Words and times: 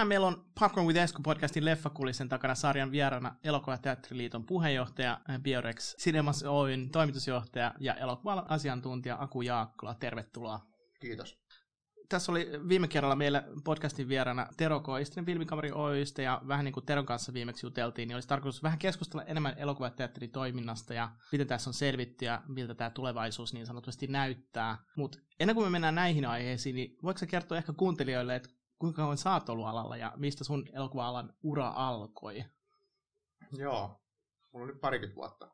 Tänään 0.00 0.08
meillä 0.08 0.26
on 0.26 0.44
Popcorn 0.60 0.86
with 0.86 0.98
Esko 0.98 1.22
podcastin 1.22 1.64
leffakulisen 1.64 2.28
takana 2.28 2.54
sarjan 2.54 2.90
vieraana 2.90 3.36
Elokuvateatteriliiton 3.44 4.46
puheenjohtaja 4.46 5.20
eh, 5.28 5.40
Biorex 5.40 5.96
Cinemas 5.96 6.42
Oyn 6.42 6.90
toimitusjohtaja 6.90 7.74
ja 7.80 7.94
elokuvan 7.94 8.50
asiantuntija 8.50 9.16
Aku 9.20 9.42
Jaakkola. 9.42 9.94
Tervetuloa. 9.94 10.60
Kiitos. 11.00 11.38
Tässä 12.08 12.32
oli 12.32 12.50
viime 12.68 12.88
kerralla 12.88 13.16
meillä 13.16 13.44
podcastin 13.64 14.08
vieraana 14.08 14.46
Tero 14.56 14.80
Koistinen 14.80 15.26
Filmikamari 15.26 15.70
Oystä 15.72 16.22
ja 16.22 16.42
vähän 16.48 16.64
niin 16.64 16.72
kuin 16.72 16.86
Teron 16.86 17.06
kanssa 17.06 17.34
viimeksi 17.34 17.66
juteltiin, 17.66 18.08
niin 18.08 18.16
olisi 18.16 18.28
tarkoitus 18.28 18.62
vähän 18.62 18.78
keskustella 18.78 19.24
enemmän 19.24 19.54
elokuvateatterin 19.58 20.30
toiminnasta 20.30 20.94
ja 20.94 21.10
miten 21.32 21.46
tässä 21.46 21.70
on 21.70 21.74
selvitty 21.74 22.24
ja 22.24 22.42
miltä 22.48 22.74
tämä 22.74 22.90
tulevaisuus 22.90 23.52
niin 23.52 23.66
sanotusti 23.66 24.06
näyttää. 24.06 24.78
Mutta 24.96 25.18
ennen 25.40 25.54
kuin 25.54 25.66
me 25.66 25.70
mennään 25.70 25.94
näihin 25.94 26.26
aiheisiin, 26.26 26.76
niin 26.76 26.98
voiko 27.02 27.20
kertoa 27.28 27.58
ehkä 27.58 27.72
kuuntelijoille, 27.72 28.36
että 28.36 28.59
kuinka 28.80 29.02
kauan 29.02 29.18
sä 29.18 29.32
oot 29.32 29.48
ollut 29.48 29.66
alalla 29.66 29.96
ja 29.96 30.12
mistä 30.16 30.44
sun 30.44 30.66
elokuva-alan 30.72 31.34
ura 31.42 31.72
alkoi? 31.76 32.44
Joo, 33.52 34.00
mulla 34.52 34.64
oli 34.64 34.74
parikymmentä 34.74 35.16
vuotta, 35.16 35.50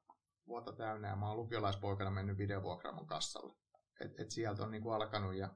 vuotta 0.46 0.72
täynnä 0.72 1.08
ja 1.08 1.16
mä 1.16 1.28
oon 1.28 1.36
lukiolaispoikana 1.36 2.10
mennyt 2.10 2.38
videovuokraamon 2.38 3.06
kassalle. 3.06 3.56
Et, 4.00 4.20
et 4.20 4.30
sieltä 4.30 4.62
on 4.62 4.70
niinku 4.70 4.90
alkanut 4.90 5.34
ja 5.34 5.48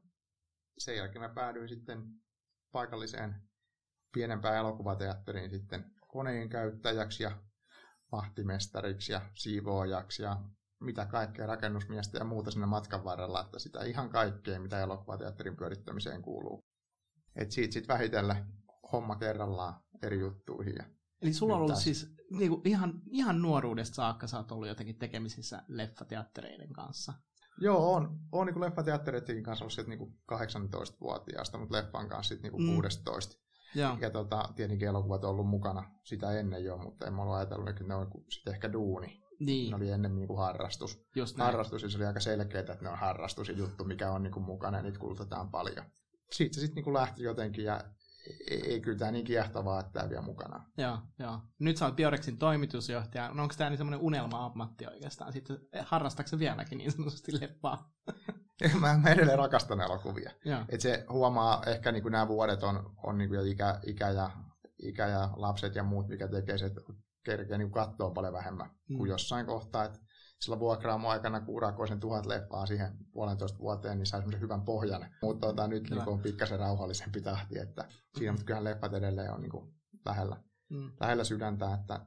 sen 0.79 0.97
jälkeen 0.97 1.23
mä 1.23 1.29
päädyin 1.29 1.69
sitten 1.69 2.03
paikalliseen 2.73 3.35
pienempään 4.13 4.57
elokuvateatteriin 4.57 5.51
sitten 5.51 5.95
koneen 6.09 6.49
käyttäjäksi 6.49 7.23
ja 7.23 7.43
vahtimestariksi 8.13 9.13
ja 9.13 9.21
siivoojaksi 9.35 10.23
ja 10.23 10.37
mitä 10.81 11.07
kaikkea 11.07 11.47
rakennusmiestä 11.47 12.19
ja 12.19 12.25
muuta 12.25 12.51
sinne 12.51 12.67
matkan 12.67 13.05
varrella, 13.05 13.41
että 13.41 13.59
sitä 13.59 13.85
ihan 13.85 14.11
kaikkea, 14.11 14.61
mitä 14.61 14.81
elokuvateatterin 14.81 15.57
pyörittämiseen 15.57 16.23
kuuluu. 16.23 16.70
Et 17.37 17.51
siitä 17.51 17.73
sitten 17.73 17.95
vähitellen 17.95 18.47
homma 18.93 19.17
kerrallaan 19.17 19.75
eri 20.03 20.21
juttuihin. 20.21 20.75
Ja 20.79 20.85
Eli 21.23 21.33
sulla 21.33 21.55
on 21.55 21.63
ollut 21.63 21.77
siis 21.77 22.15
niinku, 22.31 22.63
ihan, 22.65 23.03
ihan 23.11 23.43
nuoruudesta 23.43 23.95
saakka 23.95 24.27
sä 24.27 24.37
oot 24.37 24.53
ollut 24.53 24.69
jotenkin 24.69 24.99
tekemisissä 24.99 25.63
leffateattereiden 25.69 26.73
kanssa. 26.73 27.13
Joo, 27.61 27.95
on, 27.95 28.19
on 28.33 28.47
niin 28.47 28.61
leffateattereiden 28.61 29.43
kanssa 29.43 29.65
ollut 29.65 29.89
niin 29.89 30.15
18-vuotiaasta, 30.33 31.59
mutta 31.59 31.77
leffan 31.77 32.09
kanssa 32.09 32.29
sitten 32.35 32.53
niin 32.53 32.63
mm. 32.69 32.75
16. 32.75 33.41
Ja, 33.75 33.97
ja 34.01 34.11
tota, 34.11 34.49
tietenkin 34.57 34.89
elokuvat 34.89 35.25
on 35.25 35.31
ollut 35.31 35.49
mukana 35.49 35.91
sitä 36.05 36.33
ennen 36.33 36.65
jo, 36.65 36.79
mutta 36.79 37.07
en 37.07 37.15
mä 37.15 37.23
ollut 37.23 37.37
ajatellut, 37.37 37.69
että 37.69 37.85
ne 37.85 37.95
on 37.95 38.11
sitten 38.29 38.55
ehkä 38.55 38.73
duuni. 38.73 39.21
Niin. 39.41 39.71
Ne 39.71 39.77
oli 39.77 39.91
ennen 39.91 40.15
niin 40.15 40.27
kuin 40.27 40.39
harrastus. 40.39 41.07
Just 41.17 41.37
näin. 41.37 41.47
harrastus, 41.47 41.83
se 41.89 41.99
oli 41.99 42.07
aika 42.07 42.21
selkeää, 42.21 42.61
että 42.61 42.77
ne 42.81 42.89
on 42.89 42.99
harrastus 42.99 43.49
ja 43.49 43.55
juttu, 43.55 43.85
mikä 43.85 44.11
on 44.11 44.23
niin 44.23 44.33
kuin 44.33 44.45
mukana, 44.45 44.77
ja 44.77 44.83
niitä 44.83 44.99
kulutetaan 44.99 45.51
paljon 45.51 45.87
siitä 46.35 46.55
se 46.55 46.61
sitten 46.61 46.75
niinku 46.75 46.95
lähti 46.95 47.23
jotenkin 47.23 47.65
ja 47.65 47.85
ei, 48.51 48.73
ei 48.73 48.81
kyllä 48.81 48.99
tämä 48.99 49.11
niin 49.11 49.25
kiehtovaa, 49.25 49.81
että 49.81 49.93
tämä 49.93 50.09
vielä 50.09 50.23
mukana. 50.23 50.65
Joo, 50.79 50.99
joo. 51.19 51.41
Nyt 51.59 51.77
sä 51.77 51.85
oot 51.85 51.97
Biorexin 51.97 52.39
toimitusjohtaja. 52.39 53.31
No 53.35 53.43
onko 53.43 53.55
tämä 53.59 53.71
niin 53.71 53.79
semmoinen 53.79 54.01
unelma-ammatti 54.01 54.87
oikeastaan? 54.87 55.33
Sitten 55.33 55.59
harrastaako 55.83 56.39
vieläkin 56.39 56.79
niin 56.79 56.93
sanotusti 56.93 57.41
leppaa? 57.41 57.93
mä, 58.81 58.99
mä 58.99 59.11
edelleen 59.11 59.39
rakastan 59.39 59.81
elokuvia. 59.81 60.31
Et 60.69 60.81
se 60.81 61.05
huomaa, 61.09 61.63
ehkä 61.67 61.93
niin 61.93 62.05
nämä 62.11 62.29
vuodet 62.29 62.63
on, 62.63 62.95
on 63.03 63.19
niin 63.19 63.29
kuin 63.29 63.47
ikä, 63.49 63.81
ikä, 63.87 64.11
ja, 64.11 64.31
ikä 64.83 65.07
ja 65.07 65.31
lapset 65.37 65.75
ja 65.75 65.83
muut, 65.83 66.09
mikä 66.09 66.29
tekee 66.29 66.59
se, 66.59 66.67
että 66.67 66.81
kerkee 67.25 67.59
niin 67.59 67.71
katsoa 67.71 68.11
paljon 68.11 68.33
vähemmän 68.33 68.71
mm. 68.89 68.97
kuin 68.97 69.11
jossain 69.11 69.47
kohtaa. 69.47 69.85
Että 69.85 69.99
sillä 70.41 70.59
vuokraamo-aikana, 70.59 71.41
kun 71.41 71.55
urakoi 71.55 71.89
sen 71.89 72.01
tuhat 72.01 72.27
leffaa 72.27 72.67
siihen 72.67 72.93
puolentoista 73.13 73.59
vuoteen, 73.59 73.99
niin 73.99 74.07
sai 74.07 74.21
semmoisen 74.21 74.41
hyvän 74.41 74.63
pohjan. 74.63 75.07
Mutta 75.23 75.47
tota, 75.47 75.69
nyt 75.69 75.91
niin 75.91 76.09
on 76.09 76.21
pikkasen 76.21 76.59
rauhallisempi 76.59 77.21
tahti, 77.21 77.59
että 77.59 77.89
siinä, 78.19 78.33
mutta 78.33 78.45
kyllähän 78.45 78.65
leffat 78.65 78.95
edelleen 78.95 79.33
on 79.33 79.41
niin 79.41 79.51
kuin 79.51 79.75
lähellä, 80.07 80.37
mm. 80.69 80.93
lähellä 81.01 81.25
sydäntä, 81.25 81.75
että 81.75 82.01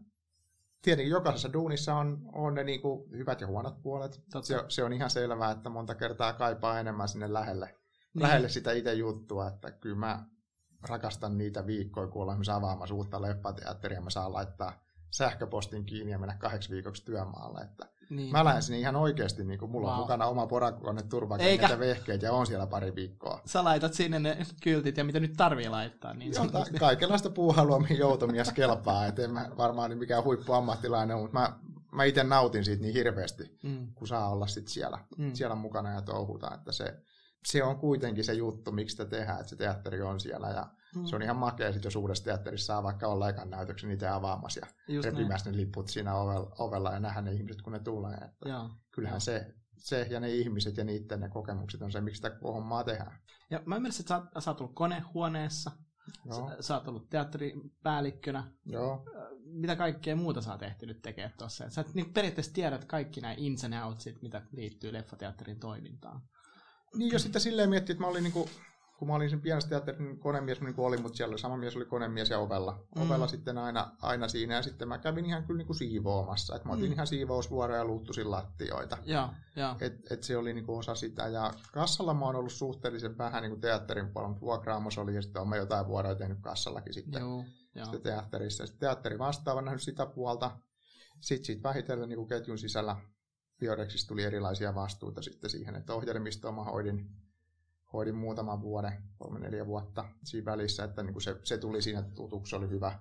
tietenkin 0.81 1.11
jokaisessa 1.11 1.53
duunissa 1.53 1.95
on, 1.95 2.29
on 2.33 2.53
ne 2.53 2.63
niin 2.63 2.81
kuin 2.81 3.09
hyvät 3.11 3.41
ja 3.41 3.47
huonot 3.47 3.81
puolet. 3.81 4.22
Se, 4.41 4.63
se, 4.67 4.83
on 4.83 4.93
ihan 4.93 5.09
selvää, 5.09 5.51
että 5.51 5.69
monta 5.69 5.95
kertaa 5.95 6.33
kaipaa 6.33 6.79
enemmän 6.79 7.07
sinne 7.07 7.33
lähelle, 7.33 7.66
niin. 8.13 8.23
lähelle 8.23 8.49
sitä 8.49 8.72
itse 8.72 8.93
juttua, 8.93 9.47
että 9.47 9.72
kyllä 9.72 9.95
mä 9.95 10.25
rakastan 10.89 11.38
niitä 11.38 11.66
viikkoja, 11.66 12.07
kun 12.07 12.22
ollaan 12.22 12.49
avaamassa 12.53 12.95
uutta 12.95 13.22
leffateatteria, 13.22 14.01
mä 14.01 14.09
saan 14.09 14.33
laittaa 14.33 14.83
sähköpostin 15.13 15.85
kiinni 15.85 16.12
ja 16.12 16.19
mennä 16.19 16.35
kahdeksi 16.35 16.69
viikoksi 16.69 17.06
työmaalle. 17.06 17.62
Että 17.62 17.85
niin. 18.09 18.31
Mä 18.31 18.46
lähden 18.46 18.63
sinne 18.63 18.79
ihan 18.79 18.96
oikeasti, 18.96 19.44
niin 19.44 19.59
kuin 19.59 19.72
mulla 19.72 19.88
wow. 19.88 19.94
on 19.94 20.00
mukana 20.00 20.25
oma 20.25 20.47
porakone, 20.47 21.03
turvakengät 21.03 21.72
ja 21.72 21.79
vehkeet 21.79 22.22
ja 22.22 22.34
on 22.34 22.47
siellä 22.47 22.68
pari 22.68 22.96
viikkoa. 22.96 23.41
Sä 23.46 23.63
laitat 23.63 23.94
sinne 23.94 24.19
ne 24.19 24.38
kyltit 24.63 24.97
ja 24.97 25.03
mitä 25.03 25.19
nyt 25.19 25.34
tarvii 25.38 25.69
laittaa. 25.69 26.13
Niin 26.13 26.34
Joo, 26.34 26.47
ta- 26.47 26.66
kaikenlaista 26.79 27.29
puuhalua, 27.29 27.79
mihin 27.79 27.97
joutomies 27.97 28.52
kelpaa. 28.52 29.06
Et 29.06 29.19
en 29.19 29.31
mä 29.31 29.50
varmaan 29.57 29.90
niin 29.90 29.97
mikään 30.00 30.23
huippuammattilainen, 30.23 31.18
mutta 31.18 31.40
mä, 31.40 31.59
mä 31.91 32.03
itse 32.03 32.23
nautin 32.23 32.66
siitä 32.66 32.81
niin 32.81 32.94
hirveästi, 32.94 33.57
mm. 33.63 33.94
kun 33.94 34.07
saa 34.07 34.29
olla 34.29 34.47
sit 34.47 34.68
siellä, 34.68 35.00
mm. 35.18 35.34
siellä 35.34 35.56
mukana 35.56 35.91
ja 35.91 36.02
touhuta. 36.02 36.56
Että 36.56 36.72
se, 36.72 37.02
se 37.46 37.63
on 37.63 37.79
kuitenkin 37.79 38.23
se 38.23 38.34
juttu, 38.34 38.72
miksi 38.72 38.94
sitä 38.94 39.06
tehdään, 39.06 39.40
että 39.40 39.50
se 39.50 39.56
teatteri 39.56 40.02
on 40.02 40.19
siellä 40.19 40.47
ja 40.47 40.68
Mm. 40.95 41.05
Se 41.05 41.15
on 41.15 41.21
ihan 41.21 41.37
makea, 41.37 41.73
sit 41.73 41.83
jos 41.83 41.95
uudessa 41.95 42.23
teatterissa 42.23 42.65
saa 42.65 42.83
vaikka 42.83 43.07
olla 43.07 43.29
ekan 43.29 43.49
näytöksen 43.49 43.91
itse 43.91 44.07
avaamassa 44.07 44.59
ja 44.59 45.01
repimässä 45.03 45.51
ne 45.51 45.57
liput 45.57 45.87
siinä 45.87 46.15
ovella, 46.15 46.55
ovella 46.59 46.91
ja 46.91 46.99
nähdä 46.99 47.21
ne 47.21 47.31
ihmiset, 47.31 47.61
kun 47.61 47.73
ne 47.73 47.79
tulee. 47.79 48.13
Että 48.13 48.49
Joo. 48.49 48.69
Kyllähän 48.91 49.21
se, 49.21 49.53
se 49.77 50.07
ja 50.09 50.19
ne 50.19 50.29
ihmiset 50.29 50.77
ja 50.77 50.83
niiden 50.83 51.19
ne 51.19 51.29
kokemukset 51.29 51.81
on 51.81 51.91
se, 51.91 52.01
miksi 52.01 52.21
sitä 52.21 52.37
hommaa 52.43 52.83
tehdään. 52.83 53.19
Ja 53.51 53.61
mä 53.65 53.75
ymmärrän, 53.75 53.99
että 53.99 54.23
sä, 54.33 54.41
sä 54.41 54.51
oot 54.51 54.61
ollut 54.61 54.75
konehuoneessa, 54.75 55.71
Joo. 56.25 56.49
Sä, 56.49 56.61
sä 56.61 56.73
oot 56.73 56.87
ollut 56.87 57.09
teatteripäällikkönä. 57.09 58.51
Joo. 58.65 59.05
Mitä 59.45 59.75
kaikkea 59.75 60.15
muuta 60.15 60.41
sä 60.41 60.51
oot 60.51 60.63
ehtinyt 60.63 61.01
tekemään 61.01 61.33
tuossa? 61.37 61.69
Sä 61.69 61.85
niin 61.93 62.13
periaatteessa 62.13 62.53
tiedät 62.53 62.85
kaikki 62.85 63.21
nämä 63.21 63.33
ins 63.37 63.63
and 63.63 63.73
outsit, 63.83 64.21
mitä 64.21 64.41
liittyy 64.51 64.93
leffateatterin 64.93 65.59
toimintaan. 65.59 66.21
Niin, 66.95 67.13
jos 67.13 67.23
sitten 67.23 67.41
silleen 67.41 67.69
miettii, 67.69 67.93
että 67.93 68.03
mä 68.03 68.07
olin 68.07 68.23
niinku 68.23 68.49
kun 68.97 69.07
mä 69.07 69.15
olin 69.15 69.29
sen 69.29 69.41
pienessä 69.41 69.69
teatterin 69.69 70.03
niin 70.03 70.19
konemies, 70.19 70.61
niin 70.61 70.73
kuin 70.73 70.85
oli, 70.85 70.97
mutta 70.97 71.17
siellä 71.17 71.37
sama 71.37 71.57
mies 71.57 71.75
oli 71.75 71.85
konemies 71.85 72.29
ja 72.29 72.39
ovella. 72.39 72.83
Mm. 72.95 73.01
Ovella 73.01 73.27
sitten 73.27 73.57
aina, 73.57 73.91
aina 74.01 74.27
siinä, 74.27 74.55
ja 74.55 74.61
sitten 74.61 74.87
mä 74.87 74.97
kävin 74.97 75.25
ihan 75.25 75.43
kyllä 75.43 75.57
niin 75.57 75.65
kuin 75.65 75.77
siivoamassa. 75.77 76.55
Et 76.55 76.65
mä 76.65 76.73
otin 76.73 76.85
mm. 76.85 76.93
ihan 76.93 77.07
siivousvuoroja 77.07 77.79
ja 77.79 77.85
luuttusin 77.85 78.31
lattioita. 78.31 78.97
Ja, 79.05 79.33
ja. 79.55 79.75
Et, 79.81 80.11
et 80.11 80.23
se 80.23 80.37
oli 80.37 80.53
niin 80.53 80.65
kuin 80.65 80.79
osa 80.79 80.95
sitä. 80.95 81.27
Ja 81.27 81.53
kassalla 81.73 82.13
mä 82.13 82.25
oon 82.25 82.35
ollut 82.35 82.51
suhteellisen 82.51 83.17
vähän 83.17 83.41
niin 83.41 83.51
kuin 83.51 83.61
teatterin 83.61 84.13
puolella, 84.13 84.29
mutta 84.29 84.45
vuokraamos 84.45 84.97
oli, 84.97 85.15
ja 85.15 85.21
sitten 85.21 85.41
olen 85.41 85.59
jotain 85.59 85.87
vuoroja 85.87 86.15
tehnyt 86.15 86.39
kassallakin 86.41 86.93
sitten, 86.93 87.21
Joo, 87.21 87.45
sitten 87.83 88.01
teatterissa. 88.01 88.65
Sitten 88.65 88.79
teatteri 88.79 89.19
vastaava 89.19 89.61
nähnyt 89.61 89.81
sitä 89.81 90.05
puolta. 90.05 90.51
Sitten 91.21 91.45
siitä 91.45 91.63
vähitellen 91.63 92.09
niin 92.09 92.17
kuin 92.17 92.29
ketjun 92.29 92.57
sisällä 92.57 92.95
Biodexista 93.59 94.07
tuli 94.07 94.23
erilaisia 94.23 94.75
vastuuta 94.75 95.21
sitten 95.21 95.49
siihen, 95.49 95.75
että 95.75 95.93
ohjelmistoa 95.93 96.51
mä 96.51 96.63
hoidin 96.63 97.09
hoidin 97.93 98.15
muutaman 98.15 98.61
vuoden, 98.61 99.03
kolme 99.17 99.39
neljä 99.39 99.65
vuotta 99.65 100.05
siinä 100.23 100.45
välissä, 100.45 100.83
että 100.83 101.03
niin 101.03 101.13
kuin 101.13 101.23
se, 101.23 101.35
se 101.43 101.57
tuli 101.57 101.81
siinä 101.81 102.01
tutuksi, 102.01 102.55
oli 102.55 102.69
hyvä, 102.69 102.99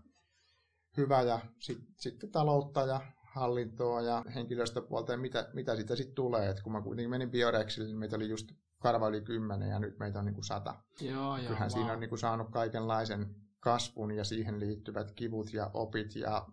hyvä 0.96 1.22
ja 1.22 1.40
sitten 1.58 1.94
sit 1.96 2.20
taloutta 2.32 2.80
ja 2.80 3.00
hallintoa 3.34 4.00
ja 4.00 4.24
henkilöstöpuolta 4.34 5.12
ja 5.12 5.18
mitä, 5.18 5.48
mitä 5.52 5.76
sitä 5.76 5.96
sitten 5.96 6.14
tulee. 6.14 6.50
Et 6.50 6.60
kun 6.60 6.72
mä 6.72 6.82
kuitenkin 6.82 7.10
menin 7.10 7.30
Biorexille, 7.30 7.88
niin 7.88 7.98
meitä 7.98 8.16
oli 8.16 8.28
just 8.28 8.52
karva 8.78 9.08
yli 9.08 9.20
kymmenen 9.20 9.68
ja 9.68 9.78
nyt 9.78 9.98
meitä 9.98 10.18
on 10.18 10.24
niin 10.24 10.34
kuin 10.34 10.44
sata. 10.44 10.74
Joo, 11.00 11.14
joo, 11.14 11.36
Kyllähän 11.36 11.68
wow. 11.68 11.78
siinä 11.78 11.92
on 11.92 12.00
niin 12.00 12.08
kuin 12.08 12.18
saanut 12.18 12.50
kaikenlaisen 12.50 13.34
kasvun 13.60 14.10
ja 14.10 14.24
siihen 14.24 14.60
liittyvät 14.60 15.10
kivut 15.10 15.52
ja 15.52 15.70
opit 15.74 16.16
ja 16.16 16.46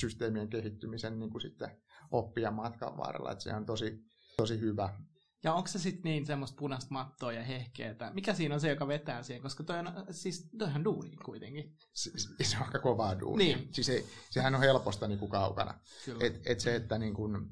systeemien 0.00 0.48
kehittymisen 0.48 1.18
niin 1.18 1.30
kuin 1.30 1.42
sitten 1.42 1.70
oppia 2.10 2.50
matkan 2.50 2.96
varrella. 2.96 3.32
Et 3.32 3.40
se 3.40 3.54
on 3.54 3.66
tosi, 3.66 4.04
tosi 4.36 4.60
hyvä. 4.60 4.98
Ja 5.46 5.54
onko 5.54 5.68
se 5.68 5.78
sitten 5.78 6.10
niin 6.10 6.26
semmoista 6.26 6.56
punaista 6.58 6.94
mattoa 6.94 7.32
ja 7.32 7.44
hehkeetä? 7.44 8.10
Mikä 8.14 8.34
siinä 8.34 8.54
on 8.54 8.60
se, 8.60 8.68
joka 8.68 8.88
vetää 8.88 9.22
siihen? 9.22 9.42
Koska 9.42 9.64
toi 9.64 9.78
on, 9.78 9.92
siis 10.10 10.50
toihan 10.58 10.84
duuni 10.84 11.16
kuitenkin. 11.24 11.76
Se, 11.92 12.10
se 12.42 12.56
on 12.56 12.62
aika 12.62 12.78
kovaa 12.78 13.20
duuni. 13.20 13.44
Niin. 13.44 13.68
Siis 13.72 13.86
se, 13.86 14.04
sehän 14.30 14.54
on 14.54 14.60
helposta 14.60 15.08
niin 15.08 15.18
kuin 15.18 15.30
kaukana. 15.30 15.80
Et, 16.20 16.40
et 16.46 16.60
se, 16.60 16.74
että 16.74 16.98
niin 16.98 17.14
kuin, 17.14 17.48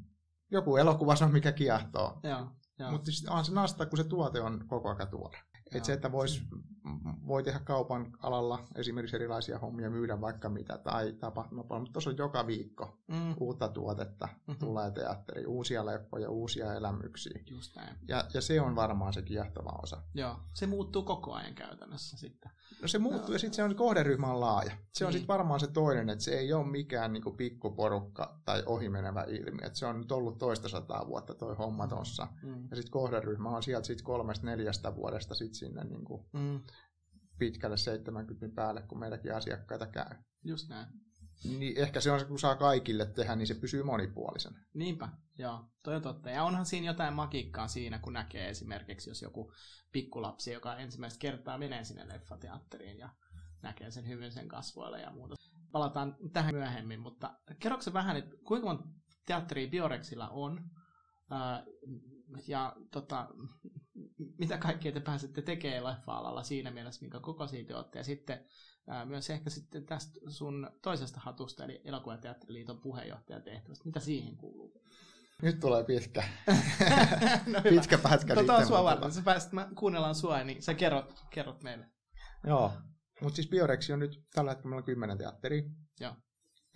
joku 0.51 0.77
elokuva 0.77 1.15
on 1.23 1.33
mikä 1.33 1.53
kiehtoo. 1.53 2.21
Mutta 2.91 3.05
siis 3.05 3.29
on 3.29 3.45
se 3.45 3.53
nasta, 3.53 3.87
kun 3.87 3.97
se 3.97 4.05
tuote 4.05 4.41
on 4.41 4.65
koko 4.69 4.89
ajan 4.89 5.09
tuore. 5.09 5.39
Et 5.75 5.85
se, 5.85 5.93
että 5.93 6.13
vois, 6.13 6.43
voi 7.27 7.43
tehdä 7.43 7.59
kaupan 7.59 8.13
alalla 8.19 8.59
esimerkiksi 8.75 9.17
erilaisia 9.17 9.59
hommia, 9.59 9.91
myydä 9.91 10.21
vaikka 10.21 10.49
mitä 10.49 10.79
tai 10.79 11.13
tapahtumapalveluja, 11.13 11.81
mutta 11.81 11.93
tuossa 11.93 12.11
on 12.11 12.17
joka 12.17 12.47
viikko 12.47 12.99
mm. 13.09 13.35
uutta 13.41 13.69
tuotetta, 13.69 14.27
mm-hmm. 14.27 14.59
tulee 14.59 14.91
teatteri, 14.91 15.47
uusia 15.47 15.87
leppoja, 15.87 16.31
uusia 16.31 16.75
elämyksiä. 16.75 17.41
Just 17.51 17.77
näin. 17.77 17.97
Ja, 18.09 18.25
ja 18.35 18.41
se 18.41 18.61
on 18.61 18.77
varmaan 18.77 19.13
se 19.13 19.23
kiehtova 19.23 19.79
osa. 19.83 20.03
Joo, 20.15 20.37
se 20.55 20.67
muuttuu 20.67 21.03
koko 21.03 21.33
ajan 21.33 21.55
käytännössä 21.55 22.17
sitten. 22.17 22.51
No 22.83 22.89
se 22.89 22.99
muuttuu 22.99 23.29
no. 23.29 23.33
ja 23.33 23.39
sitten 23.39 23.55
se 23.55 23.65
on 23.65 23.77
kohderyhmä 23.77 24.33
on 24.33 24.41
laaja. 24.41 24.73
Se 24.93 25.05
on 25.05 25.09
niin. 25.09 25.19
sitten 25.19 25.35
varmaan 25.35 25.61
se 25.61 25.67
toinen, 25.67 26.11
että 26.11 26.25
se 26.25 26.39
ei 26.39 26.53
ole 26.53 26.67
mikään 26.67 27.13
niinku 27.13 27.31
pikkuporukka 27.31 28.41
tai 28.45 28.63
ohimenevä 28.67 29.25
ilmiö. 29.29 29.67
Et 29.67 29.77
se 29.77 29.87
on 29.87 29.99
nyt 29.99 30.13
ollut 30.13 30.39
toista 30.39 30.69
sataa 30.69 31.07
vuotta 31.07 31.35
toi 31.35 31.55
homma 31.55 31.87
tuossa. 31.87 32.29
Mm. 32.43 32.69
Ja 32.71 32.77
sitten 32.77 32.93
kohderyhmä 32.93 33.51
on 33.51 33.63
sieltä 33.63 33.87
sit 33.87 34.03
kolmesta 34.03 34.47
neljästä 34.47 34.95
vuodesta 34.97 35.35
sit 35.35 35.54
sinne 35.55 35.85
niin 35.85 36.05
kuin 36.05 36.27
mm. 36.33 36.61
pitkälle 37.39 37.77
70 37.77 38.55
päälle, 38.55 38.83
kun 38.83 38.99
meidänkin 38.99 39.35
asiakkaita 39.35 39.87
käy. 39.87 40.17
Just 40.45 40.69
näin. 40.69 40.87
Niin 41.45 41.79
ehkä 41.79 42.01
se 42.01 42.11
on 42.11 42.21
se, 42.21 42.27
kun 42.27 42.39
saa 42.39 42.57
kaikille 42.57 43.07
tehdä, 43.07 43.37
niin 43.37 43.47
se 43.47 43.55
pysyy 43.55 43.83
monipuolisena. 43.83 44.59
Niinpä, 44.75 45.09
joo, 45.39 45.65
toi 45.83 45.97
on 45.97 46.03
totta. 46.03 46.31
Ja 46.31 46.45
onhan 46.45 46.67
siinä 46.67 46.87
jotain 46.87 47.15
magiikkaa 47.15 47.69
siinä, 47.69 47.99
kun 47.99 48.13
näkee 48.13 48.49
esimerkiksi, 48.49 49.11
jos 49.11 49.23
joku 49.23 49.53
pikkulapsi, 49.93 50.53
joka 50.53 50.77
ensimmäistä 50.77 51.19
kertaa 51.19 51.59
menee 51.59 51.85
sinne 51.85 52.09
leffateatteriin 52.09 52.99
ja 52.99 53.09
näkee 53.63 53.91
sen 53.91 54.09
hyvin 54.09 54.33
sen 54.33 54.49
kasvoille 54.49 55.01
ja 55.01 55.11
muuta. 55.11 55.35
Palataan 55.73 56.17
tähän 56.33 56.55
myöhemmin, 56.55 57.01
mutta 57.01 57.35
kerroksä 57.59 57.93
vähän, 57.93 58.17
että 58.17 58.37
kuinka 58.47 58.67
monta 58.67 58.85
teatteria 59.27 59.71
Biorexilla 59.71 60.29
on, 60.29 60.71
ja 62.47 62.77
tota, 62.91 63.29
mitä 64.39 64.59
kaikkea 64.59 64.93
te 64.93 65.01
pääsette 65.01 65.43
tekemään 65.43 65.85
leffa-alalla 65.85 66.43
siinä 66.43 66.71
mielessä, 66.71 67.01
minkä 67.01 67.21
koko 67.21 67.47
siitä 67.47 67.77
olette. 67.77 67.99
Ja 67.99 68.05
sitten 68.05 68.45
ää, 68.87 69.05
myös 69.05 69.31
ehkä 69.31 69.51
sitten 69.51 69.87
tästä 69.87 70.21
sun 70.27 70.71
toisesta 70.83 71.21
hatusta, 71.21 71.65
eli 71.65 71.81
Elokuvateatteriliiton 71.85 72.81
tehtävästä. 73.45 73.85
Mitä 73.85 74.01
siihen 74.01 74.37
kuuluu? 74.37 74.83
Nyt 75.43 75.61
tulee 75.61 75.85
pitkä, 75.85 76.25
no 77.53 77.61
pitkä 77.63 77.99
pätkä. 77.99 78.35
Tota 78.35 78.57
on 78.57 78.67
sua 78.67 78.85
varten. 78.85 79.13
Sä 79.13 79.23
pääset, 79.23 79.53
mä 79.53 79.69
kuunnellaan 79.79 80.15
sua, 80.15 80.45
niin 80.45 80.63
sä 80.63 80.75
kerrot, 80.75 81.25
kerrot 81.31 81.63
meille. 81.63 81.87
Joo, 82.47 82.73
mutta 83.21 83.37
siis 83.37 83.49
Biorexi 83.49 83.93
on 83.93 83.99
nyt 83.99 84.23
tällä 84.35 84.51
hetkellä 84.51 84.71
meillä 84.71 84.81
on 84.81 84.85
kymmenen 84.85 85.19
teatteria. 85.19 85.63
Joo. 86.01 86.15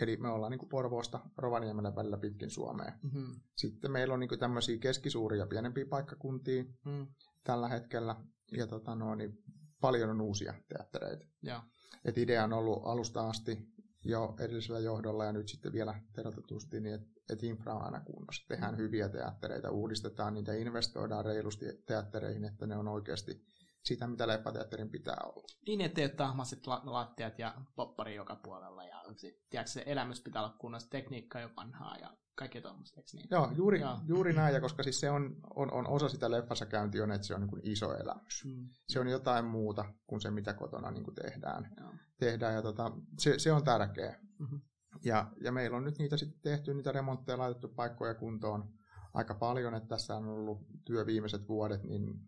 Eli 0.01 0.17
me 0.17 0.29
ollaan 0.29 0.51
niin 0.51 0.59
kuin 0.59 0.69
Porvoosta 0.69 1.21
Rovaniemellä 1.37 1.97
välillä 1.97 2.19
pitkin 2.19 2.51
Suomea. 2.51 2.93
Mm-hmm. 3.03 3.41
Sitten 3.57 3.91
meillä 3.91 4.15
on 4.15 4.21
niin 4.21 4.29
kuin 4.29 4.39
tämmöisiä 4.39 4.79
keskisuuria 4.79 5.47
pienempiä 5.47 5.87
paikkakuntia 5.87 6.65
mm. 6.85 7.07
tällä 7.45 7.69
hetkellä. 7.69 8.17
Ja 8.53 8.67
tota, 8.67 8.95
no, 8.95 9.15
niin 9.15 9.39
paljon 9.81 10.11
on 10.11 10.21
uusia 10.21 10.55
teattereita. 10.69 11.27
Ja. 11.43 11.63
Et 12.05 12.19
idea 12.19 12.45
on 12.45 12.53
ollut 12.53 12.83
alusta 12.85 13.29
asti 13.29 13.59
jo 14.05 14.35
edellisellä 14.41 14.81
johdolla 14.81 15.25
ja 15.25 15.33
nyt 15.33 15.49
sitten 15.49 15.73
vielä 15.73 16.01
terotetusti, 16.13 16.81
niin 16.81 16.95
että 16.95 17.09
et 17.31 17.43
infra 17.43 17.75
on 17.75 17.83
aina 17.83 18.01
kunnossa. 18.01 18.49
Tehdään 18.49 18.75
mm. 18.75 18.79
hyviä 18.79 19.09
teattereita, 19.09 19.71
uudistetaan 19.71 20.35
niitä, 20.35 20.53
investoidaan 20.53 21.25
reilusti 21.25 21.67
teattereihin, 21.87 22.45
että 22.45 22.67
ne 22.67 22.77
on 22.77 22.89
oikeasti 22.89 23.43
sitä, 23.85 24.07
mitä 24.07 24.29
leffateatterin 24.29 24.91
pitää 24.91 25.17
olla. 25.25 25.47
Niin, 25.67 25.81
ettei 25.81 26.05
ole 26.05 26.13
tahmaset 26.13 26.67
lattiat 26.67 27.39
ja 27.39 27.55
poppari 27.77 28.15
joka 28.15 28.37
puolella. 28.37 28.85
Ja 28.85 29.03
tiedätkö, 29.51 29.71
se 29.71 29.83
elämys 29.87 30.21
pitää 30.21 30.43
olla 30.43 30.57
kunnossa, 30.59 30.91
tekniikka 30.91 31.41
jo 31.41 31.51
vanhaa 31.57 31.97
ja 31.97 32.17
kaikkea 32.35 32.63
tuommoista, 32.63 33.01
niin? 33.13 33.29
Joo, 33.31 33.53
juuri, 33.57 33.81
Joo. 33.81 33.99
juuri 34.07 34.33
näin, 34.33 34.55
ja 34.55 34.61
koska 34.61 34.83
siis 34.83 35.01
se 35.01 35.11
on, 35.11 35.37
on, 35.55 35.73
on 35.73 35.87
osa 35.87 36.09
sitä 36.09 36.31
leffassa 36.31 36.67
käyntiä 36.67 37.03
on, 37.03 37.13
että 37.13 37.27
se 37.27 37.35
on 37.35 37.41
niin 37.41 37.51
kuin 37.51 37.63
iso 37.65 37.95
elämys. 37.95 38.45
Mm. 38.45 38.69
Se 38.89 39.01
on 39.01 39.09
jotain 39.09 39.45
muuta 39.45 39.85
kuin 40.07 40.21
se, 40.21 40.31
mitä 40.31 40.55
kotona 40.55 40.91
niin 40.91 41.05
kuin 41.05 41.15
tehdään. 41.15 41.75
Joo. 41.81 41.93
tehdään 42.19 42.55
ja 42.55 42.63
tota, 42.63 42.93
se, 43.19 43.39
se 43.39 43.53
on 43.53 43.65
tärkeä. 43.65 44.19
Mm-hmm. 44.39 44.61
Ja, 45.05 45.31
ja 45.45 45.53
meillä 45.53 45.77
on 45.77 45.85
nyt 45.85 45.99
niitä 45.99 46.17
sitten 46.17 46.41
tehty, 46.41 46.75
niitä 46.75 46.93
remontteja 46.93 47.39
laitettu 47.39 47.69
paikkoja 47.69 48.15
kuntoon 48.15 48.73
aika 49.15 49.35
paljon, 49.35 49.75
että 49.75 49.89
tässä 49.89 50.17
on 50.17 50.29
ollut 50.29 50.67
työ 50.85 51.07
viimeiset 51.07 51.49
vuodet, 51.49 51.83
niin 51.83 52.21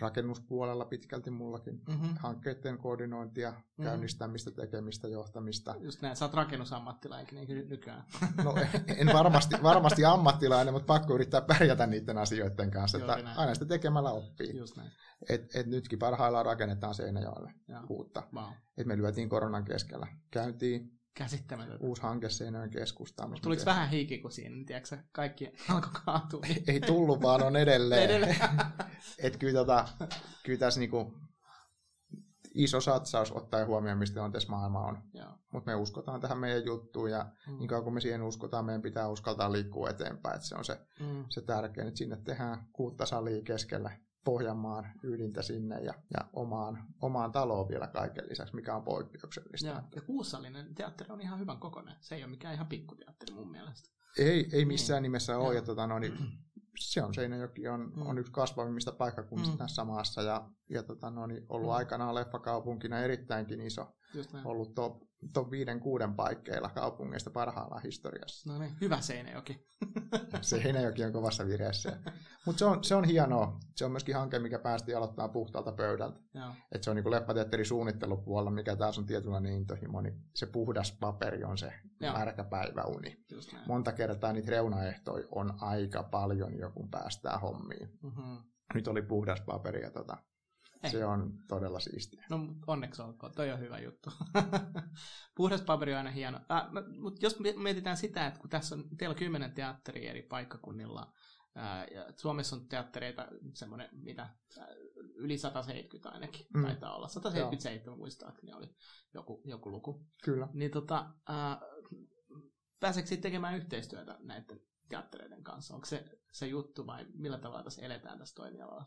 rakennuspuolella 0.00 0.84
pitkälti 0.84 1.30
mullakin. 1.30 1.82
Mm-hmm. 1.88 2.16
Hankkeiden 2.18 2.78
koordinointia, 2.78 3.50
mm-hmm. 3.50 3.84
käynnistämistä, 3.84 4.50
tekemistä, 4.50 5.08
johtamista. 5.08 5.74
Just 5.78 6.02
näin, 6.02 6.16
sä 6.16 6.24
oot 6.24 6.34
rakennusammattilainen 6.34 7.34
niin 7.34 7.68
nykyään. 7.68 8.04
No 8.44 8.54
en 8.96 9.10
varmasti, 9.12 9.56
varmasti 9.62 10.04
ammattilainen, 10.04 10.74
mutta 10.74 10.86
pakko 10.86 11.14
yrittää 11.14 11.40
pärjätä 11.40 11.86
niiden 11.86 12.18
asioiden 12.18 12.70
kanssa. 12.70 12.98
että 12.98 13.12
aina 13.36 13.54
sitä 13.54 13.66
tekemällä 13.66 14.10
oppii. 14.10 14.56
Just 14.56 14.76
näin. 14.76 14.90
Et, 15.28 15.56
et 15.56 15.66
nytkin 15.66 15.98
parhaillaan 15.98 16.46
rakennetaan 16.46 16.94
Seinäjoelle 16.94 17.52
uutta. 17.88 18.22
Wow. 18.34 18.52
Et 18.76 18.86
me 18.86 18.96
lyötiin 18.96 19.28
koronan 19.28 19.64
keskellä 19.64 20.06
käyntiin 20.30 20.96
Käsittämätöntä. 21.16 21.84
Uusi 21.86 22.02
hanke 22.02 22.28
Seinäjoen 22.28 22.70
keskustaan. 22.70 23.38
Tuliko 23.42 23.62
vähän 23.66 23.90
hiiki, 23.90 24.18
kun 24.18 24.32
siinä, 24.32 24.64
tiedätkö, 24.66 24.98
kaikki 25.12 25.52
alkoi 25.68 25.90
kaatua? 26.04 26.40
Niin... 26.40 26.64
Ei 26.66 26.80
tullut, 26.80 27.22
vaan 27.22 27.42
on 27.42 27.56
edelleen. 27.56 28.02
edelleen. 28.02 28.36
Et 29.18 29.36
kyllä, 29.36 29.54
tota, 29.54 29.88
kyllä 30.44 30.58
tässä 30.58 30.80
niinku 30.80 31.14
iso 32.54 32.80
satsaus 32.80 33.32
ottaa 33.32 33.64
huomioon, 33.64 33.98
mistä 33.98 34.22
on 34.22 34.32
tässä 34.32 34.48
maailma 34.48 34.80
on. 34.80 35.02
Mutta 35.52 35.70
me 35.70 35.74
uskotaan 35.74 36.20
tähän 36.20 36.38
meidän 36.38 36.64
juttuun 36.64 37.10
ja 37.10 37.26
mm. 37.46 37.58
niin 37.58 37.68
kauan 37.68 37.84
kun 37.84 37.94
me 37.94 38.00
siihen 38.00 38.22
uskotaan, 38.22 38.64
meidän 38.64 38.82
pitää 38.82 39.08
uskaltaa 39.08 39.52
liikkua 39.52 39.90
eteenpäin. 39.90 40.36
Et 40.36 40.42
se 40.42 40.54
on 40.54 40.64
se, 40.64 40.80
mm. 41.00 41.24
se 41.28 41.40
tärkein, 41.40 41.88
että 41.88 41.98
sinne 41.98 42.16
tehdään 42.24 42.68
kuutta 42.72 43.06
salia 43.06 43.42
keskellä 43.42 43.90
Pohjanmaan 44.26 44.92
ydintä 45.02 45.42
sinne 45.42 45.80
ja, 45.80 45.94
ja 46.14 46.28
omaan, 46.32 46.84
omaan 47.02 47.32
taloon 47.32 47.68
vielä 47.68 47.86
kaiken 47.86 48.28
lisäksi, 48.28 48.54
mikä 48.54 48.76
on 48.76 48.82
poikkeuksellista. 48.82 49.66
Ja, 49.66 49.82
ja 49.94 50.02
Kuussallinen 50.02 50.74
teatteri 50.74 51.10
on 51.12 51.20
ihan 51.20 51.38
hyvän 51.38 51.58
kokoinen. 51.58 51.94
Se 52.00 52.14
ei 52.14 52.22
ole 52.22 52.30
mikään 52.30 52.54
ihan 52.54 52.66
pikkuteatteri 52.66 53.34
mun 53.34 53.50
mielestä. 53.50 53.90
Ei, 54.18 54.48
ei 54.52 54.64
missään 54.64 55.02
niin. 55.02 55.02
nimessä 55.02 55.38
ole. 55.38 55.54
Ja, 55.54 55.62
tota, 55.62 55.86
no, 55.86 55.98
niin, 55.98 56.18
se 56.78 57.02
on 57.02 57.14
Seinäjoki 57.14 57.68
on, 57.68 57.92
mm. 57.96 58.06
on 58.06 58.18
yksi 58.18 58.32
kasvavimmista 58.32 58.92
paikkakunnista 58.92 59.54
mm. 59.54 59.58
tässä 59.58 59.84
maassa 59.84 60.22
ja, 60.22 60.50
ja 60.70 60.82
tota, 60.82 61.10
no, 61.10 61.26
niin 61.26 61.46
ollut 61.48 61.68
mm. 61.68 61.74
aikanaan 61.74 62.14
leffakaupunkina 62.14 62.98
erittäinkin 62.98 63.60
iso. 63.60 63.96
Ollut 64.44 64.74
top, 64.74 65.02
top 65.32 65.48
5-6 65.48 66.14
paikkeilla 66.16 66.68
kaupungeista 66.68 67.30
parhaillaan 67.30 67.82
historiassa. 67.82 68.52
No 68.52 68.58
niin, 68.58 68.76
hyvä 68.80 69.00
Seinäjoki. 69.00 69.66
Seinäjoki 70.40 71.04
on 71.04 71.12
kovassa 71.12 71.46
vireessä. 71.46 71.98
Mutta 72.46 72.58
se 72.58 72.64
on, 72.64 72.84
se 72.84 72.94
on 72.94 73.04
hienoa. 73.04 73.58
Se 73.76 73.84
on 73.84 73.90
myöskin 73.90 74.14
hanke, 74.14 74.38
mikä 74.38 74.58
päästiin 74.58 74.96
aloittamaan 74.96 75.30
puhtaalta 75.30 75.72
pöydältä. 75.72 76.20
Et 76.72 76.82
se 76.82 76.90
on 76.90 76.96
niin 76.96 77.10
leppateatteri 77.10 77.64
suunnittelupuolella, 77.64 78.50
mikä 78.50 78.76
taas 78.76 78.98
on 78.98 79.06
tietynlainen 79.06 79.52
intohimo, 79.52 80.00
niin 80.00 80.14
se 80.34 80.46
puhdas 80.46 80.92
paperi 81.00 81.44
on 81.44 81.58
se 81.58 81.72
Joo. 82.00 82.12
märkä 82.12 82.44
päiväuni. 82.44 83.24
Monta 83.66 83.92
kertaa 83.92 84.32
niitä 84.32 84.50
reunaehtoja 84.50 85.26
on 85.30 85.54
aika 85.60 86.02
paljon 86.02 86.58
jo, 86.58 86.70
kun 86.70 86.90
päästään 86.90 87.40
hommiin. 87.40 87.98
Mm-hmm. 88.02 88.38
Nyt 88.74 88.88
oli 88.88 89.02
puhdas 89.02 89.40
paperi 89.40 89.82
ja 89.82 89.90
tota, 89.90 90.16
ei. 90.82 90.90
Se 90.90 91.04
on 91.04 91.32
todella 91.48 91.80
siistiä. 91.80 92.24
No 92.30 92.38
onneksi 92.66 93.02
olkoon, 93.02 93.32
toi 93.32 93.50
on 93.50 93.60
hyvä 93.60 93.78
juttu. 93.78 94.10
Puhdas 95.36 95.62
paperi 95.62 95.92
on 95.92 95.98
aina 95.98 96.10
hieno. 96.10 96.40
Äh, 96.50 96.66
mutta 97.00 97.26
jos 97.26 97.38
mietitään 97.56 97.96
sitä, 97.96 98.26
että 98.26 98.40
kun 98.40 98.50
tässä 98.50 98.74
on, 98.74 98.84
teillä 98.98 99.12
on 99.12 99.18
kymmenen 99.18 99.52
teatteria 99.52 100.10
eri 100.10 100.22
paikkakunnilla, 100.22 101.12
äh, 101.58 101.86
ja 101.94 102.06
Suomessa 102.16 102.56
on 102.56 102.68
teattereita 102.68 103.28
semmoinen, 103.54 103.88
mitä, 103.92 104.22
äh, 104.22 104.66
yli 105.14 105.38
170 105.38 106.10
ainakin, 106.10 106.46
mm. 106.54 106.62
taitaa 106.62 106.96
olla. 106.96 107.08
177 107.08 107.86
Joo. 107.86 107.96
muistaakseni 107.96 108.52
oli 108.52 108.74
joku, 109.14 109.42
joku 109.44 109.70
luku. 109.70 110.06
Kyllä. 110.24 110.48
Niin 110.52 110.70
tota, 110.70 111.06
äh, 111.30 111.58
pääseekö 112.80 113.16
tekemään 113.16 113.56
yhteistyötä 113.56 114.18
näiden 114.20 114.60
teattereiden 114.88 115.42
kanssa? 115.42 115.74
Onko 115.74 115.86
se 115.86 116.04
se 116.32 116.46
juttu 116.46 116.86
vai 116.86 117.06
millä 117.14 117.38
tavalla 117.38 117.64
tässä 117.64 117.82
eletään 117.82 118.18
tässä 118.18 118.34
toimialalla? 118.34 118.86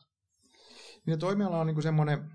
Niin 1.05 1.19
toimiala 1.19 1.59
on 1.59 1.67
niin 1.67 1.83
semmoinen, 1.83 2.31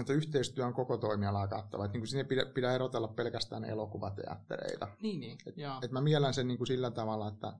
että 0.00 0.12
yhteistyö 0.12 0.66
on 0.66 0.74
koko 0.74 0.96
toimialaa 0.96 1.48
kattava. 1.48 1.84
Että 1.84 1.92
niin 1.92 2.00
kuin 2.00 2.08
sinne 2.08 2.24
pidä, 2.24 2.46
pidä 2.46 2.72
erotella 2.72 3.08
pelkästään 3.08 3.64
elokuvateattereita. 3.64 4.88
Niin, 5.02 5.20
niin. 5.20 5.38
Et, 5.46 5.54
et 5.82 5.90
mä 5.90 6.00
miellän 6.00 6.34
sen 6.34 6.48
niin 6.48 6.58
kuin 6.58 6.68
sillä 6.68 6.90
tavalla, 6.90 7.28
että 7.28 7.52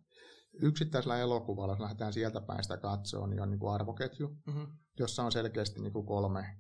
yksittäisellä 0.62 1.18
elokuvalla, 1.18 1.72
jos 1.72 1.80
lähdetään 1.80 2.12
sieltä 2.12 2.40
päin 2.40 2.62
sitä 2.62 2.76
katsoa, 2.76 3.26
niin 3.26 3.42
on 3.42 3.50
niin 3.50 3.58
kuin 3.58 3.72
arvoketju, 3.72 4.28
mm-hmm. 4.46 4.66
jossa 4.98 5.22
on 5.22 5.32
selkeästi 5.32 5.80
niin 5.80 5.92
kuin 5.92 6.06
kolme 6.06 6.56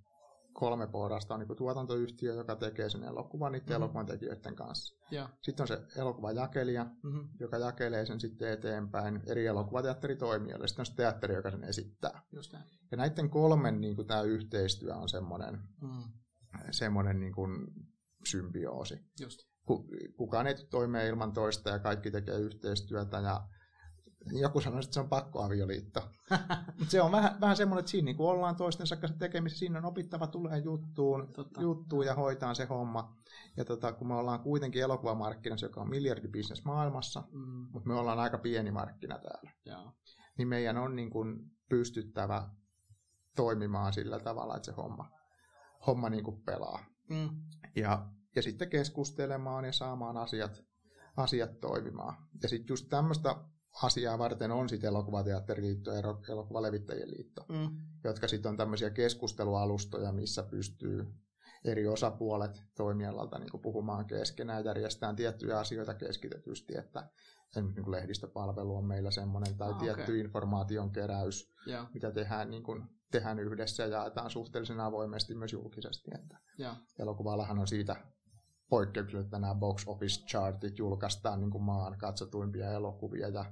kolme 0.58 0.86
porrasta 0.86 1.34
on 1.34 1.40
niin 1.40 1.56
tuotantoyhtiö, 1.56 2.34
joka 2.34 2.56
tekee 2.56 2.90
sen 2.90 3.02
elokuvan 3.02 3.52
niiden 3.52 3.66
mm-hmm. 3.66 3.82
elokuvan 3.82 4.06
tekijöiden 4.06 4.54
kanssa. 4.54 4.96
Ja. 5.10 5.28
Sitten 5.42 5.64
on 5.64 5.68
se 5.68 5.82
elokuvan 5.96 6.36
jakelija, 6.36 6.84
mm-hmm. 7.02 7.28
joka 7.40 7.58
jakelee 7.58 8.06
sen 8.06 8.20
sitten 8.20 8.52
eteenpäin 8.52 9.22
eri 9.26 9.46
elokuvateatteritoimijoille. 9.46 10.68
Sitten 10.68 10.82
on 10.82 10.86
se 10.86 10.94
teatteri, 10.94 11.34
joka 11.34 11.50
sen 11.50 11.64
esittää. 11.64 12.22
Just 12.32 12.52
ja 12.90 12.96
näiden 12.96 13.30
kolmen 13.30 13.80
niin 13.80 13.96
kuin, 13.96 14.06
tämä 14.06 14.22
yhteistyö 14.22 14.94
on 14.94 15.08
semmoinen, 15.08 15.58
mm. 15.82 16.02
semmoinen 16.70 17.20
niin 17.20 17.32
kuin, 17.32 17.66
symbioosi. 18.26 19.00
Just. 19.20 19.38
Kukaan 20.16 20.46
ei 20.46 20.54
toimeen 20.70 21.08
ilman 21.08 21.32
toista 21.32 21.70
ja 21.70 21.78
kaikki 21.78 22.10
tekee 22.10 22.38
yhteistyötä 22.38 23.18
ja 23.18 23.48
joku 24.26 24.60
sanoi, 24.60 24.80
että 24.80 24.94
se 24.94 25.00
on 25.00 25.08
pakkoavioliitto. 25.08 26.00
Mutta 26.78 26.90
se 26.90 27.02
on 27.02 27.12
vähän, 27.12 27.40
vähän 27.40 27.56
semmoinen, 27.56 27.80
että 27.80 27.90
siinä 27.90 28.04
niin 28.04 28.20
ollaan 28.20 28.56
toistensa 28.56 28.96
kanssa 28.96 29.18
tekemisissä, 29.18 29.58
siinä 29.58 29.78
on 29.78 29.84
opittava 29.84 30.26
tulee 30.26 30.58
juttuun, 30.58 31.28
juttuun 31.60 32.06
ja 32.06 32.14
hoitaa 32.14 32.54
se 32.54 32.64
homma. 32.64 33.16
Ja 33.56 33.64
tota, 33.64 33.92
kun 33.92 34.08
me 34.08 34.14
ollaan 34.14 34.40
kuitenkin 34.40 34.82
elokuvamarkkinassa, 34.82 35.66
joka 35.66 35.80
on 35.80 35.90
miljardibisnes 35.90 36.64
maailmassa, 36.64 37.22
mm. 37.32 37.68
mutta 37.72 37.88
me 37.88 37.94
ollaan 37.94 38.18
aika 38.18 38.38
pieni 38.38 38.70
markkina 38.70 39.18
täällä, 39.18 39.50
ja. 39.64 39.92
niin 40.38 40.48
meidän 40.48 40.76
on 40.76 40.96
niin 40.96 41.10
kuin 41.10 41.50
pystyttävä 41.68 42.48
toimimaan 43.36 43.92
sillä 43.92 44.18
tavalla, 44.18 44.56
että 44.56 44.66
se 44.66 44.72
homma, 44.72 45.10
homma 45.86 46.10
niin 46.10 46.24
kuin 46.24 46.42
pelaa. 46.42 46.84
Mm. 47.08 47.28
Ja, 47.76 48.06
ja 48.36 48.42
sitten 48.42 48.70
keskustelemaan 48.70 49.64
ja 49.64 49.72
saamaan 49.72 50.16
asiat, 50.16 50.64
asiat 51.16 51.60
toimimaan. 51.60 52.14
Ja 52.42 52.48
sitten 52.48 52.72
just 52.72 52.86
tämmöistä 52.88 53.36
asiaa 53.82 54.18
varten 54.18 54.50
on 54.50 54.68
sitten 54.68 54.88
elokuvateatteriliitto 54.88 55.92
ja 55.92 56.02
elokuvalevittäjien 56.28 57.10
liitto, 57.10 57.44
mm. 57.48 57.70
jotka 58.04 58.28
sitten 58.28 58.50
on 58.50 58.56
tämmöisiä 58.56 58.90
keskustelualustoja, 58.90 60.12
missä 60.12 60.42
pystyy 60.42 61.06
eri 61.64 61.86
osapuolet 61.86 62.62
toimialalta 62.76 63.38
niin 63.38 63.62
puhumaan 63.62 64.06
keskenään, 64.06 64.64
järjestetään 64.64 65.16
tiettyjä 65.16 65.58
asioita 65.58 65.94
keskitetysti, 65.94 66.78
että 66.78 67.10
niin 67.56 67.84
kuin 67.84 67.90
lehdistöpalvelu 67.90 68.76
on 68.76 68.84
meillä 68.84 69.10
semmoinen, 69.10 69.56
tai 69.56 69.70
ah, 69.70 69.78
tietty 69.78 70.02
okay. 70.02 70.18
informaation 70.18 70.90
keräys, 70.90 71.54
yeah. 71.68 71.88
mitä 71.94 72.10
tehdään, 72.10 72.50
niin 72.50 72.62
kuin, 72.62 72.84
tehdään 73.10 73.38
yhdessä 73.38 73.82
ja 73.82 73.88
jaetaan 73.88 74.30
suhteellisen 74.30 74.80
avoimesti 74.80 75.34
myös 75.34 75.52
julkisesti. 75.52 76.10
Että 76.14 76.38
yeah. 76.60 76.76
Elokuvalahan 76.98 77.58
on 77.58 77.66
siitä 77.66 77.96
poikkeuksellisesti, 78.68 79.26
että 79.26 79.38
nämä 79.38 79.54
box 79.54 79.84
office 79.86 80.26
chartit 80.26 80.78
julkaistaan 80.78 81.40
niin 81.40 81.50
kuin 81.50 81.64
maan 81.64 81.98
katsotuimpia 81.98 82.72
elokuvia 82.72 83.28
ja 83.28 83.44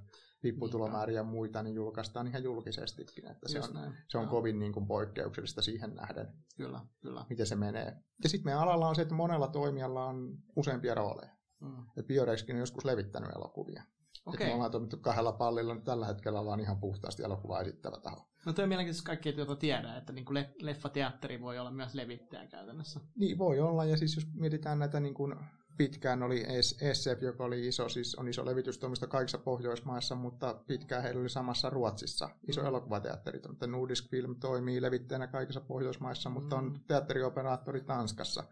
lipputulomääriä 0.43 1.17
ja 1.21 1.25
muita, 1.25 1.63
niin 1.63 1.75
julkaistaan 1.75 2.27
ihan 2.27 2.43
julkisestikin. 2.43 3.31
Että 3.31 3.49
se 3.49 3.61
on, 3.61 3.95
se 4.09 4.19
on 4.19 4.29
kovin 4.29 4.59
niin 4.59 4.73
kuin 4.73 4.87
poikkeuksellista 4.87 5.63
siihen 5.63 5.95
nähden, 5.95 6.29
kyllä, 6.57 6.81
kyllä. 7.01 7.25
miten 7.31 7.47
se 7.47 7.57
menee. 7.57 7.97
Ja 8.23 8.29
sitten 8.29 8.45
meidän 8.45 8.63
alalla 8.63 8.89
on 8.89 8.95
se, 8.95 9.03
että 9.03 9.15
monella 9.15 9.49
toimijalla 9.49 10.07
on 10.07 10.39
useampia 10.57 10.95
rooleja. 10.95 11.37
Mm. 11.61 12.05
Biorexkin 12.07 12.57
on 12.57 12.61
joskus 12.61 12.85
levittänyt 12.85 13.31
elokuvia. 13.37 13.83
Okay. 14.27 14.47
me 14.47 14.55
ollaan 14.55 14.71
toimittu 14.71 14.97
kahdella 14.97 15.33
pallilla, 15.33 15.75
niin 15.75 15.85
tällä 15.85 16.07
hetkellä 16.07 16.41
ollaan 16.41 16.61
ihan 16.61 16.81
puhtaasti 16.81 17.23
elokuvaa 17.23 17.61
esittävä 17.61 18.01
taho. 18.01 18.29
No 18.47 18.53
tuo 18.53 18.63
on 18.63 18.69
mielenkiintoista 18.69 19.07
kaikki, 19.07 19.35
joita 19.37 19.57
tiedä, 19.57 19.97
että 19.97 20.13
niin 20.13 20.25
kuin 20.25 20.47
leffateatteri 20.61 21.41
voi 21.41 21.59
olla 21.59 21.71
myös 21.71 21.95
levittäjä 21.95 22.47
käytännössä. 22.47 23.01
Niin 23.17 23.39
voi 23.39 23.61
olla, 23.61 23.85
ja 23.85 23.97
siis 23.97 24.17
jos 24.17 24.27
mietitään 24.35 24.79
näitä 24.79 25.01
niin 25.01 25.15
kuin 25.15 25.35
pitkään 25.77 26.23
oli 26.23 26.45
SF, 26.63 27.23
joka 27.23 27.45
oli 27.45 27.67
iso, 27.67 27.89
siis 27.89 28.15
on 28.15 28.29
iso 28.29 28.47
levitystoimisto 28.47 29.07
kaikissa 29.07 29.39
Pohjoismaissa, 29.39 30.15
mutta 30.15 30.55
pitkään 30.67 31.03
heillä 31.03 31.21
oli 31.21 31.29
samassa 31.29 31.71
Ruotsissa 31.71 32.29
iso 32.49 32.61
mm. 32.61 32.67
elokuvateatteri. 32.67 33.41
Nordisk 33.67 34.11
Film 34.11 34.37
toimii 34.41 34.83
levittäjänä 34.83 35.27
kaikissa 35.27 35.61
Pohjoismaissa, 35.61 36.31
mutta 36.31 36.57
on 36.57 36.65
mm. 36.65 36.81
teatterioperaattori 36.87 37.81
Tanskassa. 37.81 38.45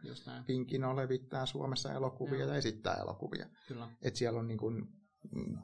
Pinkino 0.47 0.97
levittää 0.97 1.47
Suomessa 1.47 1.93
elokuvia 1.93 2.39
Joo. 2.39 2.49
ja 2.49 2.57
esittää 2.57 2.95
elokuvia. 2.95 3.47
Kyllä. 3.69 3.89
Et 4.03 4.17
siellä 4.17 4.41
on 4.41 4.49
niin 4.49 4.59
kuin, 4.59 4.89
mm, 5.33 5.59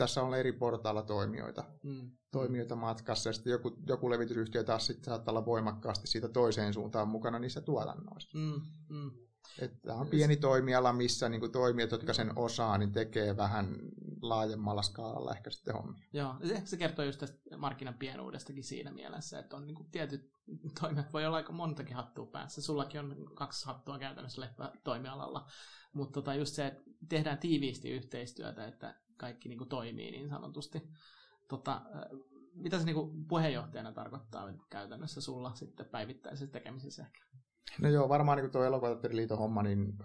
tässä 0.00 0.22
on 0.22 0.34
eri 0.34 0.52
portailla 0.52 1.02
toimijoita, 1.02 1.64
mm. 1.82 2.10
toimijoita 2.30 2.76
matkassa, 2.76 3.28
ja 3.28 3.32
sitten 3.32 3.50
joku, 3.50 3.76
joku 3.86 4.10
levitysyhtiö 4.10 4.64
taas 4.64 4.86
sitten 4.86 5.04
saattaa 5.04 5.32
olla 5.32 5.46
voimakkaasti 5.46 6.06
siitä 6.06 6.28
toiseen 6.28 6.74
suuntaan 6.74 7.08
mukana 7.08 7.38
niissä 7.38 7.60
tuotannoissa. 7.60 8.38
Mm. 8.38 8.60
Mm. 8.88 9.10
Että 9.58 9.94
on 9.94 10.06
pieni 10.06 10.36
toimiala, 10.36 10.92
missä 10.92 11.28
niin 11.28 11.40
kuin 11.40 11.52
toimijat, 11.52 11.90
jotka 11.90 12.14
sen 12.14 12.38
osaa, 12.38 12.78
niin 12.78 12.92
tekee 12.92 13.36
vähän 13.36 13.78
laajemmalla 14.22 14.82
skaalalla 14.82 15.32
ehkä 15.32 15.50
sitten 15.50 15.74
hommia. 15.74 16.08
Joo, 16.12 16.34
se 16.64 16.76
kertoo 16.76 17.04
just 17.04 17.20
tästä 17.20 17.56
markkinan 17.56 17.94
pienuudestakin 17.94 18.64
siinä 18.64 18.92
mielessä, 18.92 19.38
että 19.38 19.56
on 19.56 19.66
niin 19.66 19.74
kuin 19.74 19.90
tietyt 19.90 20.32
toimijat, 20.80 21.12
voi 21.12 21.26
olla 21.26 21.36
aika 21.36 21.52
montakin 21.52 21.96
hattua 21.96 22.26
päässä. 22.26 22.62
Sullakin 22.62 23.00
on 23.00 23.30
kaksi 23.34 23.66
hattua 23.66 23.98
käytännössä 23.98 24.40
leffa-toimialalla, 24.40 25.46
mutta 25.92 26.12
tota 26.12 26.34
just 26.34 26.54
se, 26.54 26.66
että 26.66 26.82
tehdään 27.08 27.38
tiiviisti 27.38 27.90
yhteistyötä, 27.90 28.66
että 28.66 29.00
kaikki 29.20 29.48
niin 29.48 29.58
kuin 29.58 29.68
toimii 29.68 30.10
niin 30.10 30.28
sanotusti. 30.28 30.82
Tota, 31.48 31.82
mitä 32.54 32.78
se 32.78 32.84
niin 32.84 32.94
kuin 32.94 33.26
puheenjohtajana 33.26 33.92
tarkoittaa 33.92 34.52
käytännössä 34.70 35.20
sulla 35.20 35.54
sitten 35.54 35.86
päivittäisessä 35.86 36.52
tekemisessä 36.52 37.02
ehkä? 37.02 37.18
No 37.80 37.88
joo, 37.88 38.08
varmaan 38.08 38.38
niin 38.38 38.50
tuo 38.50 38.64
elokuvateatteriliiton 38.64 39.38
homma, 39.38 39.62
niin 39.62 39.98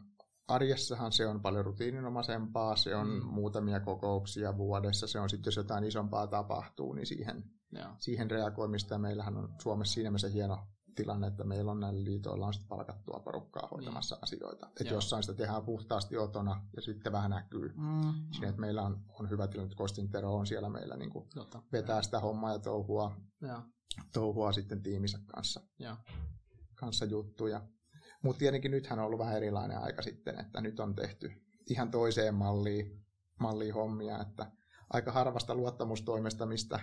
arjessahan 0.48 1.12
se 1.12 1.27
on 1.27 1.41
paljon 1.41 1.65
rutiininomaisempaa, 1.65 2.75
se 2.75 2.95
on 2.95 3.07
mm. 3.07 3.25
muutamia 3.25 3.79
kokouksia 3.79 4.57
vuodessa, 4.57 5.07
se 5.07 5.19
on 5.19 5.29
sitten, 5.29 5.48
jos 5.48 5.57
jotain 5.57 5.84
isompaa 5.84 6.27
tapahtuu, 6.27 6.93
niin 6.93 7.05
siihen, 7.05 7.43
joo. 7.72 7.89
siihen 8.00 8.31
reagoimista. 8.31 8.98
Meillähän 8.98 9.38
on 9.38 9.55
Suomessa 9.62 9.93
siinä 9.93 10.10
mielessä 10.10 10.29
hieno 10.29 10.67
tilanne, 10.95 11.27
että 11.27 11.43
meillä 11.43 11.71
on 11.71 11.79
näillä 11.79 12.03
liitoilla 12.03 12.47
on 12.47 12.53
sitten 12.53 12.69
palkattua 12.69 13.19
porukkaa 13.19 13.67
hoitamassa 13.71 14.15
niin. 14.15 14.23
asioita. 14.23 14.65
Että 14.81 14.93
jossain 14.93 15.23
sitä 15.23 15.33
tehdään 15.33 15.65
puhtaasti 15.65 16.17
otona 16.17 16.67
ja 16.75 16.81
sitten 16.81 17.11
vähän 17.11 17.31
näkyy 17.31 17.73
mm. 17.77 18.13
siinä, 18.31 18.49
että 18.49 18.61
meillä 18.61 18.81
on, 18.81 19.01
on 19.19 19.29
hyvä 19.29 19.47
tilanne, 19.47 19.65
että 19.65 19.77
Kostin 19.77 20.09
Tero 20.09 20.35
on 20.35 20.47
siellä 20.47 20.69
meillä 20.69 20.97
niin 20.97 21.09
kuin 21.09 21.29
vetää 21.71 21.95
ja. 21.95 22.01
sitä 22.01 22.19
hommaa 22.19 22.51
ja 22.51 22.59
touhua, 22.59 23.15
ja. 23.41 23.63
touhua 24.13 24.51
sitten 24.51 24.83
tiiminsä 24.83 25.19
kanssa. 25.25 25.61
Ja 25.79 25.97
kanssa 26.75 27.05
juttuja. 27.05 27.61
Mutta 28.23 28.39
tietenkin 28.39 28.71
nythän 28.71 28.99
on 28.99 29.05
ollut 29.05 29.19
vähän 29.19 29.37
erilainen 29.37 29.77
aika 29.77 30.01
sitten, 30.01 30.39
että 30.39 30.61
nyt 30.61 30.79
on 30.79 30.95
tehty 30.95 31.31
ihan 31.69 31.91
toiseen 31.91 32.35
malliin, 32.35 33.05
malliin 33.39 33.73
hommia, 33.73 34.21
että 34.21 34.51
aika 34.93 35.11
harvasta 35.11 35.55
luottamustoimesta, 35.55 36.45
mistä 36.45 36.79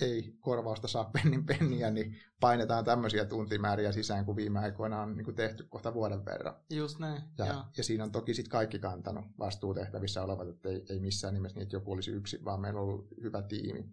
ei 0.00 0.36
korvausta 0.40 0.88
saa 0.88 1.10
pennin 1.14 1.46
penniä, 1.46 1.90
niin 1.90 2.16
painetaan 2.40 2.84
tämmöisiä 2.84 3.24
tuntimääriä 3.24 3.92
sisään, 3.92 4.24
kuin 4.24 4.36
viime 4.36 4.58
aikoina 4.58 5.02
on 5.02 5.16
niin 5.16 5.34
tehty 5.34 5.66
kohta 5.68 5.94
vuoden 5.94 6.24
verran. 6.24 6.54
Just 6.70 6.98
näin. 6.98 7.22
Ja, 7.38 7.64
ja 7.76 7.84
siinä 7.84 8.04
on 8.04 8.12
toki 8.12 8.34
sitten 8.34 8.50
kaikki 8.50 8.78
kantanut 8.78 9.24
vastuutehtävissä 9.38 10.22
olevat, 10.22 10.48
että 10.48 10.68
ei, 10.68 10.84
ei 10.90 11.00
missään 11.00 11.34
nimessä 11.34 11.54
niin, 11.54 11.62
että 11.62 11.76
joku 11.76 11.92
olisi 11.92 12.10
yksin, 12.10 12.44
vaan 12.44 12.60
meillä 12.60 12.80
on 12.80 12.86
ollut 12.86 13.08
hyvä 13.22 13.42
tiimi. 13.42 13.84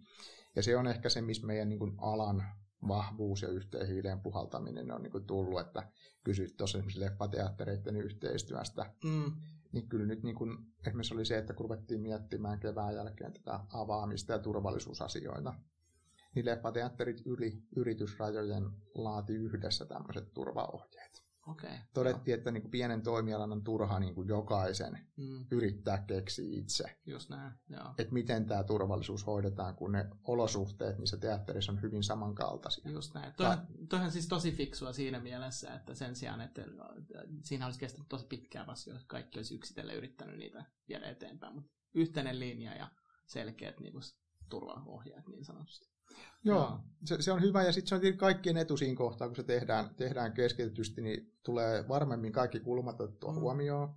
Ja 0.56 0.62
se 0.62 0.76
on 0.76 0.86
ehkä 0.86 1.08
se, 1.08 1.20
missä 1.22 1.46
meidän 1.46 1.68
niin 1.68 1.78
kuin 1.78 1.94
alan 1.98 2.44
vahvuus 2.88 3.42
ja 3.42 3.48
yhteen 3.48 3.86
hiileen 3.86 4.20
puhaltaminen 4.20 4.92
on 4.92 5.02
niin 5.02 5.12
kuin 5.12 5.26
tullut, 5.26 5.60
että 5.60 5.90
kysyt 6.24 6.56
tuossa 6.56 6.78
esimerkiksi 6.78 7.00
leffateattereiden 7.00 7.96
yhteistyöstä, 7.96 8.94
mm. 9.04 9.32
niin 9.72 9.88
kyllä 9.88 10.06
nyt 10.06 10.22
niin 10.22 10.36
kuin, 10.36 10.58
esimerkiksi 10.86 11.14
oli 11.14 11.24
se, 11.24 11.38
että 11.38 11.54
kun 11.54 11.64
ruvettiin 11.64 12.00
miettimään 12.00 12.60
kevään 12.60 12.94
jälkeen 12.94 13.32
tätä 13.32 13.60
avaamista 13.72 14.32
ja 14.32 14.38
turvallisuusasioita, 14.38 15.54
niin 16.34 16.46
leffateatterit 16.46 17.22
yli 17.26 17.62
yritysrajojen 17.76 18.70
laati 18.94 19.34
yhdessä 19.34 19.84
tämmöiset 19.84 20.34
turvaohjeet. 20.34 21.24
Okay, 21.46 21.78
Todettiin, 21.94 22.32
joo. 22.32 22.38
että 22.38 22.50
niin 22.50 22.62
kuin 22.62 22.70
pienen 22.70 23.02
toimialan 23.02 23.52
on 23.52 23.64
turha 23.64 23.98
niin 23.98 24.14
kuin 24.14 24.28
jokaisen 24.28 24.98
mm. 25.16 25.46
yrittää 25.50 26.04
keksiä 26.06 26.60
itse. 26.60 26.96
Just 27.06 27.30
näin, 27.30 27.52
joo. 27.68 27.94
Että 27.98 28.12
miten 28.12 28.46
tämä 28.46 28.64
turvallisuus 28.64 29.26
hoidetaan, 29.26 29.74
kun 29.74 29.92
ne 29.92 30.10
olosuhteet 30.24 30.98
niissä 30.98 31.16
teatterissa 31.16 31.72
on 31.72 31.82
hyvin 31.82 32.02
samankaltaisia. 32.02 32.90
Just 32.90 33.14
näin. 33.14 33.34
Toihan, 33.36 33.66
toihan 33.88 34.12
siis 34.12 34.28
tosi 34.28 34.52
fiksua 34.52 34.92
siinä 34.92 35.20
mielessä, 35.20 35.74
että 35.74 35.94
sen 35.94 36.16
sijaan, 36.16 36.40
että 36.40 36.62
siinä 37.42 37.66
olisi 37.66 37.80
kestänyt 37.80 38.08
tosi 38.08 38.26
pitkään 38.26 38.66
vasta, 38.66 38.90
jos 38.90 39.04
kaikki 39.04 39.38
olisi 39.38 39.54
yksitellen 39.54 39.96
yrittänyt 39.96 40.38
niitä 40.38 40.64
viedä 40.88 41.10
eteenpäin. 41.10 41.54
Mutta 41.54 41.70
yhteinen 41.94 42.40
linja 42.40 42.74
ja 42.76 42.90
selkeät 43.26 43.80
niin 43.80 43.92
kuin, 43.92 44.02
turvaohjeet 44.48 45.28
niin 45.28 45.44
sanotusti. 45.44 45.93
Joo, 46.44 46.78
se, 47.04 47.22
se 47.22 47.32
on 47.32 47.42
hyvä 47.42 47.62
ja 47.62 47.72
sitten 47.72 48.00
se 48.00 48.08
on 48.08 48.16
kaikkien 48.16 48.56
etu 48.56 48.76
siinä 48.76 48.96
kohtaa, 48.96 49.28
kun 49.28 49.36
se 49.36 49.42
tehdään, 49.42 49.94
tehdään 49.96 50.32
keskitetysti, 50.32 51.02
niin 51.02 51.32
tulee 51.42 51.88
varmemmin 51.88 52.32
kaikki 52.32 52.60
kulmat 52.60 53.00
otettua 53.00 53.32
mm. 53.32 53.40
huomioon. 53.40 53.94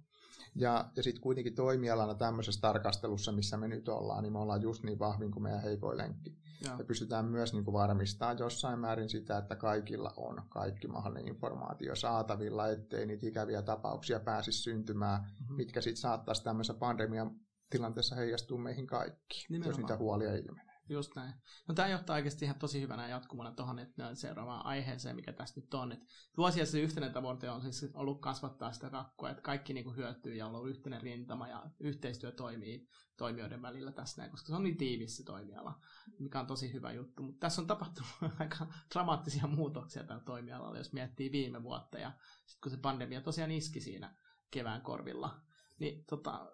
Ja, 0.55 0.89
ja 0.95 1.03
sitten 1.03 1.21
kuitenkin 1.21 1.55
toimialana 1.55 2.15
tämmöisessä 2.15 2.61
tarkastelussa, 2.61 3.31
missä 3.31 3.57
me 3.57 3.67
nyt 3.67 3.89
ollaan, 3.89 4.23
niin 4.23 4.33
me 4.33 4.39
ollaan 4.39 4.61
just 4.61 4.83
niin 4.83 4.99
vahvin 4.99 5.31
kuin 5.31 5.43
meidän 5.43 5.61
heikoin 5.61 5.97
lenkki. 5.97 6.37
Ja, 6.65 6.75
ja 6.77 6.83
pystytään 6.83 7.25
myös 7.25 7.53
niin 7.53 7.65
kuin 7.65 7.73
varmistamaan 7.73 8.37
jossain 8.39 8.79
määrin 8.79 9.09
sitä, 9.09 9.37
että 9.37 9.55
kaikilla 9.55 10.13
on 10.17 10.41
kaikki 10.49 10.87
mahdollinen 10.87 11.27
informaatio 11.27 11.95
saatavilla, 11.95 12.67
ettei 12.67 13.05
niitä 13.05 13.27
ikäviä 13.27 13.61
tapauksia 13.61 14.19
pääsisi 14.19 14.61
syntymään, 14.61 15.21
mm-hmm. 15.21 15.55
mitkä 15.55 15.81
sitten 15.81 16.01
saattaisi 16.01 16.43
tämmöisessä 16.43 16.79
pandemian 16.79 17.31
tilanteessa 17.69 18.15
heijastua 18.15 18.59
meihin 18.59 18.87
kaikkiin, 18.87 19.63
jos 19.65 19.77
niitä 19.77 19.97
huolia 19.97 20.35
ilmenee. 20.35 20.66
Just 20.89 21.15
näin. 21.15 21.33
No 21.67 21.75
tämä 21.75 21.87
johtaa 21.87 22.15
oikeasti 22.15 22.45
ihan 22.45 22.59
tosi 22.59 22.81
hyvänä 22.81 23.07
jatkumana 23.07 23.51
tuohon 23.51 23.79
seuraavaan 24.13 24.65
aiheeseen, 24.65 25.15
mikä 25.15 25.33
tässä 25.33 25.61
nyt 25.61 25.73
on. 25.73 25.97
vuosia 26.37 26.65
se 26.65 26.79
yhteinen 26.79 27.13
tavoite 27.13 27.49
on 27.49 27.61
siis 27.61 27.91
ollut 27.93 28.21
kasvattaa 28.21 28.71
sitä 28.71 28.89
rakkoa, 28.89 29.29
että 29.29 29.41
kaikki 29.41 29.73
niinku 29.73 29.91
hyötyy 29.91 30.35
ja 30.35 30.45
on 30.45 30.55
ollut 30.55 30.69
yhteinen 30.69 31.01
rintama 31.01 31.47
ja 31.47 31.63
yhteistyö 31.79 32.31
toimii 32.31 32.87
toimijoiden 33.17 33.61
välillä 33.61 33.91
tässä 33.91 34.21
näin, 34.21 34.31
koska 34.31 34.47
se 34.47 34.55
on 34.55 34.63
niin 34.63 34.77
tiivis 34.77 35.17
se 35.17 35.23
toimiala, 35.23 35.79
mikä 36.19 36.39
on 36.39 36.47
tosi 36.47 36.73
hyvä 36.73 36.91
juttu. 36.91 37.23
Mutta 37.23 37.39
tässä 37.39 37.61
on 37.61 37.67
tapahtunut 37.67 38.11
aika 38.39 38.67
dramaattisia 38.93 39.47
muutoksia 39.47 40.03
tällä 40.03 40.23
toimialalla, 40.23 40.77
jos 40.77 40.93
miettii 40.93 41.31
viime 41.31 41.63
vuotta 41.63 41.99
ja 41.99 42.11
sitten 42.45 42.61
kun 42.61 42.71
se 42.71 42.77
pandemia 42.77 43.21
tosiaan 43.21 43.51
iski 43.51 43.81
siinä 43.81 44.15
kevään 44.51 44.81
korvilla, 44.81 45.41
niin 45.79 46.05
tota, 46.05 46.51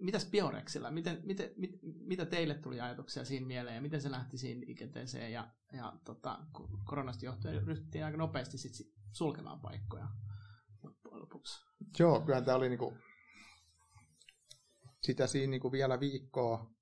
mitäs 0.00 0.30
Biorexilla, 0.30 0.90
miten, 0.90 1.20
miten, 1.24 1.50
mit, 1.56 1.70
mitä 2.06 2.26
teille 2.26 2.54
tuli 2.54 2.80
ajatuksia 2.80 3.24
siinä 3.24 3.46
mieleen 3.46 3.74
ja 3.74 3.82
miten 3.82 4.00
se 4.00 4.10
lähti 4.10 4.38
siinä 4.38 4.60
liikenteeseen 4.60 5.32
ja, 5.32 5.48
ja 5.72 5.92
tota, 6.04 6.38
koronasta 6.84 7.24
johtuen 7.24 7.66
ryhdyttiin 7.66 8.04
aika 8.04 8.18
nopeasti 8.18 8.58
sit 8.58 8.92
sulkemaan 9.12 9.60
paikkoja 9.60 10.08
loppujen 10.82 11.20
lopuksi. 11.20 11.66
Joo, 11.98 12.20
kyllä 12.20 12.40
tämä 12.40 12.56
oli 12.56 12.68
niinku, 12.68 12.94
sitä 15.02 15.26
siinä 15.26 15.50
niinku 15.50 15.72
vielä 15.72 16.00
viikkoa 16.00 16.75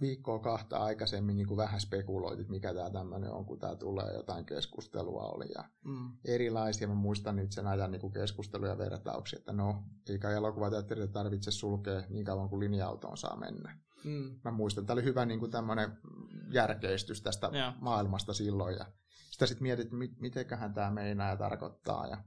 viikkoa 0.00 0.38
kahta 0.38 0.78
aikaisemmin 0.78 1.36
niin 1.36 1.46
kuin 1.46 1.56
vähän 1.56 1.80
spekuloitit, 1.80 2.40
että 2.40 2.50
mikä 2.50 2.74
tämä 2.74 2.90
tämmöinen 2.90 3.30
on, 3.30 3.44
kun 3.44 3.58
tämä 3.58 3.76
tulee, 3.76 4.14
jotain 4.14 4.44
keskustelua 4.44 5.22
oli 5.22 5.46
ja 5.54 5.64
mm. 5.84 6.10
erilaisia. 6.24 6.88
Mä 6.88 6.94
muistan 6.94 7.36
nyt 7.36 7.52
sen 7.52 7.66
ajan 7.66 7.90
niin 7.90 8.00
kuin 8.00 8.12
keskusteluja 8.12 8.72
ja 8.72 8.78
vertauksia, 8.78 9.38
että 9.38 9.52
no, 9.52 9.84
eikä 10.08 10.30
elokuvateatterita 10.30 11.12
tarvitse 11.12 11.50
sulkea 11.50 12.02
niin 12.08 12.24
kauan 12.24 12.48
kuin 12.48 12.60
linja-autoon 12.60 13.16
saa 13.16 13.36
mennä. 13.36 13.78
Mm. 14.04 14.40
Mä 14.44 14.50
muistan, 14.50 14.86
tämä 14.86 14.94
oli 14.94 15.04
hyvä 15.04 15.26
niin 15.26 15.40
kuin 15.40 15.50
tämmöinen 15.50 15.98
järkeistys 16.52 17.22
tästä 17.22 17.50
yeah. 17.52 17.74
maailmasta 17.80 18.34
silloin 18.34 18.76
ja 18.76 18.86
sitä 19.30 19.46
sitten 19.46 19.62
mietit, 19.62 19.84
että 19.84 19.96
mitenköhän 20.20 20.74
tämä 20.74 20.90
meinaa 20.90 21.28
ja 21.28 21.36
tarkoittaa 21.36 22.06
ja 22.06 22.24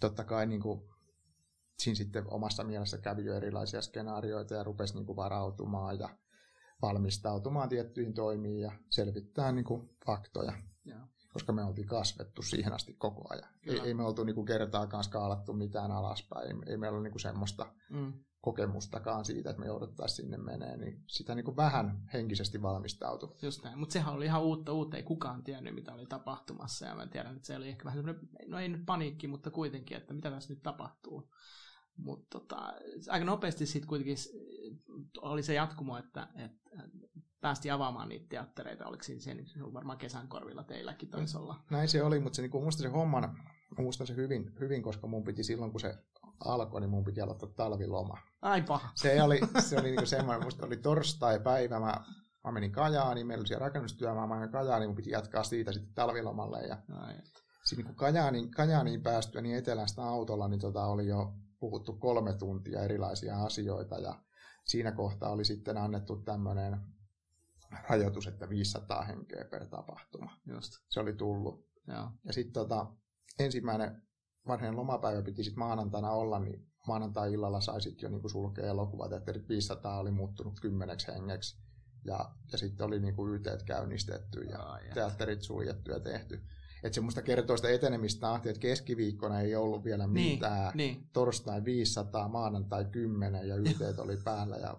totta 0.00 0.24
kai 0.24 0.46
niin 0.46 0.60
kuin, 0.60 0.80
siinä 1.78 1.96
sitten 1.96 2.24
omassa 2.26 2.64
mielessä 2.64 2.98
kävi 2.98 3.24
jo 3.24 3.34
erilaisia 3.34 3.82
skenaarioita 3.82 4.54
ja 4.54 4.64
rupesi 4.64 4.94
niin 4.94 5.06
kuin 5.06 5.16
varautumaan 5.16 5.98
ja 5.98 6.08
valmistautumaan 6.84 7.68
tiettyihin 7.68 8.14
toimiin 8.14 8.60
ja 8.60 8.72
selvittää 8.90 9.52
niin 9.52 9.64
kuin 9.64 9.90
faktoja. 10.06 10.52
Ja. 10.84 10.96
Koska 11.32 11.52
me 11.52 11.64
oltiin 11.64 11.86
kasvettu 11.86 12.42
siihen 12.42 12.72
asti 12.72 12.94
koko 12.94 13.26
ajan. 13.30 13.48
Ei, 13.66 13.80
ei 13.80 13.94
me 13.94 14.02
oltu 14.02 14.24
niin 14.24 14.34
kuin 14.34 14.46
kertaakaan 14.46 15.04
skaalattu 15.04 15.52
mitään 15.52 15.92
alaspäin. 15.92 16.46
Ei, 16.46 16.70
ei 16.70 16.76
meillä 16.76 16.96
ole 16.96 17.02
niin 17.02 17.12
kuin 17.12 17.20
semmoista 17.20 17.66
mm. 17.90 18.12
kokemustakaan 18.40 19.24
siitä, 19.24 19.50
että 19.50 19.60
me 19.60 19.66
jouduttaisiin 19.66 20.16
sinne 20.16 20.36
menee. 20.36 20.76
Niin 20.76 21.02
sitä 21.06 21.34
niin 21.34 21.44
kuin 21.44 21.56
vähän 21.56 22.08
henkisesti 22.12 22.62
valmistautu. 22.62 23.36
Just 23.42 23.64
näin. 23.64 23.78
Mutta 23.78 23.92
sehän 23.92 24.14
oli 24.14 24.24
ihan 24.24 24.42
uutta, 24.42 24.72
uutta. 24.72 24.96
Ei 24.96 25.02
kukaan 25.02 25.42
tiennyt, 25.42 25.74
mitä 25.74 25.94
oli 25.94 26.06
tapahtumassa. 26.06 26.86
Ja 26.86 26.94
mä 26.94 27.06
tiedän, 27.06 27.36
että 27.36 27.46
se 27.46 27.56
oli 27.56 27.68
ehkä 27.68 27.84
vähän 27.84 27.98
semmoinen, 27.98 28.28
no 28.46 28.58
ei 28.58 28.68
nyt 28.68 28.86
paniikki, 28.86 29.28
mutta 29.28 29.50
kuitenkin, 29.50 29.96
että 29.96 30.14
mitä 30.14 30.30
tässä 30.30 30.52
nyt 30.52 30.62
tapahtuu. 30.62 31.30
Mutta 31.96 32.26
tota, 32.30 32.72
aika 33.08 33.24
nopeasti 33.24 33.66
sitten 33.66 33.88
kuitenkin 33.88 34.16
oli 35.20 35.42
se 35.42 35.54
jatkumo, 35.54 35.98
että, 35.98 36.28
että 36.36 36.70
päästiin 37.40 37.72
avaamaan 37.72 38.08
niitä 38.08 38.26
teattereita. 38.28 38.86
Oliko 38.86 39.02
siinä 39.02 39.20
se, 39.20 39.36
se 39.46 39.72
varmaan 39.72 39.98
kesän 39.98 40.28
korvilla 40.28 40.64
teilläkin 40.64 41.08
taisi 41.08 41.38
olla? 41.38 41.64
Näin 41.70 41.88
se 41.88 42.02
oli, 42.02 42.20
mutta 42.20 42.36
se, 42.36 42.42
niin 42.42 42.62
muista 42.62 42.82
se 42.82 42.88
homman, 42.88 43.38
muistan 43.78 44.06
se 44.06 44.16
hyvin, 44.16 44.52
hyvin, 44.60 44.82
koska 44.82 45.06
mun 45.06 45.24
piti 45.24 45.44
silloin, 45.44 45.70
kun 45.70 45.80
se 45.80 45.98
alkoi, 46.44 46.80
niin 46.80 46.90
mun 46.90 47.04
piti 47.04 47.20
aloittaa 47.20 47.48
talviloma. 47.56 48.18
Ai 48.42 48.62
paha. 48.62 48.88
Se 48.94 49.22
oli, 49.22 49.40
se 49.58 49.76
oli 49.80 49.90
niin 49.90 50.06
semmoinen, 50.06 50.44
musta 50.44 50.66
oli 50.66 50.76
torstai-päivä, 50.76 51.80
mä, 51.80 51.94
mä 52.44 52.52
menin 52.52 52.72
Kajaaniin, 52.72 53.26
meillä 53.26 53.42
oli 53.42 53.48
siellä 53.48 53.66
rakennustyömaa, 53.66 54.26
mä 54.26 54.34
menin 54.34 54.52
Kajaaniin, 54.52 54.88
mun 54.88 54.96
piti 54.96 55.10
jatkaa 55.10 55.44
siitä 55.44 55.72
sitten 55.72 55.94
talvilomalle. 55.94 56.60
Ja 56.60 56.78
Ai. 56.92 57.14
Sitten 57.64 57.86
niin 57.86 57.96
Kajaaniin, 57.96 58.50
Kajaaniin 58.50 59.02
päästyä 59.02 59.40
niin 59.40 59.56
etelästä 59.56 60.02
autolla, 60.02 60.48
niin 60.48 60.60
tota 60.60 60.86
oli 60.86 61.06
jo 61.06 61.34
puhuttu 61.60 61.92
kolme 61.92 62.32
tuntia 62.32 62.82
erilaisia 62.82 63.44
asioita 63.44 63.98
ja 63.98 64.22
siinä 64.64 64.92
kohtaa 64.92 65.30
oli 65.30 65.44
sitten 65.44 65.76
annettu 65.76 66.16
tämmöinen 66.16 66.80
rajoitus, 67.88 68.26
että 68.26 68.48
500 68.48 69.04
henkeä 69.04 69.44
per 69.44 69.66
tapahtuma. 69.66 70.40
Just. 70.46 70.72
Se 70.90 71.00
oli 71.00 71.12
tullut. 71.12 71.68
Joo. 71.88 72.10
Ja 72.24 72.32
sitten 72.32 72.52
tota, 72.52 72.86
ensimmäinen 73.38 74.02
varsinainen 74.46 74.78
lomapäivä 74.78 75.22
piti 75.22 75.44
sitten 75.44 75.58
maanantaina 75.58 76.10
olla, 76.10 76.38
niin 76.38 76.66
maanantai-illalla 76.86 77.60
sai 77.60 77.80
sitten 77.80 78.06
jo 78.06 78.10
niinku 78.10 78.28
sulkea 78.28 78.66
elokuvat, 78.66 79.12
että 79.12 79.32
500 79.48 79.98
oli 79.98 80.10
muuttunut 80.10 80.60
kymmeneksi 80.60 81.06
hengeksi. 81.06 81.64
Ja, 82.04 82.34
ja 82.52 82.58
sitten 82.58 82.86
oli 82.86 83.00
niinku 83.00 83.28
YT 83.28 83.46
käynnistetty 83.66 84.40
ja 84.40 84.64
oh, 84.64 84.78
teatterit 84.94 85.42
suljettu 85.42 85.90
ja 85.90 86.00
tehty 86.00 86.42
että 86.84 86.94
semmoista 86.94 87.22
kertoo 87.22 87.56
sitä 87.56 87.68
etenemistahtia, 87.68 88.50
että 88.50 88.60
keskiviikkona 88.60 89.40
ei 89.40 89.56
ollut 89.56 89.84
vielä 89.84 90.06
niin, 90.06 90.32
mitään. 90.32 90.72
Niin, 90.74 90.94
niin. 90.94 91.08
Torstai 91.12 91.64
500, 91.64 92.28
maanantai 92.28 92.84
10 92.84 93.48
ja 93.48 93.56
yhteet 93.56 93.98
oli 93.98 94.16
päällä 94.24 94.56
ja 94.56 94.76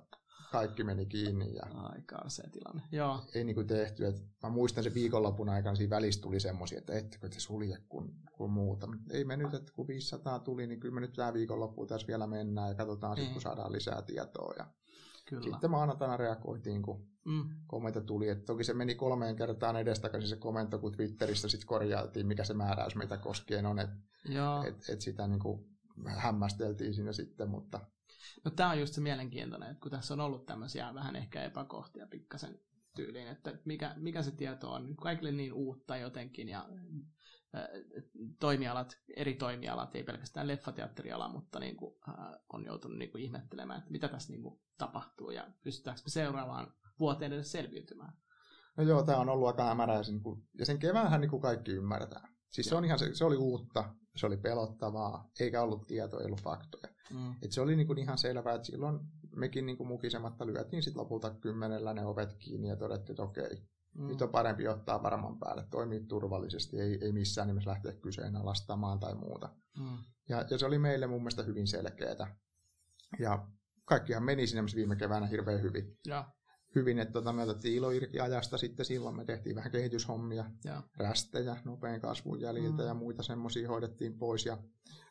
kaikki 0.51 0.83
meni 0.83 1.05
kiinni. 1.05 1.55
Ja 1.55 1.63
Aika 1.74 2.24
se 2.27 2.43
tilanne. 2.50 2.81
Joo. 2.91 3.24
Ei 3.35 3.43
niin 3.43 3.55
kuin 3.55 3.67
tehty. 3.67 4.05
Että 4.05 4.21
mä 4.43 4.50
muistan 4.50 4.83
sen 4.83 4.93
viikonlopun 4.93 5.50
aikana 5.50 5.75
siinä 5.75 5.95
välissä 5.95 6.21
tuli 6.21 6.39
semmoisia, 6.39 6.77
että 6.77 6.93
ettekö 6.93 7.29
te 7.29 7.39
sulje 7.39 7.77
kuin, 7.89 8.12
kuin 8.31 8.51
muuta. 8.51 8.88
Ei 9.09 9.24
me 9.24 9.38
nyt, 9.38 9.53
että 9.53 9.74
kun 9.75 9.88
500 9.88 10.39
tuli, 10.39 10.67
niin 10.67 10.79
kyllä 10.79 10.95
me 10.95 11.01
nyt 11.01 11.13
tämä 11.13 11.33
viikonloppu 11.33 11.85
tässä 11.85 12.07
vielä 12.07 12.27
mennään 12.27 12.69
ja 12.69 12.75
katsotaan 12.75 13.15
sitten, 13.15 13.33
kun 13.33 13.33
niin. 13.33 13.41
saadaan 13.41 13.71
lisää 13.71 14.01
tietoa. 14.01 14.53
Ja 14.57 14.65
Kyllä. 15.25 15.44
Sitten 15.44 15.72
maanantaina 15.72 16.18
reagoitiin, 16.18 16.81
kun 16.81 17.07
mm. 17.25 17.50
komento 17.68 18.01
tuli. 18.01 18.29
Et 18.29 18.46
toki 18.46 18.64
se 18.64 18.74
meni 18.74 18.96
kolmeen 18.96 19.35
kertaan 19.35 19.75
edestakaisin 19.75 20.29
se 20.29 20.35
komento, 20.35 20.79
kun 20.79 20.92
Twitterissä 20.92 21.50
sitten 21.50 21.68
korjailtiin, 21.68 22.27
mikä 22.27 22.44
se 22.44 22.53
määräys 22.53 22.96
meitä 22.96 23.18
koskien 23.18 23.66
on. 23.66 23.79
Että 23.79 23.96
et, 24.68 24.90
et 24.90 25.01
sitä 25.01 25.27
niin 25.27 25.40
kuin 25.40 25.66
hämmästeltiin 26.05 26.94
siinä 26.94 27.14
sitten, 27.14 27.50
mutta... 27.50 27.79
No 28.46 28.51
tämä 28.51 28.70
on 28.70 28.79
just 28.79 28.94
se 28.94 29.01
mielenkiintoinen, 29.01 29.70
että 29.70 29.81
kun 29.81 29.92
tässä 29.92 30.14
on 30.14 30.20
ollut 30.20 30.46
tämmöisiä 30.46 30.94
vähän 30.94 31.16
ehkä 31.16 31.44
epäkohtia 31.44 32.07
pikkasen 32.07 32.59
tyyliin, 32.96 33.27
että 33.27 33.53
mikä, 33.66 33.94
mikä 33.98 34.24
se 34.24 34.31
tieto 34.31 34.72
on 34.72 34.96
kaikille 34.96 35.31
niin 35.31 35.53
uutta 35.53 35.98
jotenkin 35.98 36.50
ja 36.50 36.70
toimialat, 38.39 38.98
eri 39.15 39.33
toimialat, 39.33 39.96
ei 39.96 40.03
pelkästään 40.03 40.48
leffateatteriala, 40.48 41.29
mutta 41.29 41.59
niin 41.59 41.75
kuin, 41.75 41.96
äh, 42.09 42.15
on 42.53 42.65
joutunut 42.65 42.98
niin 42.98 43.11
kuin 43.11 43.24
ihmettelemään, 43.24 43.79
että 43.79 43.91
mitä 43.91 44.07
tässä 44.07 44.33
niin 44.33 44.44
kuin, 44.44 44.59
tapahtuu 44.77 45.31
ja 45.31 45.48
pystytäänkö 45.63 46.01
me 46.05 46.09
seuraavaan 46.09 46.74
vuoteen 47.00 47.33
edes 47.33 47.51
selviytymään. 47.51 48.13
No 48.77 48.83
joo, 48.83 49.03
tämä 49.03 49.18
on 49.18 49.29
ollut 49.29 49.48
aika 49.48 49.63
hämärää 49.63 50.01
ja 50.59 50.65
sen 50.65 50.79
keväänhän 50.79 51.22
niin 51.22 51.29
kuin 51.29 51.41
kaikki 51.41 51.72
ymmärretään. 51.72 52.35
Siis 52.50 52.68
se, 52.68 52.75
on 52.75 52.85
ihan, 52.85 53.00
se, 53.00 53.15
se 53.15 53.25
oli 53.25 53.37
uutta, 53.37 53.96
se 54.15 54.25
oli 54.25 54.37
pelottavaa, 54.37 55.29
eikä 55.39 55.61
ollut 55.61 55.87
tietoa, 55.87 56.20
ei 56.20 56.25
ollut 56.25 56.41
faktoja. 56.41 56.94
Mm. 57.13 57.35
Et 57.41 57.51
se 57.51 57.61
oli 57.61 57.75
niin 57.75 57.87
kuin 57.87 58.00
ihan 58.00 58.18
selvää, 58.18 58.55
että 58.55 58.65
silloin 58.65 59.00
mekin 59.35 59.65
niin 59.65 59.77
kuin 59.77 59.87
mukisematta 59.87 60.46
lyötiin 60.46 60.83
sit 60.83 60.96
lopulta 60.96 61.33
kymmenellä 61.33 61.94
ne 61.94 62.05
ovet 62.05 62.33
kiinni 62.39 62.68
ja 62.68 62.75
todettiin, 62.75 63.13
että 63.13 63.24
okei, 63.24 63.68
Mm. 63.96 64.08
Nyt 64.08 64.22
on 64.22 64.29
parempi 64.29 64.68
ottaa 64.68 65.03
varman 65.03 65.40
päälle, 65.40 65.64
toimii 65.70 66.00
turvallisesti, 66.00 66.79
ei, 66.79 66.98
ei 67.01 67.12
missään 67.12 67.48
nimessä 67.48 67.70
lähteä 67.70 67.94
kyseenalaistamaan 67.94 69.00
tai 69.00 69.16
muuta. 69.16 69.50
Mm. 69.79 69.98
Ja, 70.29 70.46
ja 70.50 70.58
se 70.58 70.66
oli 70.66 70.79
meille 70.79 71.08
mun 71.08 71.22
mielestä 71.22 71.44
hyvin 71.44 71.68
selkeää. 71.68 72.36
Ja 73.20 73.48
kaikkihan 73.86 74.24
meni 74.24 74.48
sinne 74.48 74.64
viime 74.75 74.96
keväänä 74.96 75.27
hirveän 75.27 75.62
hyvin. 75.62 75.98
Ja. 76.08 76.31
Hyvin, 76.75 77.00
että 77.00 77.14
tota, 77.14 77.34
me 77.34 77.44
otettiin 77.44 77.75
ilo 77.75 77.92
irti 77.92 78.20
ajasta 78.20 78.58
sitten 78.58 78.86
silloin, 78.86 79.16
me 79.16 79.25
tehtiin 79.25 79.55
vähän 79.55 79.72
kehityshommia, 79.72 80.46
ja. 80.64 80.84
rästejä 80.98 81.58
nopean 81.66 82.01
kasvun 82.01 82.42
jäljiltä 82.42 82.81
mm. 82.81 82.88
ja 82.88 82.94
muita 82.94 83.24
semmoisia 83.24 83.68
hoidettiin 83.68 84.18
pois 84.18 84.46
ja, 84.46 84.58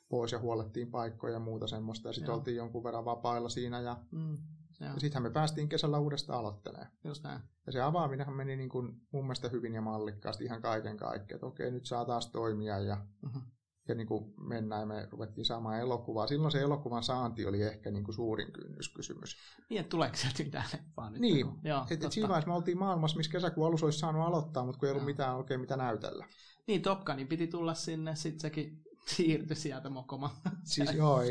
pois 0.08 0.32
ja 0.32 0.38
huolettiin 0.38 0.90
paikkoja 0.90 1.32
ja 1.32 1.38
muuta 1.38 1.66
semmoista. 1.66 2.08
Ja 2.08 2.12
sitten 2.12 2.34
oltiin 2.34 2.56
jonkun 2.56 2.84
verran 2.84 3.04
vapailla 3.04 3.48
siinä 3.48 3.80
ja 3.80 3.96
mm 4.10 4.36
ja 4.84 4.94
sittenhän 4.98 5.22
me 5.22 5.30
päästiin 5.30 5.68
kesällä 5.68 5.98
uudestaan 5.98 6.38
aloittelemaan. 6.38 6.90
Just 7.04 7.22
näin. 7.22 7.40
Ja 7.66 7.72
se 7.72 7.80
avaaminenhan 7.80 8.36
meni 8.36 8.56
niin 8.56 8.68
kuin 8.68 9.00
mun 9.12 9.24
mielestä 9.24 9.48
hyvin 9.48 9.74
ja 9.74 9.80
mallikkaasti 9.80 10.44
ihan 10.44 10.62
kaiken 10.62 10.96
kaikkiaan. 10.96 11.36
Että 11.36 11.46
okei, 11.46 11.70
nyt 11.70 11.86
saa 11.86 12.04
taas 12.04 12.30
toimia 12.30 12.78
ja, 12.78 13.06
uh-huh. 13.26 13.42
ja 13.88 13.94
niin 13.94 14.06
kuin 14.06 14.34
mennään 14.40 14.80
ja 14.80 14.86
me 14.86 15.08
ruvettiin 15.10 15.44
saamaan 15.44 15.80
elokuvaa. 15.80 16.26
Silloin 16.26 16.52
se 16.52 16.60
elokuvan 16.60 17.02
saanti 17.02 17.46
oli 17.46 17.62
ehkä 17.62 17.90
niin 17.90 18.04
kuin 18.04 18.14
suurin 18.14 18.52
kynnyskysymys. 18.52 19.36
Niin, 19.70 19.80
että 19.80 19.90
tuleeko 19.90 20.16
sieltä 20.16 20.42
mitään 20.42 20.66
vaan 20.96 21.12
nyt? 21.12 21.20
Niin, 21.20 21.46
Joo, 21.64 21.86
et, 21.90 22.04
et 22.04 22.12
siinä 22.12 22.28
vaiheessa 22.28 22.50
me 22.50 22.56
oltiin 22.56 22.78
maailmassa, 22.78 23.16
missä 23.16 23.32
kesäkuun 23.32 23.66
alussa 23.66 23.86
olisi 23.86 23.98
saanut 23.98 24.26
aloittaa, 24.26 24.64
mutta 24.64 24.78
kun 24.78 24.86
ei 24.86 24.90
ollut 24.90 25.02
Joo. 25.02 25.12
mitään 25.12 25.36
oikein 25.36 25.60
mitä 25.60 25.76
näytellä. 25.76 26.26
Niin, 26.66 26.82
Top 26.82 27.08
niin 27.16 27.28
piti 27.28 27.46
tulla 27.46 27.74
sinne, 27.74 28.16
sitten 28.16 28.40
sekin 28.40 28.83
siirtyi 29.08 29.56
sieltä 29.56 29.90
mokomaan. 29.90 30.32
Siis 30.62 30.94
joo, 30.94 31.22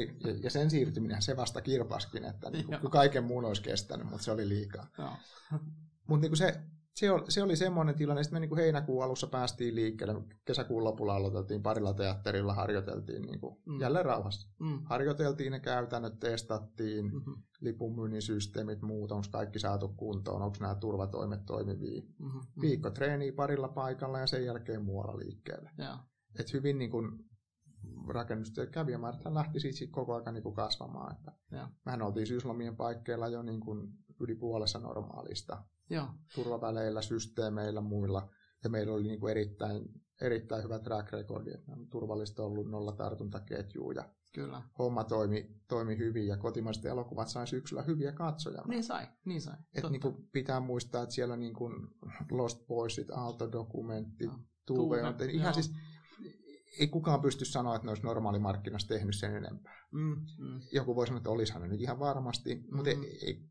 ja 0.44 0.50
sen 0.50 0.70
siirtyminen 0.70 1.22
se 1.22 1.38
vasta 1.38 1.62
kirpaskin, 1.62 2.26
että 2.26 2.50
niin 2.50 2.66
kuin, 2.66 2.92
kaiken 2.92 3.24
muun 3.24 3.46
olisi 3.46 3.62
kestänyt, 3.62 4.10
mutta 4.10 4.24
se 4.24 4.32
oli 4.32 4.50
liikaa. 4.50 4.88
Mutta 6.08 6.28
niin 6.28 6.38
se, 6.38 6.62
se, 6.96 7.12
oli, 7.12 7.32
se 7.32 7.44
oli 7.44 7.56
semmoinen 7.56 7.96
tilanne, 7.96 8.24
sitten 8.24 8.36
me 8.36 8.40
niin 8.40 8.50
kuin 8.50 8.60
heinäkuun 8.60 9.04
alussa 9.04 9.28
päästiin 9.28 9.76
liikkeelle, 9.76 10.22
kesäkuun 10.46 10.84
lopulla 10.84 11.16
aloiteltiin 11.16 11.64
parilla 11.64 11.94
teatterilla, 11.94 12.54
harjoiteltiin 12.54 13.22
niin 13.22 13.40
kuin 13.40 13.58
mm. 13.66 13.80
jälleen 13.80 14.06
rauhassa. 14.06 14.50
Mm. 14.60 14.80
Harjoiteltiin 14.84 15.52
ne 15.52 15.60
käytännöt, 15.60 16.20
testattiin, 16.20 17.06
mm-hmm. 17.06 17.44
lipunmyynnin 17.62 18.22
systeemit, 18.22 18.82
muut, 18.82 19.12
onko 19.12 19.28
kaikki 19.32 19.60
saatu 19.60 19.88
kuntoon, 19.88 20.42
onko 20.42 20.58
nämä 20.60 20.76
turvatoimet 20.76 21.46
toimivia. 21.46 22.02
Mm-hmm. 22.02 22.42
Viikko 22.62 22.90
treeniä 22.90 23.34
parilla 23.34 23.68
paikalla 23.68 24.20
ja 24.20 24.28
sen 24.28 24.46
jälkeen 24.46 24.86
muualla 24.86 25.18
liikkeelle. 25.18 25.70
Yeah. 25.80 26.00
Et 26.40 26.54
hyvin 26.54 26.78
niin 26.78 26.92
kuin 26.92 27.33
rakennustyö 28.08 28.65
kävijämäärät 28.65 29.21
lähti 29.25 29.60
siitä 29.60 29.91
koko 29.91 30.15
ajan 30.15 30.34
niin 30.34 30.43
kuin 30.43 30.56
kasvamaan. 30.56 31.15
Että 31.15 31.32
mehän 31.86 32.01
oltiin 32.01 32.27
syyslomien 32.27 32.75
paikkeilla 32.75 33.27
jo 33.27 33.41
niin 33.41 33.60
kuin 33.60 33.93
yli 34.19 34.36
puolessa 34.36 34.79
normaalista. 34.79 35.63
Joo. 35.89 36.08
Turvaväleillä, 36.36 37.01
systeemeillä, 37.01 37.82
muilla. 37.82 38.29
Ja 38.63 38.69
meillä 38.69 38.93
oli 38.93 39.03
niin 39.03 39.19
kuin 39.19 39.32
erittäin, 39.32 39.86
erittäin 40.21 40.63
hyvä 40.63 40.79
track 40.79 41.12
record. 41.12 41.63
On 41.67 41.88
turvallista 41.89 42.43
ollut 42.43 42.69
nolla 42.69 42.91
tartuntaketjua 42.91 43.93
ja 43.93 44.10
Kyllä. 44.34 44.62
homma 44.79 45.03
toimi, 45.03 45.56
toimi 45.67 45.97
hyvin 45.97 46.27
ja 46.27 46.38
kotimaiset 46.38 46.86
elokuvat 46.86 47.27
sai 47.27 47.47
syksyllä 47.47 47.82
hyviä 47.84 48.12
katsoja. 48.12 48.62
Niin 48.67 48.84
sai, 48.84 49.08
niin 49.25 49.41
sai. 49.41 49.56
Et 49.73 49.89
niin 49.89 50.01
kuin 50.01 50.15
pitää 50.32 50.60
muistaa, 50.60 51.03
että 51.03 51.15
siellä 51.15 51.38
niin 51.38 51.53
kuin 51.53 51.73
Lost 52.32 52.67
Boysit, 52.67 53.10
Aalto-dokumentti, 53.10 54.25
no. 54.25 54.39
Tuve, 54.65 54.97
Tuve 54.97 55.08
on, 55.08 55.29
ihan 55.29 55.53
siis 55.53 55.73
ei 56.80 56.88
kukaan 56.88 57.22
pysty 57.22 57.46
sanoa, 57.46 57.76
että 57.76 57.86
ne 57.86 57.92
olisi 57.92 58.04
normaalimarkkinassa 58.04 58.88
tehnyt 58.88 59.16
sen 59.16 59.36
enempää. 59.36 59.88
Mm, 59.92 60.16
mm. 60.38 60.62
Joku 60.72 60.96
voi 60.96 61.08
sanoa, 61.08 61.18
että 61.18 61.30
olisihan 61.30 61.62
ne 61.62 61.68
nyt 61.68 61.82
ihan 61.82 62.00
varmasti, 62.00 62.56
mm. 62.56 62.76
mutta 62.76 62.90
ei, 62.90 63.20
ei, 63.22 63.50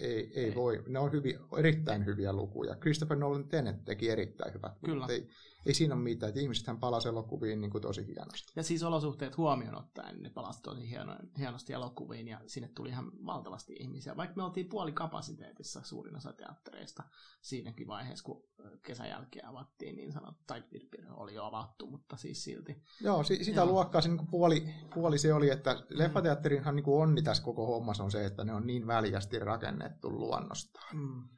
ei, 0.00 0.32
ei 0.34 0.54
voi. 0.54 0.82
Ne 0.86 0.98
on 0.98 1.12
hyviä, 1.12 1.40
erittäin 1.58 2.06
hyviä 2.06 2.32
lukuja. 2.32 2.76
Christopher 2.76 3.18
Nolan 3.18 3.48
Tenet 3.48 3.84
teki 3.84 4.10
erittäin 4.10 4.54
hyvät 4.54 4.72
Kyllä. 4.84 5.06
Ei, 5.08 5.28
ei 5.66 5.74
siinä 5.74 5.94
ole 5.94 6.02
mitään, 6.02 6.28
että 6.28 6.40
ihmisethän 6.40 6.80
palasi 6.80 7.08
elokuviin 7.08 7.60
niin 7.60 7.70
kuin 7.70 7.82
tosi 7.82 8.06
hienosti. 8.06 8.52
Ja 8.56 8.62
siis 8.62 8.82
olosuhteet 8.82 9.36
huomioon 9.36 9.78
ottaen, 9.78 10.22
ne 10.22 10.30
palasi 10.30 10.62
tosi 10.62 10.90
hieno, 10.90 11.16
hienosti 11.38 11.72
elokuviin 11.72 12.28
ja 12.28 12.40
sinne 12.46 12.68
tuli 12.68 12.88
ihan 12.88 13.12
valtavasti 13.26 13.76
ihmisiä. 13.80 14.16
Vaikka 14.16 14.36
me 14.36 14.42
oltiin 14.42 14.68
puoli 14.68 14.92
kapasiteetissa 14.92 15.80
suurin 15.84 16.16
osa 16.16 16.32
teattereista 16.32 17.02
siinäkin 17.42 17.86
vaiheessa, 17.86 18.24
kun 18.24 18.44
kesän 18.82 19.08
jälkeen 19.08 19.46
avattiin 19.46 19.96
niin 19.96 20.12
sanottu, 20.12 20.42
tai 20.46 20.62
oli 21.10 21.34
jo 21.34 21.44
avattu, 21.44 21.86
mutta 21.86 22.16
siis 22.16 22.44
silti. 22.44 22.82
Joo, 23.00 23.24
si- 23.24 23.44
sitä 23.44 23.60
Joo. 23.60 23.66
luokkaa 23.66 24.00
se 24.00 24.08
niin 24.08 24.26
puoli, 24.30 24.74
puoli 24.94 25.18
se 25.18 25.34
oli, 25.34 25.50
että 25.50 25.74
mm. 25.74 25.80
leffateatterinhan 25.90 26.76
niin 26.76 26.84
onni 26.86 27.22
tässä 27.22 27.42
koko 27.42 27.66
hommassa 27.66 28.04
on 28.04 28.10
se, 28.10 28.24
että 28.24 28.44
ne 28.44 28.52
on 28.54 28.66
niin 28.66 28.86
väljästi 28.86 29.38
rakennettu 29.38 29.83
luonnostaan. 30.02 30.96
Mm. 30.96 31.28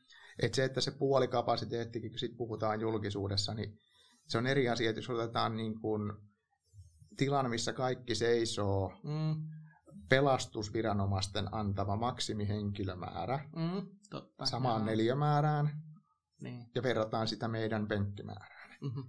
Et 0.43 0.55
se, 0.55 0.65
että 0.65 0.81
se 0.81 0.91
puolikapasiteettikin, 0.91 2.11
kun 2.11 2.19
sit 2.19 2.37
puhutaan 2.37 2.81
julkisuudessa, 2.81 3.55
niin 3.55 3.79
se 4.29 4.39
on 4.39 4.47
eri 4.47 4.69
asia, 4.69 4.91
että 4.91 4.99
jos 4.99 5.11
otetaan 5.11 5.57
niin 5.57 5.81
kuin 5.81 6.13
tilanne, 7.17 7.49
missä 7.49 7.73
kaikki 7.73 8.15
seisoo, 8.15 8.93
mm. 9.05 9.43
pelastusviranomaisten 10.09 11.55
antama 11.55 11.97
maksimihenkilömäärä 11.97 13.49
mm, 13.57 13.87
totta, 14.11 14.47
samaan 14.47 14.81
joo. 14.81 14.87
neliömäärään 14.87 15.83
niin. 16.41 16.67
ja 16.75 16.83
verrataan 16.83 17.29
sitä 17.29 17.49
meidän 17.49 17.89
penkkimäärään. 17.89 18.77
Mm-hmm. 18.81 19.05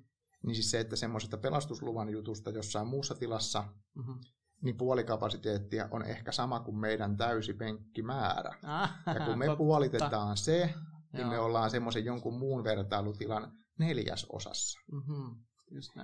Niin 0.46 0.56
siis 0.56 0.72
se, 0.72 0.80
että 0.80 0.96
semmoisesta 0.96 1.38
pelastusluvan 1.38 2.10
jutusta 2.10 2.50
jossain 2.50 2.88
muussa 2.88 3.16
tilassa, 3.16 3.64
mm-hmm. 3.96 4.20
Niin 4.62 4.78
puolikapasiteettia 4.78 5.88
on 5.92 6.06
ehkä 6.06 6.32
sama 6.32 6.60
kuin 6.60 6.78
meidän 6.78 7.18
täysi 7.18 7.54
penkkimäärä. 7.54 8.56
Ah, 8.64 8.94
ja 9.06 9.26
kun 9.26 9.38
me 9.38 9.46
totta. 9.46 9.58
puolitetaan 9.58 10.38
se, 10.38 10.74
niin 11.14 11.22
Joo. 11.22 11.30
me 11.30 11.40
ollaan 11.40 11.70
semmoisen 11.70 12.06
jonkun 12.06 12.40
muun 12.40 12.64
vertailutilan 12.64 13.52
neljäsosassa. 13.80 14.80
Mm-hmm. 14.92 15.36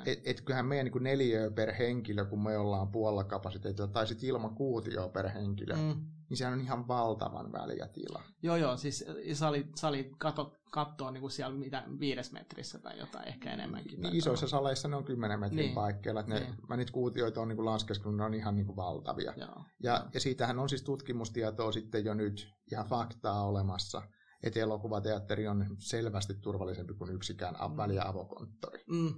Et, 0.06 0.22
et 0.26 0.42
kyllähän 0.42 0.66
meidän 0.66 0.86
niin 0.86 1.04
neliöä 1.04 1.52
per 1.52 1.74
henkilö, 1.74 2.26
kun 2.26 2.44
me 2.44 2.58
ollaan 2.58 2.92
puolella 2.92 3.24
kapasiteetilla, 3.24 3.88
tai 3.88 4.08
sitten 4.08 4.30
ilman 4.30 4.56
kuutioa 4.56 5.10
per 5.10 5.30
henkilö, 5.30 5.76
mm. 5.76 6.06
Niin 6.34 6.38
sehän 6.38 6.54
on 6.54 6.62
ihan 6.62 6.88
valtavan 6.88 7.52
väliä 7.52 7.88
tila. 7.88 8.24
Joo, 8.44 8.56
joo, 8.56 8.78
siis 8.78 9.06
sali, 9.34 9.68
sali 9.76 10.12
kato, 10.18 10.56
kattoa 10.72 11.12
niin 11.12 11.22
kuin 11.22 11.32
siellä 11.32 11.58
mitä, 11.58 11.84
viides 12.00 12.32
metrissä 12.32 12.80
tai 12.80 13.00
jotain, 13.00 13.28
ehkä 13.28 13.54
enemmänkin. 13.54 14.02
Niin, 14.02 14.16
isoissa 14.16 14.48
saleissa 14.48 14.88
ne 14.88 14.96
on 14.96 15.04
10 15.04 15.40
metrin 15.40 15.58
niin. 15.58 15.74
paikkeilla. 15.74 16.20
Että 16.20 16.34
ne, 16.34 16.40
niin. 16.40 16.56
Mä 16.70 16.78
niitä 16.78 16.92
kuutioita 16.92 17.42
on 17.42 17.48
niin 17.48 17.66
laskeskellut, 17.66 18.18
ne 18.18 18.24
on 18.24 18.34
ihan 18.34 18.56
niin 18.56 18.66
kuin 18.66 18.76
valtavia. 18.76 19.34
Joo. 19.38 19.64
Ja, 19.84 20.06
ja 20.14 20.20
siitähän 20.20 20.60
on 20.60 20.70
siis 20.70 20.84
tutkimustietoa 20.84 21.72
sitten 21.72 22.06
jo 22.06 22.14
nyt 22.14 22.48
ihan 22.72 22.86
faktaa 22.86 23.48
olemassa, 23.48 24.02
että 24.44 24.60
elokuvateatteri 24.60 25.48
on 25.48 25.76
selvästi 25.80 26.34
turvallisempi 26.34 26.94
kuin 26.94 27.12
yksikään 27.12 27.56
mm. 27.70 27.78
väliä 27.78 28.04
avokonttori. 28.06 28.84
Mm. 28.90 29.14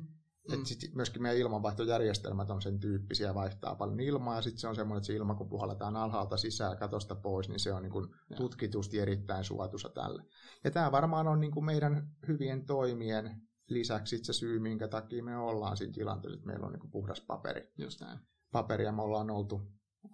Mm. 0.48 0.54
Et 0.54 0.66
sit 0.66 0.96
myöskin 0.96 1.22
meidän 1.22 1.40
ilmanvaihtojärjestelmät 1.40 2.50
on 2.50 2.62
sen 2.62 2.80
tyyppisiä, 2.80 3.34
vaihtaa 3.34 3.76
paljon 3.76 4.00
ilmaa, 4.00 4.36
ja 4.36 4.42
sitten 4.42 4.60
se 4.60 4.68
on 4.68 4.76
semmoinen, 4.76 4.98
että 4.98 5.08
se 5.08 5.16
ilma, 5.16 5.36
kun 5.36 5.50
puhalletaan 5.50 5.96
alhaalta 5.96 6.38
sisään 6.38 6.78
katosta 6.78 7.16
pois, 7.16 7.50
niin 7.50 7.60
se 7.60 7.74
on 7.74 7.82
niin 7.82 7.92
kuin 7.92 8.08
tutkitusti 8.38 9.00
erittäin 9.00 9.44
suotuisa 9.44 9.90
tälle. 9.90 10.24
Ja 10.64 10.72
tämä 10.72 10.92
varmaan 10.92 11.28
on 11.28 11.40
niin 11.40 11.52
kuin 11.52 11.66
meidän 11.66 12.10
hyvien 12.28 12.66
toimien 12.66 13.42
lisäksi 13.70 14.24
se 14.24 14.34
syy, 14.34 14.60
minkä 14.60 14.88
takia 14.88 15.24
me 15.24 15.38
ollaan 15.38 15.78
siinä 15.78 15.94
tilanteessa, 15.94 16.36
että 16.36 16.48
meillä 16.48 16.66
on 16.66 16.72
niin 16.72 16.80
kuin 16.80 16.92
puhdas 16.92 17.22
paperi. 17.22 17.72
Just 17.78 18.02
näin. 18.02 18.20
Paperi, 18.52 18.84
ja 18.84 18.92
me 18.92 19.02
ollaan 19.02 19.30
oltu, 19.30 19.62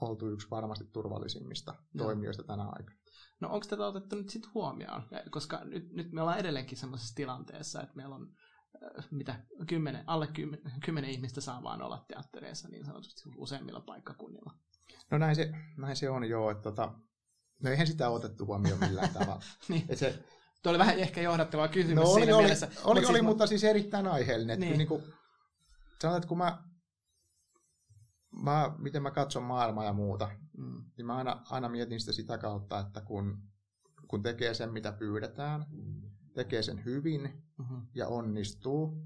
oltu 0.01 0.29
yksi 0.29 0.47
varmasti 0.51 0.85
turvallisimmista 0.93 1.75
no. 1.93 2.03
toimijoista 2.03 2.43
tänä 2.43 2.63
aikana. 2.63 2.97
No 3.39 3.49
onko 3.49 3.65
tätä 3.69 3.87
otettu 3.87 4.15
nyt 4.15 4.29
sitten 4.29 4.53
huomioon? 4.53 5.03
Koska 5.29 5.63
nyt, 5.63 5.91
nyt 5.91 6.11
me 6.11 6.21
ollaan 6.21 6.39
edelleenkin 6.39 6.77
sellaisessa 6.77 7.15
tilanteessa, 7.15 7.81
että 7.81 7.95
meillä 7.95 8.15
on 8.15 8.33
mitä, 9.11 9.39
kymmenen, 9.67 10.03
alle 10.07 10.27
kymmenen, 10.27 10.71
kymmenen 10.85 11.09
ihmistä 11.09 11.41
saa 11.41 11.63
vaan 11.63 11.81
olla 11.81 12.05
teattereissa 12.07 12.67
niin 12.69 12.85
sanotusti 12.85 13.23
useimmilla 13.37 13.81
paikkakunnilla. 13.81 14.53
No 15.11 15.17
näin 15.17 15.35
se, 15.35 15.51
näin 15.77 15.95
se 15.95 16.09
on 16.09 16.29
joo, 16.29 16.51
että 16.51 16.63
tota, 16.63 16.93
no 17.63 17.69
eihän 17.69 17.87
sitä 17.87 18.09
otettu 18.09 18.45
huomioon 18.45 18.79
millään 18.79 19.13
tavalla. 19.19 19.41
niin. 19.69 19.85
Et 19.89 19.97
se, 19.97 20.23
Tuo 20.63 20.69
oli 20.69 20.79
vähän 20.79 20.99
ehkä 20.99 21.21
johdattava 21.21 21.67
kysymys 21.67 22.03
no, 22.03 22.11
oli, 22.11 22.21
siinä 22.21 22.35
oli, 22.35 22.43
mielessä. 22.43 22.67
Oli, 22.83 22.99
oli, 22.99 23.07
siis, 23.07 23.21
mutta 23.21 23.47
siis 23.47 23.63
erittäin 23.63 24.07
aiheellinen. 24.07 24.59
Niin. 24.59 24.77
Niin 24.77 24.87
kuin, 24.87 25.03
sanotaan, 25.99 26.17
että 26.17 26.27
kun 26.27 26.37
mä 26.37 26.63
mä, 28.31 28.71
miten 28.77 29.03
mä 29.03 29.11
katson 29.11 29.43
maailmaa 29.43 29.85
ja 29.85 29.93
muuta, 29.93 30.29
mm. 30.57 30.83
niin 30.97 31.05
mä 31.05 31.15
aina, 31.15 31.41
aina 31.49 31.69
mietin 31.69 31.99
sitä 31.99 32.11
sitä 32.11 32.37
kautta, 32.37 32.79
että 32.79 33.01
kun, 33.01 33.37
kun 34.07 34.23
tekee 34.23 34.53
sen, 34.53 34.73
mitä 34.73 34.91
pyydetään, 34.91 35.65
tekee 36.33 36.63
sen 36.63 36.85
hyvin 36.85 37.21
mm-hmm. 37.57 37.81
ja 37.95 38.07
onnistuu, 38.07 38.97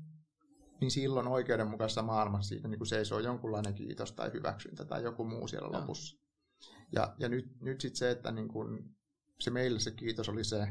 niin 0.82 0.92
silloin 0.92 1.28
oikeudenmukaisessa 1.28 2.02
maailmassa 2.02 2.50
siitä 2.50 2.68
niin 2.68 2.80
kuin 2.80 2.88
seisoo 2.88 3.20
jonkunlainen 3.20 3.74
kiitos 3.74 4.12
tai 4.12 4.34
hyväksyntä 4.34 4.86
tai 4.86 5.04
joku 5.04 5.24
muu 5.24 5.48
siellä 5.48 5.70
ja. 5.72 5.80
lopussa. 5.80 6.18
Ja, 6.92 7.16
ja 7.20 7.30
nyt, 7.30 7.62
nyt 7.62 7.82
sitten 7.82 7.98
se, 7.98 8.12
että 8.12 8.32
niin 8.32 8.48
kuin, 8.48 8.96
se 9.40 9.52
meille 9.52 9.80
se 9.80 9.92
kiitos 9.92 10.30
oli 10.30 10.44
se, 10.44 10.68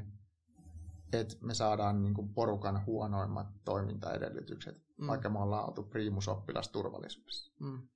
että 1.12 1.37
me 1.40 1.55
saadaan 1.55 2.03
niin 2.03 2.14
kuin 2.14 2.35
porukan 2.35 2.87
huonoimmat 2.87 3.47
toimintaedellytykset, 3.64 4.77
mm. 4.99 5.07
vaikka 5.07 5.29
me 5.29 5.38
ollaan 5.38 5.69
oltu 5.69 5.83
primusoppilas 5.83 6.69
turvallisuudessa. 6.69 7.53
Mm. 7.61 7.88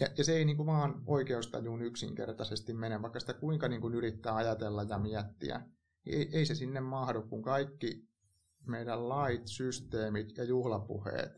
Ja, 0.00 0.08
ja 0.18 0.24
se 0.24 0.36
ei 0.36 0.44
niin 0.44 0.56
kuin 0.56 0.66
vaan 0.66 1.02
oikeustajuun 1.06 1.82
yksinkertaisesti 1.82 2.74
mene, 2.74 3.02
vaikka 3.02 3.20
sitä 3.20 3.34
kuinka 3.34 3.68
niin 3.68 3.80
kuin 3.80 3.94
yrittää 3.94 4.36
ajatella 4.36 4.82
ja 4.82 4.98
miettiä. 4.98 5.60
Ei, 6.06 6.28
ei 6.32 6.46
se 6.46 6.54
sinne 6.54 6.80
mahdu, 6.80 7.22
kun 7.22 7.42
kaikki 7.42 8.08
meidän 8.66 9.08
lait, 9.08 9.42
systeemit 9.46 10.36
ja 10.36 10.44
juhlapuheet 10.44 11.32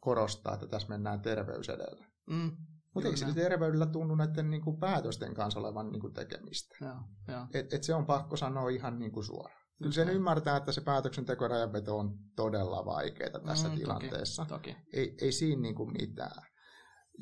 korostaa, 0.00 0.54
että 0.54 0.66
tässä 0.66 0.88
mennään 0.88 1.20
terveys 1.20 1.68
edellä. 1.68 2.06
Mm. 2.26 2.56
Mutta 2.94 3.08
ei 3.08 3.16
sillä 3.16 3.34
terveydellä 3.34 3.86
tunnu 3.86 4.14
näiden 4.14 4.50
niin 4.50 4.62
kuin 4.62 4.80
päätösten 4.80 5.34
kanssa 5.34 5.60
olevan 5.60 5.92
niin 5.92 6.00
kuin 6.00 6.14
tekemistä. 6.14 6.76
Joo, 6.80 6.96
joo. 7.28 7.46
Et, 7.54 7.72
et 7.72 7.82
se 7.82 7.94
on 7.94 8.06
pakko 8.06 8.36
sanoa 8.36 8.68
ihan 8.68 8.98
niin 8.98 9.12
kuin 9.12 9.24
suoraan. 9.24 9.62
Kyllä 9.78 9.92
sen 9.92 10.08
ymmärtää, 10.08 10.56
että 10.56 10.72
se 10.72 10.80
päätöksenteko 10.80 11.48
rajanveto 11.48 11.98
on 11.98 12.18
todella 12.36 12.84
vaikeaa 12.84 13.40
tässä 13.46 13.68
mm, 13.68 13.74
tilanteessa. 13.74 14.46
Toki, 14.46 14.74
toki. 14.74 14.86
Ei, 14.92 15.16
ei 15.20 15.32
siinä 15.32 15.62
niin 15.62 15.74
kuin 15.74 15.92
mitään. 15.92 16.46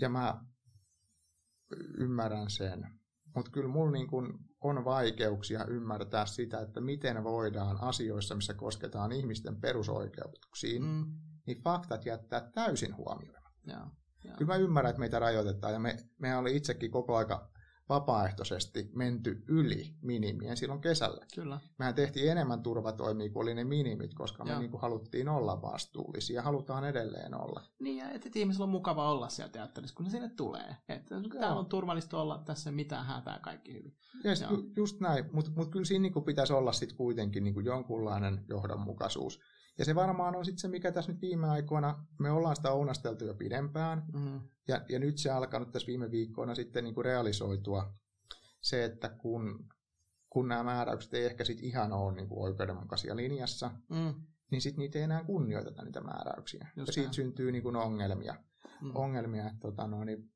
Ja 0.01 0.09
mä 0.09 0.45
ymmärrän 1.99 2.51
sen. 2.51 3.01
Mutta 3.35 3.51
kyllä 3.51 3.69
mulla 3.69 3.91
niin 3.91 4.07
kun 4.07 4.50
on 4.61 4.85
vaikeuksia 4.85 5.65
ymmärtää 5.65 6.27
sitä, 6.27 6.61
että 6.61 6.81
miten 6.81 7.25
voidaan 7.25 7.83
asioissa, 7.83 8.35
missä 8.35 8.55
kosketaan 8.55 9.13
ihmisten 9.13 9.61
perusoikeutuksiin, 9.61 10.83
mm. 10.83 11.05
niin 11.47 11.63
faktat 11.63 12.07
jättää 12.07 12.51
täysin 12.55 12.97
huomioon. 12.97 13.43
Kyllä 14.39 14.53
mä 14.53 14.57
ymmärrän, 14.57 14.91
että 14.91 15.01
meitä 15.01 15.19
rajoitetaan 15.19 15.73
ja 15.73 15.79
me, 15.79 15.97
mehän 16.19 16.39
oli 16.39 16.57
itsekin 16.57 16.91
koko 16.91 17.17
aika 17.17 17.51
vapaaehtoisesti 17.91 18.91
menty 18.95 19.45
yli 19.49 19.95
minimien 20.03 20.57
silloin 20.57 20.81
kesällä. 20.81 21.27
Kyllä. 21.35 21.61
Mehän 21.79 21.95
tehtiin 21.95 22.31
enemmän 22.31 22.63
turvatoimia 22.63 23.31
kuin 23.31 23.43
oli 23.43 23.55
ne 23.55 23.65
minimit, 23.65 24.15
koska 24.15 24.45
Joo. 24.47 24.55
me 24.55 24.61
niin 24.61 24.71
kuin 24.71 24.81
haluttiin 24.81 25.29
olla 25.29 25.63
vastuullisia 25.63 26.37
ja 26.37 26.43
halutaan 26.43 26.85
edelleen 26.85 27.35
olla. 27.35 27.63
Niin, 27.81 27.99
ja 27.99 28.11
että, 28.11 28.31
ihmisillä 28.35 28.65
on 28.65 28.71
mukava 28.71 29.11
olla 29.11 29.29
siellä 29.29 29.53
teatterissa, 29.53 29.97
kun 29.97 30.05
ne 30.05 30.11
sinne 30.11 30.29
tulee. 30.29 30.77
Että 30.89 31.15
täällä 31.41 31.61
on 31.61 31.67
turvallista 31.67 32.21
olla, 32.21 32.43
tässä 32.47 32.73
mitään 32.73 33.07
hätää, 33.07 33.39
kaikki 33.39 33.73
hyvin. 33.73 33.97
Ja 34.25 34.33
ju, 34.51 34.73
just 34.77 35.01
näin, 35.01 35.25
mutta 35.33 35.51
mut 35.57 35.71
kyllä 35.71 35.85
siinä 35.85 36.03
niin 36.03 36.13
kuin 36.13 36.25
pitäisi 36.25 36.53
olla 36.53 36.73
sitten 36.73 36.97
kuitenkin 36.97 37.45
niin 37.45 37.55
kuin 37.55 37.67
jonkunlainen 37.67 38.45
johdonmukaisuus. 38.49 39.41
Ja 39.81 39.85
se 39.85 39.95
varmaan 39.95 40.37
on 40.37 40.45
sitten 40.45 40.61
se, 40.61 40.69
mikä 40.69 40.93
tässä 40.93 41.13
nyt 41.13 41.21
viime 41.21 41.49
aikoina, 41.49 42.07
me 42.19 42.31
ollaan 42.31 42.57
sitä 42.57 42.73
ounasteltu 42.73 43.25
jo 43.25 43.35
pidempään, 43.35 44.03
mm. 44.13 44.41
ja, 44.69 44.81
ja 44.89 44.99
nyt 44.99 45.19
se 45.19 45.31
alkanut 45.31 45.73
tässä 45.73 45.87
viime 45.87 46.11
viikkoina 46.11 46.55
sitten 46.55 46.85
niin 46.85 46.95
kuin 46.95 47.05
realisoitua 47.05 47.95
se, 48.61 48.85
että 48.85 49.09
kun, 49.09 49.69
kun 50.31 50.49
nämä 50.49 50.63
määräykset 50.63 51.15
ei 51.15 51.25
ehkä 51.25 51.45
sitten 51.45 51.67
ihan 51.67 51.93
ole 51.93 52.15
niin 52.15 52.29
kuin 52.29 52.43
oikeudenmukaisia 52.43 53.17
linjassa, 53.17 53.71
mm. 53.89 54.15
niin 54.51 54.61
sitten 54.61 54.79
niitä 54.79 54.99
ei 54.99 55.05
enää 55.05 55.25
kunnioiteta 55.25 55.85
niitä 55.85 56.01
määräyksiä. 56.01 56.69
Just 56.77 56.89
ja 56.89 56.93
siitä 56.93 57.13
syntyy 57.13 57.53
niin 57.53 57.63
kuin 57.63 57.77
ongelmia. 57.77 58.35
Mm. 58.81 58.91
ongelmia 58.95 59.47
että, 59.47 59.61
tota, 59.61 59.87
no, 59.87 60.05
niin 60.05 60.31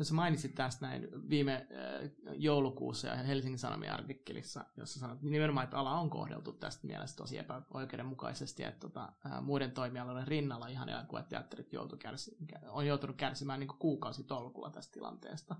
No 0.00 0.04
sä 0.04 0.14
mainitsit 0.14 0.54
tästä 0.54 0.86
näin 0.86 1.08
viime 1.28 1.54
äh, 1.54 2.10
joulukuussa 2.36 3.08
ja 3.08 3.16
Helsingin 3.16 3.58
Sanomien 3.58 3.92
artikkelissa, 3.92 4.64
jossa 4.76 5.00
sanoit 5.00 5.22
nimenomaan, 5.22 5.64
että 5.64 5.78
ala 5.78 6.00
on 6.00 6.10
kohdeltu 6.10 6.52
tästä 6.52 6.86
mielestä 6.86 7.16
tosi 7.16 7.38
epäoikeudenmukaisesti, 7.38 8.64
että 8.64 8.80
tota, 8.80 9.12
äh, 9.26 9.42
muiden 9.42 9.72
toimialojen 9.72 10.28
rinnalla 10.28 10.68
ihan 10.68 10.88
elokuvateatterit 10.88 11.72
joutu 11.72 11.96
kärsi, 11.96 12.36
on 12.68 12.86
joutunut 12.86 13.16
kärsimään 13.16 13.60
niin 13.60 13.68
kuukausi 13.78 14.24
tolkulla 14.24 14.70
tästä 14.70 14.92
tilanteesta. 14.92 15.56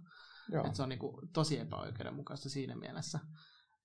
Joo. 0.52 0.64
Että 0.64 0.76
se 0.76 0.82
on 0.82 0.88
niin 0.88 0.98
kuin, 0.98 1.28
tosi 1.32 1.58
epäoikeudenmukaista 1.58 2.48
siinä 2.48 2.76
mielessä. 2.76 3.18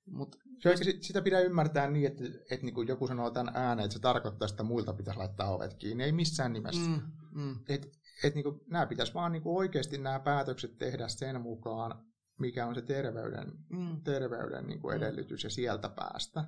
Mut 0.06 0.36
se 0.60 0.70
jos... 0.70 0.80
sitä 1.02 1.22
pitää 1.22 1.40
ymmärtää 1.40 1.90
niin, 1.90 2.08
että, 2.08 2.24
että 2.52 2.66
niin 2.66 2.76
kuin 2.76 2.88
joku 2.88 3.08
sanoo 3.08 3.32
tämän 3.32 3.56
ääneen, 3.56 3.86
että 3.86 3.94
se 3.94 4.02
tarkoittaa, 4.02 4.48
että 4.52 4.64
muilta 4.64 4.94
pitäisi 4.94 5.18
laittaa 5.18 5.56
ovet 5.56 5.74
kiinni. 5.74 6.04
Ei 6.04 6.12
missään 6.12 6.54
nimessä. 6.54 6.90
Mm, 6.90 7.02
mm. 7.32 7.60
Et, 7.70 7.88
et 8.24 8.36
niin 8.36 8.62
nämä 8.68 8.86
pitäisi 8.86 9.14
vaan 9.14 9.32
niin 9.32 9.42
kuin 9.42 9.58
oikeasti 9.58 9.98
nämä 9.98 10.20
päätökset 10.20 10.78
tehdä 10.78 11.08
sen 11.08 11.42
mukaan, 11.42 12.06
mikä 12.40 12.66
on 12.66 12.76
se 12.76 12.82
terveyden, 12.82 13.52
mm. 13.70 14.02
terveyden 14.04 14.68
niin 14.68 14.82
kuin 14.82 14.98
mm. 14.98 14.98
edellytys 14.98 15.44
ja 15.44 15.50
sieltä 15.50 15.90
päästä. 15.90 16.44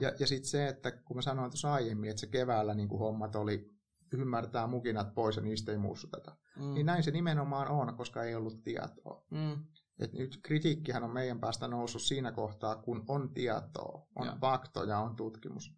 Ja, 0.00 0.12
ja 0.18 0.26
sitten 0.26 0.50
se, 0.50 0.68
että 0.68 0.90
kun 0.90 1.16
mä 1.16 1.22
sanoin 1.22 1.50
tuossa 1.50 1.72
aiemmin, 1.72 2.10
että 2.10 2.20
se 2.20 2.26
keväällä 2.26 2.74
niin 2.74 2.88
kuin 2.88 2.98
hommat 2.98 3.36
oli 3.36 3.70
ymmärtää 4.12 4.66
mukinat 4.66 5.14
pois 5.14 5.36
ja 5.36 5.42
niistä 5.42 5.72
ei 5.72 5.78
mussuteta. 5.78 6.36
Mm. 6.56 6.74
Niin 6.74 6.86
näin 6.86 7.02
se 7.02 7.10
nimenomaan 7.10 7.68
on, 7.68 7.96
koska 7.96 8.22
ei 8.22 8.34
ollut 8.34 8.62
tietoa. 8.62 9.26
Mm. 9.30 9.64
Et 10.00 10.12
nyt 10.12 10.40
kritiikkihän 10.42 11.04
on 11.04 11.10
meidän 11.10 11.40
päästä 11.40 11.68
noussut 11.68 12.02
siinä 12.02 12.32
kohtaa, 12.32 12.76
kun 12.76 13.04
on 13.08 13.34
tietoa, 13.34 14.06
on 14.16 14.26
ja. 14.26 14.36
faktoja, 14.40 14.98
on 14.98 15.16
tutkimus, 15.16 15.74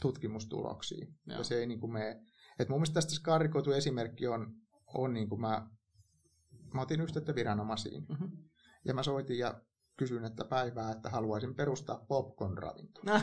tutkimustuloksia. 0.00 1.06
Ja. 1.26 1.36
ja 1.36 1.44
se 1.44 1.58
ei 1.58 1.66
niin 1.66 1.80
kuin 1.80 1.92
mene. 1.92 2.20
Et 2.58 2.68
mun 2.68 2.78
mielestä 2.78 2.94
tästä 2.94 3.20
karikoitu 3.22 3.72
esimerkki 3.72 4.26
on, 4.26 4.54
on 4.86 5.12
niin 5.12 5.28
kuin 5.28 5.40
mä, 5.40 5.66
mä 6.74 6.80
otin 6.80 7.00
yhteyttä 7.00 7.34
viranomaisiin. 7.34 8.06
Mm-hmm. 8.08 8.30
Ja 8.84 8.94
mä 8.94 9.02
soitin 9.02 9.38
ja 9.38 9.60
kysyin, 9.96 10.24
että 10.24 10.44
päivää, 10.44 10.92
että 10.92 11.10
haluaisin 11.10 11.54
perustaa 11.54 12.04
popcorn-ravintola. 12.08 13.20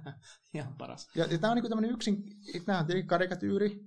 Ihan 0.54 0.74
paras. 0.78 1.08
Ja, 1.14 1.24
ja 1.24 1.38
tämä 1.38 1.50
on 1.50 1.56
niin 1.56 1.68
tämmöinen 1.68 1.90
yksin, 1.90 2.24
nämä 2.66 2.78
on 2.78 2.86
tietenkin 2.86 3.08
karikatyyri, 3.08 3.80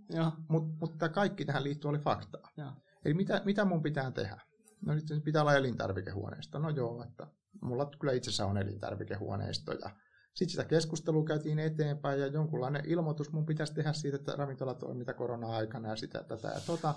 mutta, 0.48 0.74
mutta 0.80 1.10
kaikki 1.10 1.46
tähän 1.46 1.64
liittyy 1.64 1.90
oli 1.90 2.00
faktaa. 2.00 2.52
Ja. 2.58 2.74
Eli 3.06 3.14
mitä, 3.14 3.42
mitä 3.46 3.66
mun 3.66 3.84
pitää 3.84 4.12
tehdä? 4.12 4.42
No 4.86 4.94
nyt 4.94 5.06
pitää 5.24 5.42
olla 5.42 5.56
elintarvikehuoneisto. 5.56 6.60
No 6.60 6.70
joo, 6.70 7.04
että 7.04 7.28
mulla 7.62 7.92
kyllä 8.00 8.14
itsessä 8.14 8.46
on 8.46 8.58
elintarvikehuoneisto 8.58 9.74
ja 9.74 9.96
sitten 10.38 10.50
sitä 10.50 10.66
keskustelua 10.66 11.26
käytiin 11.26 11.60
eteenpäin 11.60 12.20
ja 12.20 12.28
jonkunlainen 12.28 12.86
ilmoitus 12.86 13.32
mun 13.32 13.46
pitäisi 13.46 13.74
tehdä 13.74 13.94
siitä, 13.94 14.16
että 14.16 14.36
ravintola 14.36 14.74
toimii 14.74 15.06
korona-aikana 15.18 15.90
ja 15.90 15.96
sitä, 15.96 16.24
tätä 16.24 16.48
ja 16.48 16.62
tota. 16.66 16.96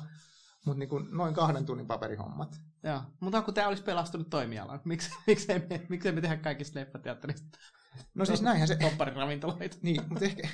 Mutta 0.65 0.79
niin 0.79 1.09
noin 1.11 1.35
kahden 1.35 1.67
tunnin 1.67 1.87
paperihommat. 1.87 2.61
Joo, 2.83 3.01
mutta 3.21 3.43
kun 3.43 3.55
tämä 3.55 3.69
olisi 3.69 3.83
pelastunut 3.83 4.31
toimialaan, 4.31 4.81
miksi, 4.85 5.11
miksi, 5.27 5.47
me, 5.71 5.87
miksi 5.89 6.13
me 6.13 6.21
tehdä 6.21 6.37
kaikista 6.37 6.81
leffateatterista? 6.81 7.59
No 8.15 8.25
siis 8.25 8.43
näinhän 8.43 8.69
se... 8.69 8.77
Poppariravintoloita. 8.83 9.77
Niin, 9.83 10.03
mutta 10.09 10.25
ehkä, 10.25 10.49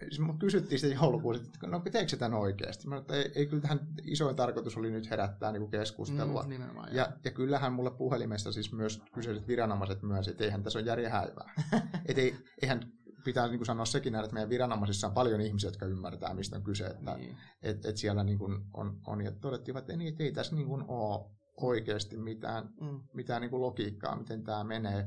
siis 0.00 0.20
mut 0.20 0.38
kysyttiin 0.38 0.78
sitten 0.78 0.98
joulukuussa, 1.02 1.42
että 1.42 1.66
no 1.66 1.82
teekö 1.92 2.16
tämän 2.16 2.38
oikeasti? 2.38 2.88
Mä 2.88 2.96
että 2.96 3.14
ei, 3.14 3.32
ei, 3.34 3.46
kyllä 3.46 3.62
tähän 3.62 3.80
isoin 4.04 4.36
tarkoitus 4.36 4.76
oli 4.76 4.90
nyt 4.90 5.10
herättää 5.10 5.52
niin 5.52 5.70
keskustelua. 5.70 6.42
Mm, 6.42 6.52
ja, 6.92 7.12
ja 7.24 7.30
kyllähän 7.30 7.72
mulle 7.72 7.90
puhelimessa 7.90 8.52
siis 8.52 8.72
myös 8.72 9.02
kyseiset 9.14 9.48
viranomaiset 9.48 10.02
myös, 10.02 10.28
että 10.28 10.44
eihän 10.44 10.62
tässä 10.62 10.78
ole 10.78 10.86
järjen 10.86 11.10
häivää. 11.10 11.54
että 12.08 12.22
ei, 12.22 12.36
eihän 12.62 12.92
pitää 13.24 13.48
niin 13.48 13.58
kuin 13.58 13.66
sanoa 13.66 13.84
sekin, 13.84 14.14
että 14.14 14.32
meidän 14.32 14.50
viranomaisissa 14.50 15.06
on 15.06 15.14
paljon 15.14 15.40
ihmisiä, 15.40 15.68
jotka 15.68 15.86
ymmärtää, 15.86 16.34
mistä 16.34 16.56
on 16.56 16.64
kyse. 16.64 16.86
Että 16.86 17.16
niin. 17.16 17.36
et, 17.62 17.84
et 17.84 17.96
siellä 17.96 18.24
niin 18.24 18.38
kuin 18.38 18.58
on, 18.74 19.00
on, 19.06 19.20
ja 19.20 19.32
todettiin, 19.32 19.76
että 19.76 19.92
ei, 19.92 20.08
että 20.08 20.22
ei 20.22 20.32
tässä 20.32 20.54
niin 20.54 20.66
kuin 20.66 20.84
ole 20.88 21.30
oikeasti 21.56 22.16
mitään, 22.16 22.68
mm. 22.80 23.00
mitään 23.14 23.40
niin 23.40 23.50
kuin 23.50 23.62
logiikkaa, 23.62 24.18
miten 24.18 24.44
tämä 24.44 24.64
menee. 24.64 25.06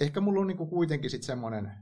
Ehkä 0.00 0.20
mulla 0.20 0.40
on 0.40 0.46
niin 0.46 0.56
kuin 0.56 0.70
kuitenkin 0.70 1.10
sitten 1.10 1.26
semmoinen 1.26 1.72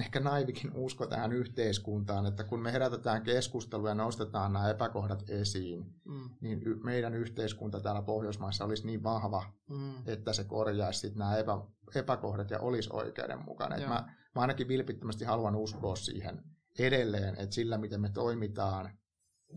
ehkä 0.00 0.20
naivikin 0.20 0.72
usko 0.74 1.06
tähän 1.06 1.32
yhteiskuntaan, 1.32 2.26
että 2.26 2.44
kun 2.44 2.60
me 2.60 2.72
herätetään 2.72 3.22
keskustelua 3.22 3.88
ja 3.88 3.94
nostetaan 3.94 4.52
nämä 4.52 4.70
epäkohdat 4.70 5.30
esiin, 5.30 5.94
mm. 6.04 6.30
niin 6.40 6.62
y- 6.62 6.80
meidän 6.84 7.14
yhteiskunta 7.14 7.80
täällä 7.80 8.02
Pohjoismaissa 8.02 8.64
olisi 8.64 8.86
niin 8.86 9.02
vahva, 9.02 9.44
mm. 9.70 9.92
että 10.06 10.32
se 10.32 10.44
korjaisi 10.44 11.00
sit 11.00 11.16
nämä 11.16 11.36
epä- 11.36 11.66
epäkohdat 11.94 12.50
ja 12.50 12.60
olisi 12.60 12.90
oikeudenmukainen. 12.92 13.88
Mä, 13.88 14.14
mä 14.34 14.40
ainakin 14.40 14.68
vilpittömästi 14.68 15.24
haluan 15.24 15.56
uskoa 15.56 15.96
siihen 15.96 16.42
edelleen, 16.78 17.34
että 17.38 17.54
sillä 17.54 17.78
miten 17.78 18.00
me 18.00 18.08
toimitaan 18.08 18.90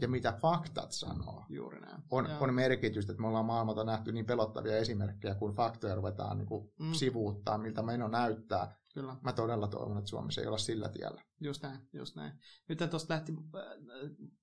ja 0.01 0.07
mitä 0.07 0.37
faktat 0.41 0.91
sanoo, 0.91 1.45
Juuri 1.49 1.79
näin. 1.79 2.03
On, 2.09 2.27
on 2.39 2.53
merkitystä, 2.53 3.11
että 3.11 3.21
me 3.21 3.27
ollaan 3.27 3.45
maailmalta 3.45 3.83
nähty 3.83 4.11
niin 4.11 4.25
pelottavia 4.25 4.77
esimerkkejä, 4.77 5.35
kun 5.35 5.55
faktoja 5.55 5.95
ruvetaan 5.95 6.37
niin 6.37 6.47
kuin 6.47 6.71
mm. 6.79 6.93
sivuuttaa, 6.93 7.57
miltä 7.57 7.83
meno 7.83 8.07
näyttää, 8.07 8.75
Kyllä. 8.97 9.15
Mä 9.21 9.33
todella 9.33 9.67
toivon, 9.67 9.97
että 9.97 10.09
Suomessa 10.09 10.41
ei 10.41 10.47
olla 10.47 10.57
sillä 10.57 10.89
tiellä. 10.89 11.21
Just 11.41 11.63
näin, 11.63 11.79
just 11.93 12.15
näin. 12.15 12.33
Nyt 12.69 12.79
tuosta 12.89 13.13
lähti 13.13 13.31
äh, 13.31 13.61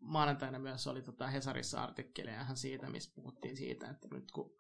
maanantaina 0.01 0.59
myös 0.59 0.87
oli 0.87 1.03
tota 1.03 1.27
Hesarissa 1.27 1.83
artikkeleja 1.83 2.47
siitä, 2.55 2.90
missä 2.90 3.12
puhuttiin 3.14 3.57
siitä, 3.57 3.90
että 3.90 4.09
nyt 4.12 4.31
kun 4.31 4.57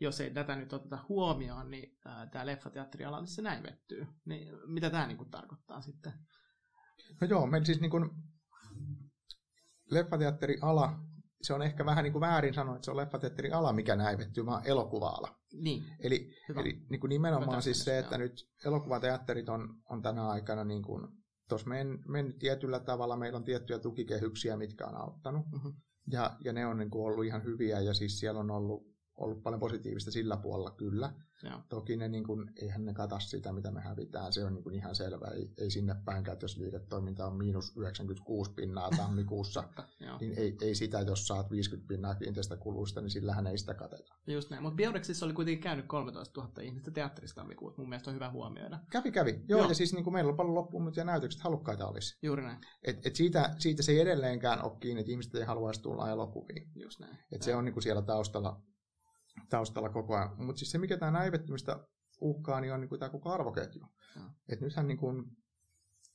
jos 0.00 0.20
ei 0.20 0.30
tätä 0.30 0.56
nyt 0.56 0.72
oteta 0.72 0.98
huomioon, 1.08 1.70
niin 1.70 1.98
äh, 2.06 2.30
tämä 2.30 2.46
leffateatteriala, 2.46 3.20
niin 3.20 3.28
se 3.28 3.42
näivettyy. 3.42 4.06
Niin, 4.24 4.48
mitä 4.66 4.90
tämä 4.90 5.06
niin 5.06 5.18
kuin, 5.18 5.30
tarkoittaa 5.30 5.80
sitten? 5.80 6.12
No 7.20 7.26
joo, 7.26 7.46
meillä 7.46 7.66
siis 7.66 7.80
niin 7.80 7.90
kuin, 7.90 8.10
leffateatteriala 9.94 10.98
se 11.42 11.54
on 11.54 11.62
ehkä 11.62 11.86
vähän 11.86 12.04
niin 12.04 12.12
kuin 12.12 12.20
väärin 12.20 12.54
sanoa, 12.54 12.74
että 12.74 12.84
se 12.84 12.90
on 12.90 12.96
leffateatteriala, 12.96 13.72
mikä 13.72 13.96
näivettyy, 13.96 14.46
vaan 14.46 14.66
elokuva-ala. 14.66 15.28
Niin. 15.52 15.84
Eli, 16.00 16.30
eli 16.56 16.86
niin 16.90 17.00
kuin 17.00 17.08
nimenomaan 17.08 17.50
Hyvä 17.50 17.60
siis 17.60 17.84
se, 17.84 17.98
että 17.98 18.14
joo. 18.14 18.22
nyt 18.22 18.48
elokuvateatterit 18.64 19.48
on, 19.48 19.74
on 19.90 20.02
tänä 20.02 20.28
aikana 20.28 20.64
niin 20.64 20.82
kuin, 20.82 21.08
tuossa 21.48 21.68
mennyt, 21.68 22.00
mennyt 22.08 22.38
tietyllä 22.38 22.80
tavalla, 22.80 23.16
meillä 23.16 23.36
on 23.36 23.44
tiettyjä 23.44 23.78
tukikehyksiä, 23.78 24.56
mitkä 24.56 24.86
on 24.86 24.96
auttanut, 24.96 25.46
mm-hmm. 25.52 25.72
ja, 26.10 26.36
ja 26.44 26.52
ne 26.52 26.66
on 26.66 26.78
niin 26.78 26.90
kuin 26.90 27.04
ollut 27.04 27.24
ihan 27.24 27.44
hyviä, 27.44 27.80
ja 27.80 27.94
siis 27.94 28.18
siellä 28.18 28.40
on 28.40 28.50
ollut 28.50 28.91
ollut 29.22 29.42
paljon 29.42 29.60
positiivista 29.60 30.10
sillä 30.10 30.36
puolella 30.36 30.70
kyllä. 30.70 31.12
Joo. 31.42 31.60
Toki 31.68 31.96
ne, 31.96 32.08
niin 32.08 32.24
kuin, 32.24 32.50
eihän 32.56 32.84
ne 32.84 32.94
kata 32.94 33.20
sitä, 33.20 33.52
mitä 33.52 33.70
me 33.70 33.80
hävitään, 33.80 34.32
se 34.32 34.44
on 34.44 34.54
niin 34.54 34.62
kuin 34.62 34.74
ihan 34.74 34.94
selvä. 34.94 35.26
Ei, 35.26 35.50
ei 35.58 35.70
sinne 35.70 35.94
päinkään, 36.04 36.38
jos 36.42 36.56
liiketoiminta 36.56 37.26
on 37.26 37.36
miinus 37.36 37.76
96 37.76 38.52
pinnaa 38.52 38.90
tammikuussa, 38.90 39.64
niin 40.20 40.38
ei, 40.38 40.56
ei 40.62 40.74
sitä, 40.74 41.00
jos 41.00 41.26
saat 41.26 41.50
50 41.50 41.88
pinnaa 41.88 42.16
kuluista, 42.60 43.00
niin 43.00 43.10
sillähän 43.10 43.46
ei 43.46 43.58
sitä 43.58 43.74
kateta. 43.74 44.14
Just 44.26 44.50
näin, 44.50 44.62
mutta 44.62 44.76
Bioreksissa 44.76 45.26
oli 45.26 45.32
kuitenkin 45.32 45.62
käynyt 45.62 45.86
13 45.86 46.40
000 46.40 46.62
ihmistä 46.62 46.90
teatterista 46.90 47.40
tammikuussa, 47.40 47.82
mun 47.82 47.88
mielestä 47.88 48.10
on 48.10 48.14
hyvä 48.14 48.30
huomioida. 48.30 48.78
Kävi, 48.90 49.12
kävi. 49.12 49.44
Joo, 49.48 49.60
Joo. 49.60 49.68
ja 49.68 49.74
siis 49.74 49.92
niin 49.92 50.04
kuin 50.04 50.14
meillä 50.14 50.30
on 50.30 50.36
paljon 50.36 50.54
loppuun 50.54 50.92
ja 50.96 51.04
näytökset 51.04 51.40
halukkaita 51.40 51.86
olisi. 51.86 52.18
Juuri 52.22 52.42
näin. 52.42 52.58
Et, 52.82 53.06
et 53.06 53.16
siitä, 53.16 53.54
siitä 53.58 53.82
se 53.82 53.92
ei 53.92 54.00
edelleenkään 54.00 54.64
ole 54.64 54.72
kiinni, 54.80 55.00
että 55.00 55.12
ihmiset 55.12 55.34
ei 55.34 55.44
haluaisi 55.44 55.82
tulla 55.82 56.10
elokuviin. 56.10 56.70
Just 56.74 57.00
näin. 57.00 57.18
Et 57.32 57.42
se 57.42 57.54
on 57.54 57.64
niin 57.64 57.72
kuin 57.72 57.82
siellä 57.82 58.02
taustalla 58.02 58.62
taustalla 59.48 59.88
koko 59.88 60.16
ajan. 60.16 60.44
Mutta 60.44 60.58
siis 60.58 60.70
se, 60.70 60.78
mikä 60.78 60.96
tämä 60.96 61.10
näivettymistä 61.10 61.88
uhkaa, 62.20 62.60
niin 62.60 62.72
on 62.72 62.80
niin 62.80 62.88
kuin 62.88 62.98
tämä 62.98 63.08
koko 63.08 63.30
arvoketju. 63.30 63.82
Mm. 64.16 64.30
Et 64.48 64.60
nythän 64.60 64.88
niin 64.88 64.98
kuin 64.98 65.24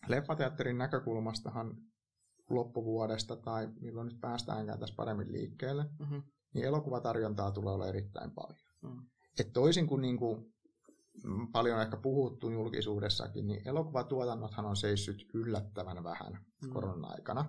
leffateatterin 0.08 0.78
näkökulmastahan 0.78 1.78
loppuvuodesta 2.50 3.36
tai 3.36 3.68
milloin 3.80 4.08
nyt 4.08 4.22
päästäänkään 4.22 4.80
tässä 4.80 4.96
paremmin 4.96 5.32
liikkeelle, 5.32 5.86
mm-hmm. 6.00 6.24
niin 6.54 6.66
elokuvatarjontaa 6.66 7.52
tulee 7.52 7.74
olla 7.74 7.88
erittäin 7.88 8.32
paljon. 8.32 8.68
Mm. 8.82 9.10
Et 9.40 9.54
toisin 9.54 9.88
kuin, 9.88 10.02
niin 10.02 10.18
kuin 10.18 10.54
paljon 11.52 11.82
ehkä 11.82 11.98
puhuttu 11.98 12.50
julkisuudessakin, 12.50 13.48
niin 13.48 13.68
elokuvatuotannothan 13.68 14.66
on 14.66 14.76
seissyt 14.76 15.26
yllättävän 15.34 16.04
vähän 16.04 16.34
mm. 16.64 16.70
korona-aikana. 16.70 17.46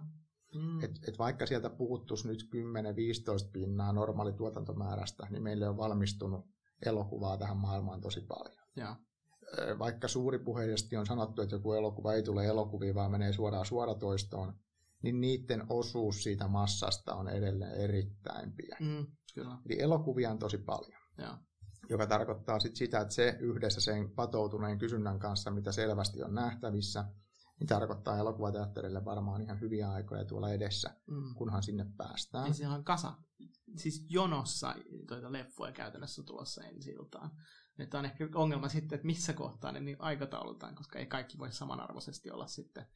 Mm. 0.54 0.84
Et, 0.84 0.90
et 1.08 1.18
vaikka 1.18 1.46
sieltä 1.46 1.70
puhuttuisi 1.70 2.28
nyt 2.28 2.48
10-15 3.46 3.50
pinnaa 3.52 3.92
normaali 3.92 4.32
tuotantomäärästä, 4.32 5.26
niin 5.30 5.42
meille 5.42 5.68
on 5.68 5.76
valmistunut 5.76 6.46
elokuvaa 6.86 7.36
tähän 7.36 7.56
maailmaan 7.56 8.00
tosi 8.00 8.20
paljon. 8.20 8.64
Ja. 8.76 8.96
Vaikka 9.78 10.08
suuri 10.08 10.38
puheisesti 10.38 10.96
on 10.96 11.06
sanottu, 11.06 11.42
että 11.42 11.54
joku 11.54 11.72
elokuva 11.72 12.14
ei 12.14 12.22
tule 12.22 12.44
elokuviin, 12.44 12.94
vaan 12.94 13.10
menee 13.10 13.32
suoraan 13.32 13.66
suoratoistoon, 13.66 14.54
niin 15.02 15.20
niiden 15.20 15.66
osuus 15.68 16.22
siitä 16.22 16.48
massasta 16.48 17.14
on 17.14 17.28
edelleen 17.28 17.72
erittäin 17.72 18.52
pieni. 18.52 18.98
Mm, 18.98 19.06
kyllä. 19.34 19.58
Eli 19.66 19.80
elokuvia 19.80 20.30
on 20.30 20.38
tosi 20.38 20.58
paljon. 20.58 21.00
Ja. 21.18 21.38
Joka 21.88 22.06
tarkoittaa 22.06 22.60
sit 22.60 22.76
sitä, 22.76 23.00
että 23.00 23.14
se 23.14 23.36
yhdessä 23.40 23.80
sen 23.80 24.10
patoutuneen 24.10 24.78
kysynnän 24.78 25.18
kanssa, 25.18 25.50
mitä 25.50 25.72
selvästi 25.72 26.22
on 26.22 26.34
nähtävissä, 26.34 27.04
niin 27.60 27.68
tarkoittaa 27.68 28.18
elokuvateatterille 28.18 29.04
varmaan 29.04 29.42
ihan 29.42 29.60
hyviä 29.60 29.90
aikoja 29.90 30.24
tuolla 30.24 30.50
edessä, 30.50 30.90
mm. 31.06 31.34
kunhan 31.34 31.62
sinne 31.62 31.86
päästään. 31.96 32.46
Ja 32.46 32.54
siellä 32.54 32.74
on 32.74 32.84
kasa, 32.84 33.14
siis 33.76 34.06
jonossa 34.08 34.74
tuota 35.08 35.32
leffoja 35.32 35.72
käytännössä 35.72 36.22
tulossa 36.22 36.64
ensi 36.64 36.90
iltaan. 36.90 37.30
Nyt 37.78 37.94
on 37.94 38.04
ehkä 38.04 38.28
ongelma 38.34 38.68
sitten, 38.68 38.96
että 38.96 39.06
missä 39.06 39.32
kohtaa 39.32 39.72
ne 39.72 39.80
niin 39.80 39.96
aikataulutaan, 39.98 40.74
koska 40.74 40.98
ei 40.98 41.06
kaikki 41.06 41.38
voi 41.38 41.52
samanarvoisesti 41.52 42.30
olla 42.30 42.46
sitten 42.46 42.86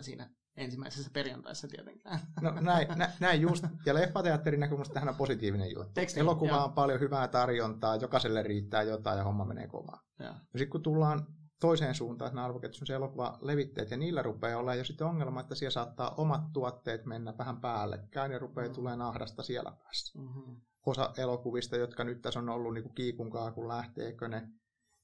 siinä 0.00 0.30
ensimmäisessä 0.56 1.10
perjantaissa 1.12 1.68
tietenkään. 1.68 2.20
No 2.40 2.50
näin, 2.60 2.88
nä, 2.96 3.12
näin 3.20 3.40
just. 3.40 3.64
Ja 3.86 3.94
leffateatterin 3.94 4.60
näkökulmasta 4.60 4.94
tähän 4.94 5.08
on 5.08 5.14
positiivinen 5.14 5.70
juttu. 5.74 5.92
Teksti, 5.94 6.20
Elokuva 6.20 6.64
on 6.64 6.72
paljon 6.72 7.00
hyvää 7.00 7.28
tarjontaa, 7.28 7.96
jokaiselle 7.96 8.42
riittää 8.42 8.82
jotain 8.82 9.18
ja 9.18 9.24
homma 9.24 9.44
menee 9.44 9.66
kovaa. 9.66 10.02
Ja. 10.18 10.34
sitten 10.34 10.70
kun 10.70 10.82
tullaan 10.82 11.26
toiseen 11.62 11.94
suuntaan, 11.94 12.26
että 12.28 12.40
nämä 12.40 12.54
elokuva 12.94 13.38
levitteet, 13.40 13.90
ja 13.90 13.96
niillä 13.96 14.22
rupeaa 14.22 14.58
olla 14.58 14.74
jo 14.74 14.84
sitten 14.84 15.06
ongelma, 15.06 15.40
että 15.40 15.54
siellä 15.54 15.70
saattaa 15.70 16.14
omat 16.14 16.52
tuotteet 16.52 17.06
mennä 17.06 17.38
vähän 17.38 17.60
päällekkäin, 17.60 18.32
ja 18.32 18.38
rupeaa 18.38 18.68
mm. 18.68 18.74
tulee 18.74 18.96
nahdasta 18.96 19.42
siellä 19.42 19.72
päässä. 19.78 20.18
Mm-hmm. 20.18 20.60
Osa 20.86 21.12
elokuvista, 21.16 21.76
jotka 21.76 22.04
nyt 22.04 22.22
tässä 22.22 22.40
on 22.40 22.48
ollut 22.48 22.74
niin 22.74 22.82
kuin 22.82 22.94
kiikunkaa, 22.94 23.52
kun 23.52 23.68
lähteekö 23.68 24.28
ne, 24.28 24.48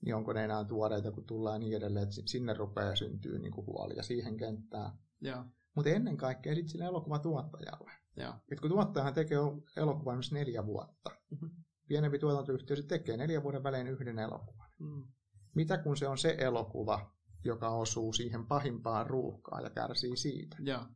niin 0.05 0.15
onko 0.15 0.33
ne 0.33 0.45
enää 0.45 0.65
tuoreita, 0.65 1.13
kun 1.13 1.25
tullaan 1.25 1.61
niin 1.61 1.77
edelleen, 1.77 2.03
että 2.03 2.15
sinne 2.27 2.55
rupeaa 2.55 2.97
syntyä 2.97 3.39
niin 3.39 3.53
kuin 3.53 3.67
huoli, 3.67 3.97
ja 3.97 4.03
siihen 4.03 4.37
kenttään. 4.37 4.91
Mutta 5.75 5.91
ennen 5.91 6.17
kaikkea 6.17 6.55
sitten 6.55 6.69
sille 6.69 6.85
elokuvatuottajalle. 6.85 7.91
Et 8.53 8.61
kun 8.61 8.71
tuottajahan 8.71 9.15
tekee 9.15 9.39
elokuvaa 9.77 10.15
myös 10.15 10.33
neljä 10.33 10.67
vuotta. 10.67 11.11
Mm-hmm. 11.31 11.51
Pienempi 11.89 12.19
tuotantoyhtiö 12.19 12.77
se 12.77 12.83
tekee 12.83 13.17
neljän 13.17 13.43
vuoden 13.43 13.63
välein 13.63 13.87
yhden 13.87 14.19
elokuvan. 14.19 14.71
Mm. 14.79 15.05
Mitä 15.55 15.79
kun 15.79 15.97
se 15.97 16.09
on 16.09 16.19
se 16.19 16.35
elokuva, 16.39 17.13
joka 17.45 17.69
osuu 17.69 18.13
siihen 18.13 18.47
pahimpaan 18.47 19.07
ruuhkaan 19.07 19.65
ja 19.65 19.71
kärsii 19.71 20.17
siitä? 20.17 20.57
Ja. 20.61 20.87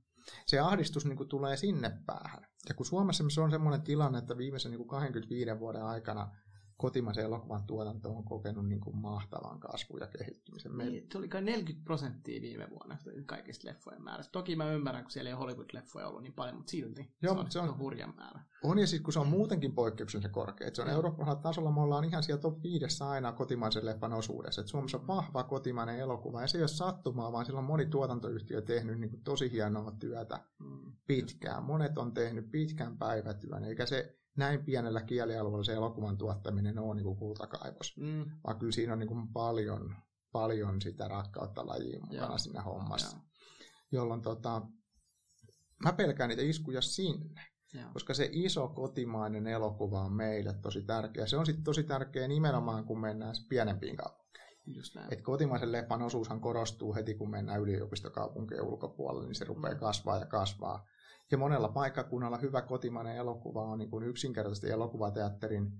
se 0.46 0.58
ahdistus 0.58 1.06
niin 1.06 1.16
kuin 1.16 1.28
tulee 1.28 1.56
sinne 1.56 1.90
päähän. 2.06 2.46
Ja 2.68 2.74
kun 2.74 2.86
Suomessa 2.86 3.24
se 3.28 3.40
on 3.40 3.50
semmoinen 3.50 3.82
tilanne, 3.82 4.18
että 4.18 4.36
viimeisen 4.36 4.70
niin 4.70 4.78
kuin 4.78 4.88
25 4.88 5.50
vuoden 5.58 5.82
aikana 5.82 6.36
kotimaisen 6.82 7.24
elokuvan 7.24 7.66
tuotanto 7.66 8.10
on 8.10 8.24
kokenut 8.24 8.68
niin 8.68 8.80
kuin 8.80 8.96
mahtavan 8.96 9.60
kasvun 9.60 10.00
ja 10.00 10.06
kehittymisen. 10.06 10.78
Niin, 10.78 11.06
se 11.12 11.18
oli 11.18 11.28
kai 11.28 11.42
40 11.42 11.84
prosenttia 11.84 12.42
viime 12.42 12.70
vuonna 12.70 12.98
kaikista 13.26 13.68
leffojen 13.68 14.02
määrästä. 14.02 14.32
Toki 14.32 14.56
mä 14.56 14.72
ymmärrän, 14.72 15.04
kun 15.04 15.10
siellä 15.10 15.30
ei 15.30 15.36
Hollywood-leffoja 15.36 16.06
ollut 16.06 16.22
niin 16.22 16.32
paljon, 16.32 16.56
mutta 16.56 16.70
silti 16.70 17.14
Joo, 17.22 17.34
se 17.34 17.40
on, 17.40 17.50
se 17.50 17.58
on 17.58 17.78
hurja 17.78 18.06
määrä. 18.06 18.40
On 18.62 18.78
ja 18.78 18.86
sitten 18.86 19.04
kun 19.04 19.12
se 19.12 19.18
on 19.18 19.26
muutenkin 19.26 19.74
poikkeuksellisen 19.74 20.30
korkea. 20.30 20.68
Et 20.68 20.74
se 20.74 20.82
on 20.82 20.88
mm. 20.88 20.94
Euroopan 20.94 21.38
tasolla, 21.38 21.72
me 21.72 21.80
ollaan 21.80 22.04
ihan 22.04 22.22
siellä 22.22 22.40
top 22.40 22.62
5 22.62 23.04
aina 23.04 23.32
kotimaisen 23.32 23.86
leffan 23.86 24.12
osuudessa. 24.12 24.60
Et 24.60 24.68
Suomessa 24.68 24.98
on 24.98 25.06
vahva 25.06 25.44
kotimainen 25.44 25.98
elokuva 25.98 26.40
ja 26.40 26.46
se 26.46 26.58
ei 26.58 26.62
ole 26.62 26.68
sattumaa, 26.68 27.32
vaan 27.32 27.46
sillä 27.46 27.58
on 27.58 27.64
moni 27.64 27.86
tuotantoyhtiö 27.86 28.62
tehnyt 28.62 29.00
niin 29.00 29.10
kuin 29.10 29.24
tosi 29.24 29.52
hienoa 29.52 29.92
työtä 29.98 30.40
mm. 30.58 30.92
pitkään. 31.06 31.62
Monet 31.62 31.98
on 31.98 32.14
tehnyt 32.14 32.50
pitkän 32.50 32.98
päivätyön, 32.98 33.64
eikä 33.64 33.86
se 33.86 34.21
näin 34.36 34.64
pienellä 34.64 35.02
kielialueella 35.02 35.64
se 35.64 35.72
elokuvan 35.72 36.18
tuottaminen 36.18 36.78
on 36.78 36.96
niin 36.96 37.04
kuin 37.04 37.16
kultakaivos. 37.16 37.96
Mm. 37.96 38.24
Vaan 38.46 38.58
kyllä 38.58 38.72
siinä 38.72 38.92
on 38.92 38.98
niin 38.98 39.08
kuin 39.08 39.28
paljon, 39.28 39.96
paljon 40.32 40.80
sitä 40.80 41.08
rakkautta 41.08 41.66
lajiin 41.66 42.00
mukana 42.06 42.26
Joo. 42.26 42.38
siinä 42.38 42.62
hommassa. 42.62 43.16
Joo. 43.16 43.26
Jolloin 43.92 44.22
tota, 44.22 44.62
mä 45.84 45.92
pelkään 45.92 46.28
niitä 46.28 46.42
iskuja 46.42 46.82
sinne. 46.82 47.46
Joo. 47.74 47.90
Koska 47.92 48.14
se 48.14 48.28
iso 48.32 48.68
kotimainen 48.68 49.46
elokuva 49.46 50.00
on 50.00 50.12
meille 50.12 50.54
tosi 50.62 50.82
tärkeä. 50.82 51.26
Se 51.26 51.36
on 51.36 51.46
sitten 51.46 51.64
tosi 51.64 51.82
tärkeä 51.82 52.28
nimenomaan, 52.28 52.84
kun 52.84 53.00
mennään 53.00 53.34
pienempiin 53.48 53.96
kaupunkeihin. 53.96 54.58
Just 54.66 54.94
näin. 54.94 55.12
Et 55.12 55.20
kotimaisen 55.20 55.72
leffan 55.72 56.02
osuushan 56.02 56.40
korostuu 56.40 56.94
heti, 56.94 57.14
kun 57.14 57.30
mennään 57.30 57.60
yliopistokaupunkien 57.60 58.62
ulkopuolelle, 58.62 59.26
niin 59.26 59.34
se 59.34 59.44
rupeaa 59.44 59.74
mm. 59.74 59.80
kasvaa 59.80 60.18
ja 60.18 60.26
kasvaa. 60.26 60.86
Ja 61.32 61.38
monella 61.38 61.68
paikkakunnalla 61.68 62.38
hyvä 62.38 62.62
kotimainen 62.62 63.16
elokuva 63.16 63.62
on 63.62 63.78
niin 63.78 63.90
kuin 63.90 64.04
yksinkertaisesti 64.04 64.70
elokuvateatterin 64.70 65.72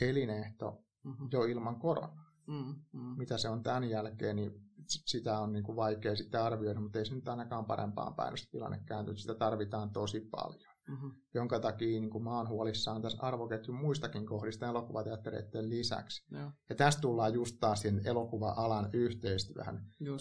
elinehto 0.00 0.84
mm-hmm. 1.04 1.28
jo 1.32 1.44
ilman 1.44 1.78
koronaa. 1.78 2.32
Mm-hmm. 2.46 3.18
Mitä 3.18 3.38
se 3.38 3.48
on 3.48 3.62
tämän 3.62 3.84
jälkeen, 3.84 4.36
niin 4.36 4.52
sitä 4.86 5.38
on 5.38 5.52
niin 5.52 5.64
kuin 5.64 5.76
vaikea 5.76 6.16
sitten 6.16 6.42
arvioida, 6.42 6.80
mutta 6.80 6.98
ei 6.98 7.06
se 7.06 7.14
nyt 7.14 7.28
ainakaan 7.28 7.64
parempaan 7.64 8.14
päin 8.14 8.34
tilanne 8.50 8.80
kääntynyt. 8.86 9.18
Sitä 9.20 9.34
tarvitaan 9.34 9.90
tosi 9.90 10.20
paljon. 10.20 10.74
Mm-hmm. 10.88 11.12
Jonka 11.34 11.60
takia 11.60 12.00
niin 12.00 12.10
kuin 12.10 12.24
mä 12.24 12.36
oon 12.36 12.48
huolissaan 12.48 13.02
tässä 13.02 13.22
arvoketjun 13.22 13.76
muistakin 13.76 14.26
kohdista 14.26 14.66
elokuvateattereiden 14.66 15.70
lisäksi. 15.70 16.26
Joo. 16.30 16.50
Ja 16.68 16.74
tästä 16.76 17.00
tullaan 17.00 17.34
just 17.34 17.56
taas 17.60 17.80
sen 17.80 18.00
elokuva-alan 18.04 18.90
yhteistyöhön. 18.92 19.80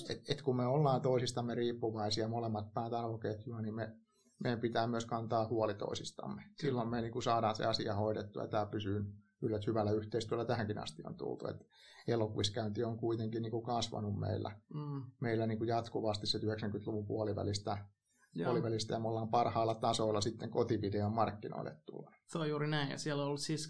Että 0.09 0.33
et 0.33 0.41
kun 0.41 0.55
me 0.55 0.65
ollaan 0.65 1.01
toisistamme 1.01 1.55
riippuvaisia 1.55 2.27
molemmat 2.27 2.73
päät 2.73 2.93
arvoketjua, 2.93 3.61
niin 3.61 3.75
me 3.75 3.95
meidän 4.43 4.59
pitää 4.59 4.87
myös 4.87 5.05
kantaa 5.05 5.47
huoli 5.47 5.73
toisistamme. 5.73 6.43
Silloin 6.57 6.87
me 6.89 7.01
niin 7.01 7.11
kuin 7.11 7.23
saadaan 7.23 7.55
se 7.55 7.65
asia 7.65 7.95
hoidettua 7.95 8.41
ja 8.41 8.47
tämä 8.47 8.65
pysyy 8.65 9.05
kyllä 9.39 9.59
hyvällä 9.67 9.91
yhteistyöllä 9.91 10.45
tähänkin 10.45 10.77
asti 10.77 11.03
on 11.05 11.15
tultu. 11.15 11.47
Et 11.47 11.67
elokuviskäynti 12.07 12.83
on 12.83 12.97
kuitenkin 12.97 13.41
niin 13.41 13.51
kuin 13.51 13.63
kasvanut 13.63 14.19
meillä, 14.19 14.59
mm. 14.73 15.03
meillä 15.21 15.47
niin 15.47 15.57
kuin 15.57 15.67
jatkuvasti 15.67 16.27
se 16.27 16.37
90-luvun 16.37 17.05
puolivälistä, 17.05 17.77
puolivälistä 18.43 18.93
ja 18.93 18.99
me 18.99 19.07
ollaan 19.07 19.29
parhaalla 19.29 19.75
tasoilla 19.75 20.21
sitten 20.21 20.49
kotivideon 20.49 21.13
markkinoille 21.13 21.77
tulla. 21.85 22.11
Se 22.27 22.37
on 22.37 22.49
juuri 22.49 22.67
näin 22.67 22.91
ja 22.91 22.97
siellä 22.97 23.21
on 23.21 23.27
ollut 23.27 23.41
siis 23.41 23.67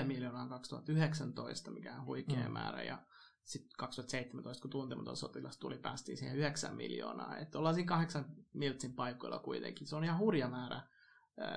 8,4 0.00 0.04
miljoonaa 0.04 0.48
2019, 0.48 1.70
mikä 1.70 1.96
on 1.96 2.06
huikea 2.06 2.48
mm. 2.48 2.52
määrä 2.52 2.82
ja 2.82 2.98
sitten 3.44 3.70
2017, 3.78 4.62
kun 4.62 4.70
tuntematon 4.70 5.16
sotilas 5.16 5.58
tuli, 5.58 5.78
päästiin 5.78 6.18
siihen 6.18 6.36
9 6.36 6.76
miljoonaa. 6.76 7.38
Että 7.38 7.58
ollaan 7.58 7.74
siinä 7.74 7.88
kahdeksan 7.88 8.24
miltsin 8.52 8.94
paikoilla 8.94 9.38
kuitenkin. 9.38 9.86
Se 9.86 9.96
on 9.96 10.04
ihan 10.04 10.18
hurja 10.18 10.48
määrä 10.48 10.82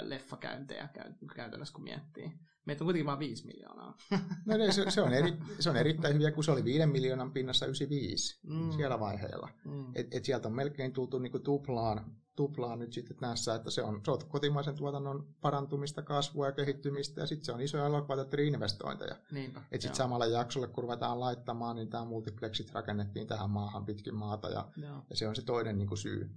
leffakäyntejä 0.02 0.90
käytännössä, 1.36 1.74
kun 1.74 1.84
miettii. 1.84 2.32
Meitä 2.66 2.84
on 2.84 2.86
kuitenkin 2.86 3.06
vain 3.06 3.20
5 3.20 3.46
miljoonaa. 3.46 3.98
No 4.46 4.58
niin, 4.58 4.74
se, 4.74 4.92
se, 4.92 5.02
on 5.02 5.14
eri, 5.14 5.34
se 5.60 5.70
on 5.70 5.76
erittäin 5.76 6.14
hyviä, 6.14 6.32
kun 6.32 6.44
se 6.44 6.52
oli 6.52 6.64
5 6.64 6.86
miljoonan 6.86 7.32
pinnassa 7.32 7.66
95 7.66 8.40
mm. 8.44 8.72
siellä 8.72 9.00
vaiheella. 9.00 9.50
Mm. 9.66 9.92
Et, 9.96 10.08
et 10.12 10.26
sieltä 10.26 10.48
on 10.48 10.56
melkein 10.56 10.94
tultu 10.94 11.20
niinku 11.20 11.40
tuplaan, 11.40 12.16
tuplaan 12.36 12.80
nyt 12.80 12.94
sitten 12.94 13.18
näissä, 13.22 13.56
että 13.56 13.72
se 13.72 13.84
on, 13.84 14.02
se 14.06 14.12
on 14.12 14.20
kotimaisen 14.28 14.76
tuotannon 14.76 15.28
parantumista, 15.42 16.02
kasvua 16.02 16.46
ja 16.46 16.52
kehittymistä, 16.52 17.22
ja 17.22 17.28
sitten 17.28 17.46
se 17.46 17.52
on 17.52 17.62
isoja 17.62 17.86
elokuvateatteri-investointeja. 17.86 19.16
Että 19.60 19.82
sitten 19.82 19.96
samalla 19.96 20.26
jaksolle, 20.26 20.68
kun 20.68 20.84
ruvetaan 20.84 21.20
laittamaan, 21.20 21.76
niin 21.76 21.90
tämä 21.90 22.06
multiplexit 22.06 22.74
rakennettiin 22.74 23.28
tähän 23.28 23.50
maahan 23.50 23.86
pitkin 23.86 24.16
maata, 24.16 24.50
ja, 24.50 24.68
ja 25.10 25.16
se 25.16 25.28
on 25.28 25.36
se 25.36 25.42
toinen 25.42 25.78
niin 25.78 25.88
kuin 25.88 25.98
syy. 25.98 26.30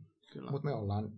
Mutta 0.50 0.68
me 0.68 0.74
ollaan 0.74 1.12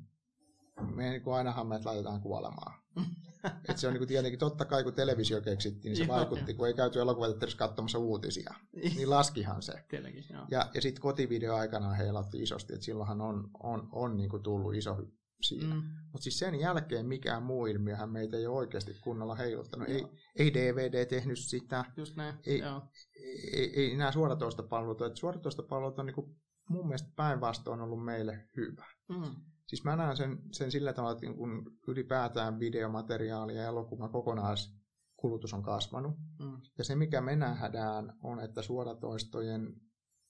me 0.95 1.11
niin 1.11 1.23
kuin 1.23 1.35
ainahan 1.35 1.67
meidät 1.67 1.85
laitetaan 1.85 2.21
kuolemaan. 2.21 2.80
Et 3.69 3.79
se 3.79 3.87
on 3.87 3.93
niin 3.93 4.01
kuin 4.01 4.09
tietenkin 4.09 4.39
totta 4.39 4.65
kai, 4.65 4.85
kun 4.85 4.95
televisio 4.95 5.41
keksittiin, 5.41 5.93
niin 5.93 6.05
se 6.07 6.09
vaikutti, 6.09 6.55
kun 6.55 6.67
ei 6.67 6.75
käyty 6.75 7.01
elokuvateatterissa 7.01 7.59
katsomassa 7.59 7.99
uutisia. 7.99 8.55
Niin 8.73 9.11
laskihan 9.11 9.63
se. 9.63 9.73
Tietenkin, 9.89 10.25
joo. 10.33 10.47
Ja, 10.51 10.71
ja 10.75 10.83
sitten 10.83 11.03
kotivideo 11.03 11.55
aikana 11.55 11.93
heilatti 11.93 12.43
isosti, 12.43 12.73
että 12.73 12.85
silloinhan 12.85 13.21
on, 13.21 13.51
on, 13.63 13.89
on 13.93 14.17
niin 14.17 14.31
kuin 14.31 14.43
tullut 14.43 14.75
iso 14.75 14.97
siinä. 15.43 15.75
Mm. 15.75 15.83
Mutta 16.13 16.23
siis 16.23 16.39
sen 16.39 16.61
jälkeen 16.61 17.07
mikään 17.07 17.43
muu 17.43 17.67
ilmiöhän 17.67 18.11
meitä 18.11 18.37
ei 18.37 18.47
ole 18.47 18.57
oikeasti 18.57 18.97
kunnolla 19.01 19.35
heiluttanut. 19.35 19.89
Ei, 19.89 20.07
ei 20.37 20.55
DVD 20.55 21.07
tehnyt 21.07 21.39
sitä. 21.39 21.85
Just 21.97 22.17
näin, 22.17 22.35
ei, 22.47 22.59
joo. 22.59 22.83
Ei, 23.17 23.51
ei, 23.53 23.73
ei 23.75 23.97
nämä 23.97 24.13
suoratoistopalvelut. 24.13 25.17
Suoratoistopalvelut 25.17 25.99
on 25.99 26.07
niin 26.07 26.15
kuin 26.15 26.37
mun 26.69 26.87
mielestä 26.87 27.09
päinvastoin 27.17 27.81
ollut 27.81 28.05
meille 28.05 28.49
hyvä. 28.57 28.87
Mm. 29.09 29.35
Siis 29.71 29.85
mä 29.85 29.97
näen 29.97 30.17
sen, 30.17 30.39
sen 30.53 30.71
sillä 30.71 30.93
tavalla, 30.93 31.13
että 31.13 31.37
kun 31.37 31.79
ylipäätään 31.89 32.59
videomateriaali 32.59 33.57
ja 33.57 33.65
elokuvan 33.65 34.11
kokonaiskulutus 34.11 35.55
on 35.55 35.63
kasvanut. 35.63 36.17
Mm. 36.39 36.61
Ja 36.79 36.85
se, 36.85 36.95
mikä 36.95 37.21
me 37.21 37.37
nähdään, 37.37 38.13
on, 38.23 38.41
että 38.41 38.63
suoratoistojen 38.63 39.75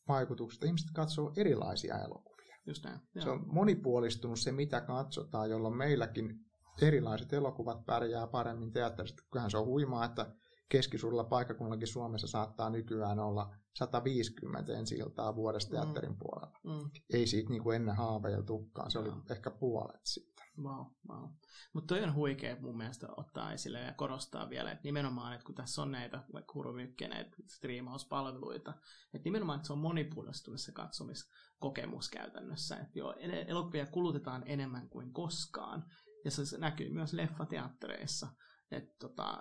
vaikutuksesta 0.09 0.67
ihmiset 0.67 0.91
katsoo 0.95 1.33
erilaisia 1.37 1.99
elokuvia. 1.99 2.57
Just 2.67 2.85
näin. 2.85 3.01
Se 3.19 3.31
on 3.31 3.55
monipuolistunut 3.55 4.39
se, 4.39 4.53
mitä 4.53 4.81
katsotaan, 4.81 5.51
jolloin 5.51 5.77
meilläkin 5.77 6.35
erilaiset 6.83 7.33
elokuvat 7.33 7.87
pärjää 7.87 8.27
paremmin 8.27 8.73
teatterista. 8.73 9.23
Kyllähän 9.31 9.51
se 9.51 9.59
on 9.59 9.67
huimaa, 9.67 10.05
että 10.05 10.35
keskisuurilla 10.71 11.25
paikkakunnallakin 11.25 11.87
Suomessa 11.87 12.27
saattaa 12.27 12.71
nykyään 12.71 13.19
olla 13.19 13.55
150 13.75 14.73
ensi 14.73 14.95
iltaa 14.95 15.37
vuodesta 15.37 15.71
mm. 15.71 15.81
teatterin 15.81 16.17
puolella. 16.19 16.61
Mm. 16.65 16.91
Ei 17.13 17.27
siitä 17.27 17.51
niin 17.51 17.63
kuin 17.63 17.77
ennen 17.77 17.97
haaveiltukaan, 17.97 18.91
se 18.91 18.99
oli 18.99 19.09
no. 19.09 19.23
ehkä 19.31 19.51
puolet 19.51 20.01
siitä. 20.05 20.31
Wow, 20.63 20.87
wow. 21.09 21.31
Mutta 21.73 21.95
toi 21.95 22.05
on 22.05 22.15
huikea 22.15 22.57
mun 22.61 22.77
mielestä 22.77 23.07
ottaa 23.17 23.53
esille 23.53 23.81
ja 23.81 23.93
korostaa 23.93 24.51
vielä, 24.51 24.73
että 24.73 24.85
nimenomaan, 24.85 25.35
että 25.35 25.47
kun 25.47 25.55
tässä 25.55 25.83
on 25.83 25.93
näitä 25.93 26.25
vaikka 26.33 26.55
hurumykkejä, 26.55 27.09
näitä 27.09 27.37
striimauspalveluita, 27.47 28.75
että 29.15 29.25
nimenomaan, 29.25 29.57
että 29.57 29.67
se 29.67 29.73
on 29.73 29.79
monipuolistunut 29.79 30.61
se 30.61 30.73
katsomiskokemus 30.73 32.11
käytännössä, 32.11 32.77
että 32.77 32.99
joo, 32.99 33.15
elokuvia 33.47 33.87
kulutetaan 33.87 34.43
enemmän 34.47 34.89
kuin 34.89 35.13
koskaan, 35.13 35.85
ja 36.25 36.31
se 36.31 36.59
näkyy 36.59 36.91
myös 36.91 37.13
leffateattereissa, 37.13 38.29
että 38.71 38.97
tota, 38.99 39.39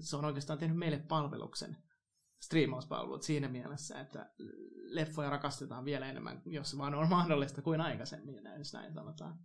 se 0.00 0.16
on 0.16 0.24
oikeastaan 0.24 0.58
tehnyt 0.58 0.78
meille 0.78 0.98
palveluksen 0.98 1.76
striimauspalvelut 2.44 3.22
siinä 3.22 3.48
mielessä, 3.48 4.00
että 4.00 4.30
leffoja 4.82 5.30
rakastetaan 5.30 5.84
vielä 5.84 6.06
enemmän, 6.06 6.42
jos 6.46 6.70
se 6.70 6.78
vaan 6.78 6.94
on 6.94 7.08
mahdollista 7.08 7.62
kuin 7.62 7.80
aikaisemmin, 7.80 8.40
jos 8.58 8.72
näin 8.72 8.94
sanotaan. 8.94 9.38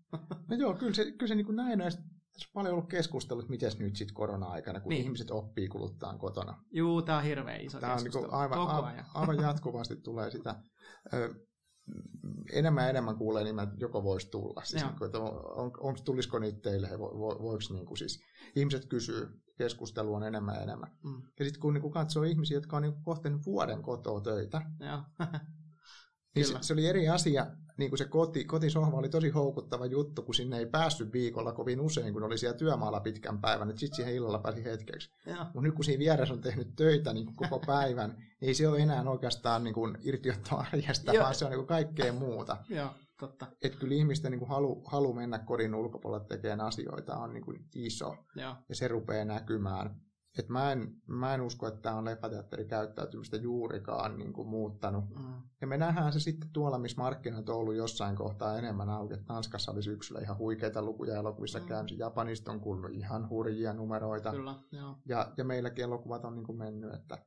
No 0.50 0.56
joo, 0.56 0.74
kyllä 0.74 0.94
se, 0.94 1.12
kyllä 1.12 1.28
se 1.28 1.36
niin 1.36 1.46
kuin 1.46 1.56
näin 1.56 1.82
on. 1.82 1.92
Tässä 1.92 2.50
on 2.50 2.54
paljon 2.54 2.74
ollut 2.74 2.90
keskustelut, 2.90 3.50
miten 3.50 3.72
nyt 3.80 3.96
sitten 3.96 4.16
korona-aikana, 4.16 4.80
kun 4.80 4.90
niin. 4.90 5.04
ihmiset 5.04 5.32
oppii 5.32 5.68
kuluttaa 5.68 6.18
kotona. 6.18 6.64
Juu, 6.72 7.02
tämä 7.02 7.18
on 7.18 7.24
hirveän 7.24 7.62
iso 7.62 7.80
tämä 7.80 7.94
keskustelu. 7.94 8.24
On 8.24 8.30
niin 8.30 8.40
aivan, 8.40 8.60
Koko 8.60 8.86
ajan. 8.86 9.06
aivan 9.14 9.38
jatkuvasti 9.42 9.96
tulee 9.96 10.32
sitä. 10.32 10.56
Enemmän 12.52 12.84
ja 12.84 12.90
enemmän 12.90 13.16
kuulee 13.16 13.44
niin, 13.44 13.60
että 13.60 13.76
joko 13.80 14.04
voisi 14.04 14.30
tulla. 14.30 14.62
Siis 14.64 14.84
niin 14.84 14.96
kuin, 14.98 15.06
että 15.06 15.20
on, 15.20 15.58
on, 15.58 15.72
on, 15.80 15.96
tulisiko 16.06 16.40
niitä 16.40 16.60
teille, 16.62 16.90
vo, 17.00 17.20
vo, 17.20 17.44
voiko 17.44 17.64
niin 17.74 17.86
kuin 17.86 17.98
siis, 17.98 18.22
ihmiset 18.56 18.86
kysyy, 18.86 19.42
keskustelu 19.58 20.14
on 20.14 20.24
enemmän 20.24 20.56
ja 20.56 20.62
enemmän. 20.62 20.92
Mm. 21.04 21.22
Ja 21.40 21.46
sitten 21.46 21.62
kun 21.62 21.74
niin 21.74 21.92
katsoo 21.92 22.24
ihmisiä, 22.24 22.58
jotka 22.58 22.78
on 22.78 22.82
niin 22.82 23.04
kohten 23.04 23.46
vuoden 23.46 23.82
kotoa 23.82 24.22
töitä, 24.22 24.62
niin 26.36 26.46
se, 26.46 26.54
se 26.62 26.74
oli 26.74 26.88
eri 26.88 27.10
asia. 27.10 27.48
Niin 27.78 27.92
kuin 27.92 27.98
se 27.98 28.06
koti, 28.06 28.46
kotisohva 28.46 28.98
oli 28.98 29.10
tosi 29.10 29.30
houkuttava 29.30 29.86
juttu, 29.86 30.22
kun 30.22 30.36
sinne 30.36 30.58
ei 30.58 30.66
päässyt 30.66 31.14
viikolla 31.14 31.52
kovin 31.52 31.82
usein, 31.82 32.14
kun 32.14 32.24
oli 32.24 32.38
siellä 32.38 32.58
työmaalla 32.58 33.00
pitkän 33.00 33.42
päivän, 33.42 33.70
että 33.70 33.80
sitten 33.80 33.96
siihen 33.96 34.14
illalla 34.16 34.40
pääsi 34.40 34.64
hetkeksi. 34.64 35.10
Mutta 35.44 35.62
nyt 35.62 35.76
kun 35.76 35.86
siinä 35.86 36.00
vieressä 36.00 36.34
on 36.34 36.42
tehnyt 36.42 36.76
töitä 36.76 37.14
niin 37.14 37.36
koko 37.36 37.60
päivän, 37.68 38.10
niin 38.10 38.48
ei 38.48 38.54
se 38.54 38.68
ole 38.68 38.80
enää 38.80 39.10
oikeastaan 39.10 39.64
niin 39.64 39.74
kuin 39.74 39.98
irtiotto 40.02 40.58
arjesta, 40.58 41.12
vaan 41.20 41.36
se 41.36 41.46
on 41.46 41.52
niin 41.52 41.60
kuin 41.60 41.68
kaikkea 41.68 42.14
muuta. 42.14 42.58
Joo. 42.70 42.90
Totta. 43.20 43.48
Että 43.62 43.80
kyllä 43.80 43.96
ihmisten 43.96 44.32
niin 44.32 44.40
kuin 44.40 44.50
halu, 44.50 44.84
halu 44.86 45.14
mennä 45.14 45.40
kodin 45.40 45.76
ulkopuolelle 45.76 46.26
tekemään 46.28 46.62
asioita 46.62 47.18
on 47.18 47.34
niin 47.34 47.46
kuin 47.46 47.66
iso. 47.76 48.18
Joo. 48.36 48.56
Ja 48.70 48.76
se 48.76 48.88
rupeaa 48.88 49.26
näkymään. 49.26 50.02
Et 50.38 50.50
mä, 50.50 50.72
en, 50.72 50.96
mä 51.08 51.34
en 51.34 51.42
usko, 51.42 51.68
että 51.68 51.82
tämä 51.82 51.96
on 51.96 52.06
leffateatterikäyttäytymistä 52.06 53.38
juurikaan 53.38 54.18
niin 54.18 54.34
kuin 54.34 54.48
muuttanut. 54.48 55.06
Mm. 55.10 55.34
Ja 55.62 55.68
me 55.68 55.78
nähdään 55.78 56.14
se 56.14 56.20
sitten 56.20 56.50
tuolla, 56.54 56.78
missä 56.78 57.02
markkinat 57.02 57.50
on 57.50 57.56
ollut 57.56 57.76
jossain 57.76 58.16
kohtaa 58.16 58.58
enemmän 58.58 58.90
auki. 58.90 59.14
Että 59.14 59.26
Tanskassa 59.26 59.72
oli 59.72 59.84
syksyllä 59.84 60.22
ihan 60.22 60.38
huikeita 60.38 60.82
lukuja 60.82 61.16
elokuvissa 61.16 61.60
mm. 61.60 61.66
käynnissä. 61.66 62.04
Japanista 62.04 62.52
on 62.52 62.60
kuullut 62.60 62.92
ihan 62.92 63.30
hurjia 63.30 63.74
numeroita. 63.74 64.32
Kyllä, 64.32 64.56
joo. 64.72 64.96
Ja, 65.06 65.34
ja 65.38 65.44
meilläkin 65.46 65.84
elokuvat 65.84 66.26
on 66.26 66.36
niin 66.36 66.46
kuin 66.46 66.58
mennyt. 66.58 66.94
Että 66.94 67.18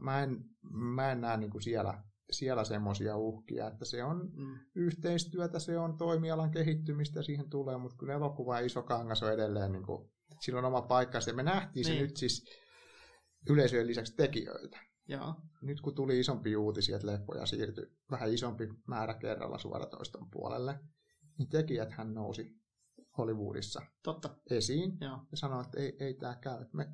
mä, 0.00 0.22
en, 0.22 0.44
mä 0.70 1.12
en 1.12 1.20
näe 1.20 1.36
niin 1.36 1.50
kuin 1.50 1.62
siellä, 1.62 2.02
siellä 2.30 2.64
semmoisia 2.64 3.16
uhkia, 3.16 3.66
että 3.66 3.84
se 3.84 4.04
on 4.04 4.30
mm. 4.34 4.58
yhteistyötä, 4.74 5.58
se 5.58 5.78
on 5.78 5.96
toimialan 5.96 6.50
kehittymistä, 6.50 7.22
siihen 7.22 7.50
tulee, 7.50 7.76
mutta 7.76 7.96
kyllä 7.96 8.12
elokuva 8.12 8.58
iso 8.58 8.82
kangas 8.82 9.22
on 9.22 9.32
edelleen 9.32 9.72
niin 9.72 9.86
kuin 9.86 10.10
sillä 10.40 10.58
on 10.58 10.64
oma 10.64 10.82
paikkansa. 10.82 11.30
Ja 11.30 11.34
me 11.34 11.42
nähtiin 11.42 11.86
niin. 11.86 11.96
se 11.96 12.02
nyt 12.02 12.16
siis 12.16 12.44
yleisöjen 13.50 13.86
lisäksi 13.86 14.14
tekijöiltä. 14.16 14.78
Joo. 15.08 15.34
Nyt 15.62 15.80
kun 15.80 15.94
tuli 15.94 16.20
isompi 16.20 16.56
uutisia, 16.56 16.96
että 16.96 17.06
leppoja 17.06 17.46
siirtyi 17.46 17.86
vähän 18.10 18.32
isompi 18.32 18.68
määrä 18.86 19.14
kerralla 19.14 19.58
suoratoiston 19.58 20.30
puolelle, 20.30 20.80
niin 21.38 21.48
tekijäthän 21.48 22.14
nousi 22.14 22.50
Hollywoodissa 23.18 23.82
Totta. 24.02 24.36
esiin 24.50 24.98
Joo. 25.00 25.18
ja 25.30 25.36
sanoi, 25.36 25.60
että 25.60 25.80
ei, 25.80 25.96
ei 26.00 26.14
tämä 26.14 26.36
käy. 26.36 26.66
Me, 26.72 26.86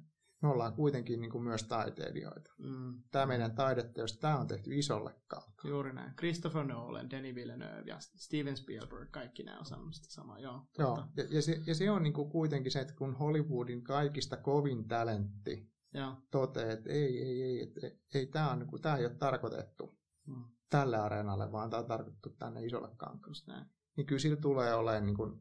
me 0.42 0.48
ollaan 0.48 0.72
kuitenkin 0.72 1.20
niin 1.20 1.30
kuin 1.30 1.44
myös 1.44 1.62
taiteilijoita. 1.62 2.52
Mm. 2.58 3.02
Tämä 3.10 3.26
meidän 3.26 3.54
taideteos, 3.54 4.18
tämä 4.18 4.38
on 4.38 4.46
tehty 4.46 4.78
isolle 4.78 5.14
kautta. 5.28 5.68
Juuri 5.68 5.92
näin. 5.92 6.16
Christopher 6.16 6.64
Nolan, 6.64 7.10
Denis 7.10 7.34
Villeneuve 7.34 7.82
ja 7.86 7.96
Steven 8.00 8.56
Spielberg, 8.56 9.10
kaikki 9.10 9.42
nämä 9.42 9.58
on 9.58 9.66
sanonut 9.66 9.94
sitä 9.94 10.10
samaa. 10.10 10.38
Joo, 10.38 10.62
Joo. 10.78 11.04
Ja, 11.16 11.24
ja, 11.30 11.42
se, 11.42 11.60
ja 11.66 11.74
se 11.74 11.90
on 11.90 12.02
niin 12.02 12.12
kuin 12.12 12.30
kuitenkin 12.30 12.72
se, 12.72 12.80
että 12.80 12.94
kun 12.94 13.14
Hollywoodin 13.14 13.84
kaikista 13.84 14.36
kovin 14.36 14.88
talentti 14.88 15.70
Joo. 15.94 16.16
toteaa, 16.30 16.72
että 16.72 16.90
ei, 16.90 17.22
ei, 17.22 17.42
ei, 17.42 17.62
että 17.62 17.80
ei, 17.86 18.00
ei 18.14 18.26
tämä, 18.26 18.50
on, 18.50 18.58
niin 18.58 18.68
kuin, 18.68 18.82
tämä 18.82 18.96
ei 18.96 19.06
ole 19.06 19.14
tarkoitettu 19.14 19.98
mm. 20.26 20.44
tälle 20.70 20.96
areenalle, 20.96 21.52
vaan 21.52 21.70
tämä 21.70 21.80
on 21.80 21.88
tarkoitettu 21.88 22.30
tänne 22.30 22.64
isolle 22.64 22.88
kankalle. 22.96 23.66
Niin 23.96 24.06
kyllä 24.06 24.20
sillä 24.20 24.36
tulee 24.36 24.74
olemaan 24.74 25.06
niin 25.06 25.16
kuin 25.16 25.40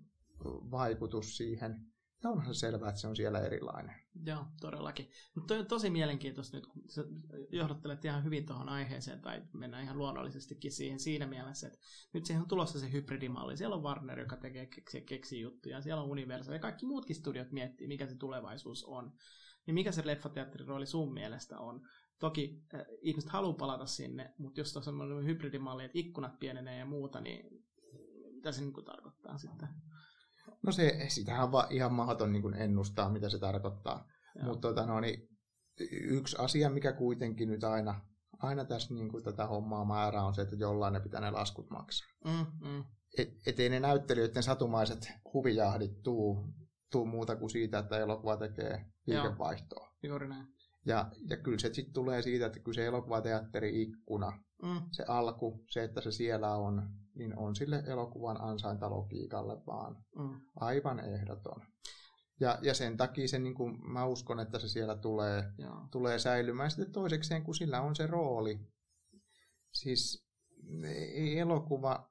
vaikutus 0.72 1.38
siihen 1.38 1.90
ja 2.24 2.30
onhan 2.30 2.56
se 2.56 2.60
selvää, 2.60 2.90
että 2.90 3.02
se 3.02 3.08
on 3.08 3.16
siellä 3.16 3.40
erilainen. 3.40 3.96
Joo, 4.26 4.46
todellakin. 4.62 5.10
Mutta 5.36 5.54
on 5.54 5.66
tosi 5.66 5.90
mielenkiintoista 5.90 6.58
nyt, 6.58 6.68
kun 6.68 6.84
sä 6.90 7.04
johdattelet 7.52 8.06
ihan 8.06 8.24
hyvin 8.24 8.46
tuohon 8.46 8.70
aiheeseen, 8.70 9.22
tai 9.22 9.42
mennään 9.54 9.84
ihan 9.84 9.98
luonnollisestikin 9.98 10.72
siihen 10.72 11.00
siinä 11.00 11.28
mielessä, 11.28 11.68
että 11.68 11.80
nyt 12.14 12.26
siihen 12.26 12.42
on 12.42 12.48
tulossa 12.48 12.80
se 12.80 12.92
hybridimalli. 12.92 13.58
Siellä 13.58 13.76
on 13.76 13.84
Warner, 13.84 14.20
joka 14.20 14.38
tekee 14.38 14.66
keksi, 14.66 15.02
keksi 15.02 15.42
juttuja, 15.42 15.82
siellä 15.82 16.04
on 16.04 16.10
Universal, 16.10 16.54
ja 16.54 16.60
kaikki 16.60 16.86
muutkin 16.86 17.16
studiot 17.16 17.52
miettii, 17.52 17.88
mikä 17.88 18.08
se 18.08 18.16
tulevaisuus 18.16 18.84
on. 18.84 19.12
Niin 19.66 19.76
mikä 19.76 19.92
se 19.92 20.06
leffateatterin 20.06 20.68
rooli 20.68 20.86
sun 20.86 21.14
mielestä 21.14 21.60
on? 21.60 21.82
Toki 22.20 22.64
äh, 22.74 22.82
ihmiset 23.02 23.30
haluaa 23.30 23.54
palata 23.54 23.86
sinne, 23.86 24.34
mutta 24.38 24.60
jos 24.60 24.78
on 24.78 24.84
semmoinen 24.84 25.26
hybridimalli, 25.26 25.84
että 25.84 26.00
ikkunat 26.00 26.40
pienenee 26.40 26.80
ja 26.80 26.86
muuta, 26.86 27.22
niin 27.22 27.66
mitä 28.34 28.52
se 28.52 28.62
niin 28.62 28.86
tarkoittaa 28.86 29.38
sitten? 29.38 29.68
No 30.66 30.72
se, 30.72 31.06
sitähän 31.08 31.44
on 31.44 31.64
ihan 31.70 31.94
mahdoton 31.94 32.32
niin 32.32 32.54
ennustaa, 32.54 33.10
mitä 33.10 33.30
se 33.30 33.40
tarkoittaa. 33.40 34.08
Mutta 34.44 34.68
tota, 34.68 34.86
no, 34.86 35.00
niin, 35.00 35.30
yksi 35.92 36.36
asia, 36.40 36.70
mikä 36.70 36.94
kuitenkin 36.94 37.50
nyt 37.50 37.64
aina, 37.64 38.02
aina 38.38 38.66
tässä 38.66 38.94
niin 38.94 39.10
kuin 39.10 39.24
tätä 39.24 39.48
hommaa 39.48 39.86
määrää 39.86 40.26
on 40.26 40.34
se, 40.34 40.42
että 40.42 40.56
jollain 40.56 40.94
ne 40.94 41.00
pitää 41.00 41.22
ne 41.22 41.32
laskut 41.32 41.70
maksaa. 41.70 42.08
Mm, 42.26 42.70
mm. 42.70 42.84
Et, 43.18 43.30
et 43.46 43.60
ei 43.60 43.70
ne 43.70 43.80
näyttelijöiden 43.80 44.44
satumaiset 44.44 45.12
huvijahdit 45.34 46.04
tuu, 46.04 46.54
tuu 46.92 47.06
muuta 47.06 47.36
kuin 47.36 47.50
siitä, 47.50 47.80
että 47.80 47.98
elokuva 47.98 48.38
tekee 48.38 48.86
liikevaihtoa. 49.06 49.96
Joo, 50.04 50.12
juuri 50.12 50.28
näin. 50.28 50.48
Ja, 50.86 51.12
ja 51.30 51.38
kyllä 51.38 51.60
se 51.60 51.74
sitten 51.74 51.94
tulee 51.94 52.22
siitä, 52.22 52.46
että 52.46 52.60
kyllä 52.60 52.76
se 52.76 52.86
elokuvateatteri-ikkuna, 52.86 54.44
mm. 54.64 54.82
se 54.92 55.04
alku, 55.08 55.66
se, 55.70 55.84
että 55.84 56.02
se 56.02 56.12
siellä 56.12 56.56
on, 56.56 56.90
niin 57.20 57.38
on 57.38 57.56
sille 57.56 57.84
elokuvan 57.88 58.42
ansaintalogiikalle 58.42 59.66
vaan 59.68 59.96
mm. 60.18 60.42
aivan 60.56 61.00
ehdoton. 61.00 61.62
Ja, 62.40 62.60
ja 62.62 62.74
sen 62.74 62.98
takia 62.98 63.28
se, 63.28 63.40
niin 63.40 63.56
kuin, 63.56 63.92
mä 63.92 64.06
uskon, 64.06 64.40
että 64.40 64.60
se 64.60 64.68
siellä 64.70 64.96
tulee, 64.96 65.44
tulee 65.92 66.20
säilymään. 66.20 66.72
Sitten 66.72 66.92
toisekseen, 66.92 67.44
kun 67.44 67.56
sillä 67.56 67.82
on 67.82 67.96
se 67.96 68.08
rooli. 68.08 68.60
Siis 69.74 70.30
ei 71.14 71.40
elokuva, 71.40 72.10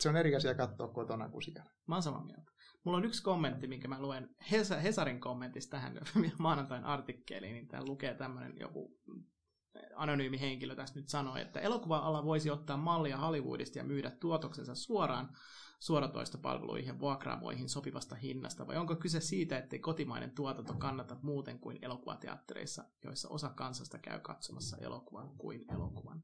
se 0.00 0.08
on 0.08 0.16
eri 0.16 0.36
asia 0.36 0.54
katsoa 0.54 0.88
kotona 0.88 1.28
kuin 1.28 1.42
siellä. 1.42 1.70
Mä 1.86 1.94
oon 1.94 2.02
samaa 2.02 2.24
mieltä. 2.24 2.52
Mulla 2.84 2.98
on 2.98 3.04
yksi 3.04 3.22
kommentti, 3.22 3.66
minkä 3.66 3.88
mä 3.88 4.02
luen 4.02 4.28
Hesarin 4.82 5.20
kommentista 5.20 5.70
tähän 5.70 5.98
maanantain 6.38 6.84
artikkeliin, 6.84 7.54
niin 7.54 7.68
täällä 7.68 7.88
lukee 7.88 8.14
tämmöinen 8.14 8.52
joku 8.60 9.00
anonyymi 9.96 10.40
henkilö 10.40 10.74
tässä 10.74 11.00
nyt 11.00 11.08
sanoi, 11.08 11.40
että 11.40 11.60
elokuva-ala 11.60 12.24
voisi 12.24 12.50
ottaa 12.50 12.76
mallia 12.76 13.16
Hollywoodista 13.16 13.78
ja 13.78 13.84
myydä 13.84 14.10
tuotoksensa 14.10 14.74
suoraan 14.74 15.36
suoratoistopalveluihin 15.80 16.86
ja 16.86 16.98
vuokraamoihin 16.98 17.68
sopivasta 17.68 18.14
hinnasta, 18.14 18.66
vai 18.66 18.76
onko 18.76 18.96
kyse 18.96 19.20
siitä, 19.20 19.58
ettei 19.58 19.78
kotimainen 19.78 20.30
tuotanto 20.30 20.74
kannata 20.74 21.16
muuten 21.22 21.58
kuin 21.58 21.78
elokuvateattereissa, 21.82 22.84
joissa 23.04 23.28
osa 23.28 23.48
kansasta 23.48 23.98
käy 23.98 24.20
katsomassa 24.20 24.76
elokuvan 24.76 25.36
kuin 25.38 25.64
elokuvan? 25.72 26.22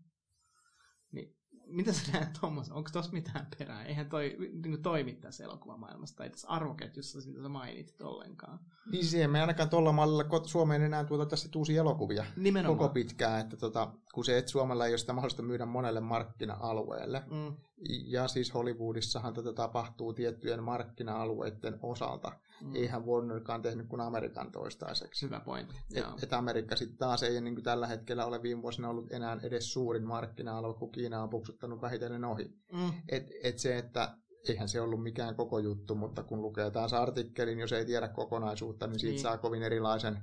Niin 1.13 1.40
mitä 1.71 1.93
sä 1.93 2.13
näet 2.13 2.33
Thomas? 2.33 2.71
Onko 2.71 2.91
tuossa 2.93 3.13
mitään 3.13 3.47
perää? 3.59 3.85
Eihän 3.85 4.09
toi 4.09 4.37
niin 4.65 4.83
toimi 4.83 5.13
tässä 5.13 5.45
elokuvamaailmassa 5.45 6.17
tai 6.17 6.31
tässä 6.31 6.49
arvoketjussa, 6.49 7.19
mitä 7.27 7.43
sä 7.43 7.49
mainitit 7.49 8.03
ollenkaan. 8.03 8.61
Niin 8.93 9.05
se 9.05 9.29
me 9.29 9.41
ainakaan 9.41 9.69
tuolla 9.69 9.93
mallilla 9.93 10.47
Suomeen 10.47 10.83
enää 10.83 11.05
tuota 11.05 11.27
tässä 11.27 11.49
uusia 11.57 11.81
elokuvia 11.81 12.25
Nimenomaan. 12.37 12.79
koko 12.79 12.93
pitkään, 12.93 13.41
että 13.41 13.57
tota, 13.57 13.93
kun 14.15 14.25
se, 14.25 14.39
että 14.39 14.51
Suomella 14.51 14.87
ei 14.87 14.93
ole 14.93 14.99
sitä 14.99 15.13
mahdollista 15.13 15.43
myydä 15.43 15.67
monelle 15.67 16.01
markkina-alueelle. 16.01 17.23
Mm. 17.31 17.57
Ja 17.89 18.29
siis 18.29 18.55
Hollywoodissahan 18.55 19.35
tätä 19.35 19.53
tapahtuu 19.53 20.13
tiettyjen 20.13 20.63
markkina-alueiden 20.63 21.79
osalta. 21.83 22.33
Mm. 22.63 22.77
Eihän 22.77 23.07
Warnerkaan 23.07 23.63
tehnyt 23.63 23.87
kuin 23.89 24.01
Amerikan 24.01 24.53
toistaiseksi. 24.53 25.27
Hyvä 25.27 25.41
pointti. 25.41 25.75
Et, 25.95 26.05
et 26.23 26.33
Amerikka 26.33 26.77
sitten 26.77 26.99
taas 26.99 27.23
ei 27.23 27.41
niin 27.41 27.55
kuin 27.55 27.65
tällä 27.65 27.87
hetkellä 27.87 28.25
ole 28.25 28.43
viime 28.43 28.63
vuosina 28.63 28.89
ollut 28.89 29.13
enää 29.13 29.39
edes 29.43 29.73
suurin 29.73 30.07
markkina-alue, 30.07 30.75
kun 30.75 30.93
Kiina 30.93 31.23
on 31.23 31.31
puksuttanut 31.31 31.83
vähitellen 31.83 32.25
ohi. 32.25 32.55
Mm. 32.73 32.93
Et, 33.09 33.27
et 33.43 33.59
se, 33.59 33.79
että 33.79 34.17
eihän 34.49 34.69
se 34.69 34.81
ollut 34.81 35.03
mikään 35.03 35.37
koko 35.37 35.59
juttu, 35.59 35.95
mutta 35.95 36.23
kun 36.23 36.43
lukee 36.43 36.71
taas 36.71 36.93
artikkelin, 36.93 37.59
jos 37.59 37.73
ei 37.73 37.85
tiedä 37.85 38.09
kokonaisuutta, 38.09 38.87
niin 38.87 38.99
siitä 38.99 39.13
niin. 39.13 39.23
saa 39.23 39.39
kovin 39.39 39.63
erilaisen, 39.63 40.19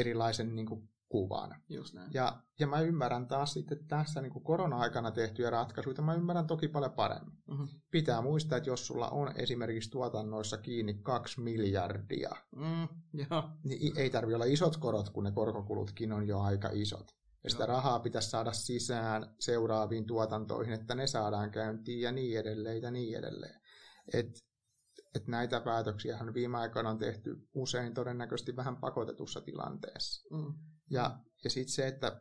erilaisen 0.00 0.54
niin 0.56 0.66
kuin 0.66 0.88
kuvan. 1.08 1.62
Just 1.68 1.94
näin. 1.94 2.10
Ja, 2.14 2.42
ja 2.58 2.66
mä 2.66 2.80
ymmärrän 2.80 3.28
taas 3.28 3.52
sitten 3.52 3.86
tässä 3.88 4.22
niin 4.22 4.32
kuin 4.32 4.44
korona-aikana 4.44 5.10
tehtyjä 5.10 5.50
ratkaisuja, 5.50 6.02
mä 6.02 6.14
ymmärrän 6.14 6.46
toki 6.46 6.68
paljon 6.68 6.92
paremmin. 6.92 7.38
Mm-hmm. 7.48 7.68
Pitää 7.90 8.22
muistaa, 8.22 8.58
että 8.58 8.70
jos 8.70 8.86
sulla 8.86 9.08
on 9.08 9.32
esimerkiksi 9.36 9.90
tuotannoissa 9.90 10.58
kiinni 10.58 10.94
kaksi 10.94 11.40
miljardia, 11.40 12.30
mm, 12.56 12.88
joo. 13.30 13.50
niin 13.64 13.98
ei 13.98 14.10
tarvi 14.10 14.34
olla 14.34 14.44
isot 14.44 14.76
korot, 14.76 15.10
kun 15.10 15.24
ne 15.24 15.32
korkokulutkin 15.32 16.12
on 16.12 16.28
jo 16.28 16.40
aika 16.40 16.70
isot. 16.72 17.16
Ja 17.44 17.50
sitä 17.50 17.66
rahaa 17.66 18.00
pitäisi 18.00 18.30
saada 18.30 18.52
sisään 18.52 19.34
seuraaviin 19.40 20.06
tuotantoihin, 20.06 20.74
että 20.74 20.94
ne 20.94 21.06
saadaan 21.06 21.50
käyntiin 21.50 22.00
ja 22.00 22.12
niin 22.12 22.38
edelleen 22.38 22.82
ja 22.82 22.90
niin 22.90 23.18
edelleen. 23.18 23.60
Et, 24.12 24.26
et 25.14 25.26
näitä 25.26 25.60
päätöksiä 25.60 26.18
viime 26.34 26.58
aikoina 26.58 26.90
on 26.90 26.98
tehty 26.98 27.48
usein 27.54 27.94
todennäköisesti 27.94 28.56
vähän 28.56 28.76
pakotetussa 28.76 29.40
tilanteessa. 29.40 30.36
Mm. 30.36 30.54
Ja, 30.90 31.18
ja 31.44 31.50
sitten 31.50 31.72
se, 31.72 31.86
että 31.86 32.20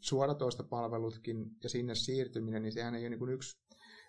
suoratoistopalvelutkin 0.00 1.56
ja 1.62 1.68
sinne 1.68 1.94
siirtyminen, 1.94 2.62
niin 2.62 2.72
sehän 2.72 2.94
ei 2.94 3.02
ole 3.02 3.16
niin 3.16 3.28
yksi, 3.28 3.58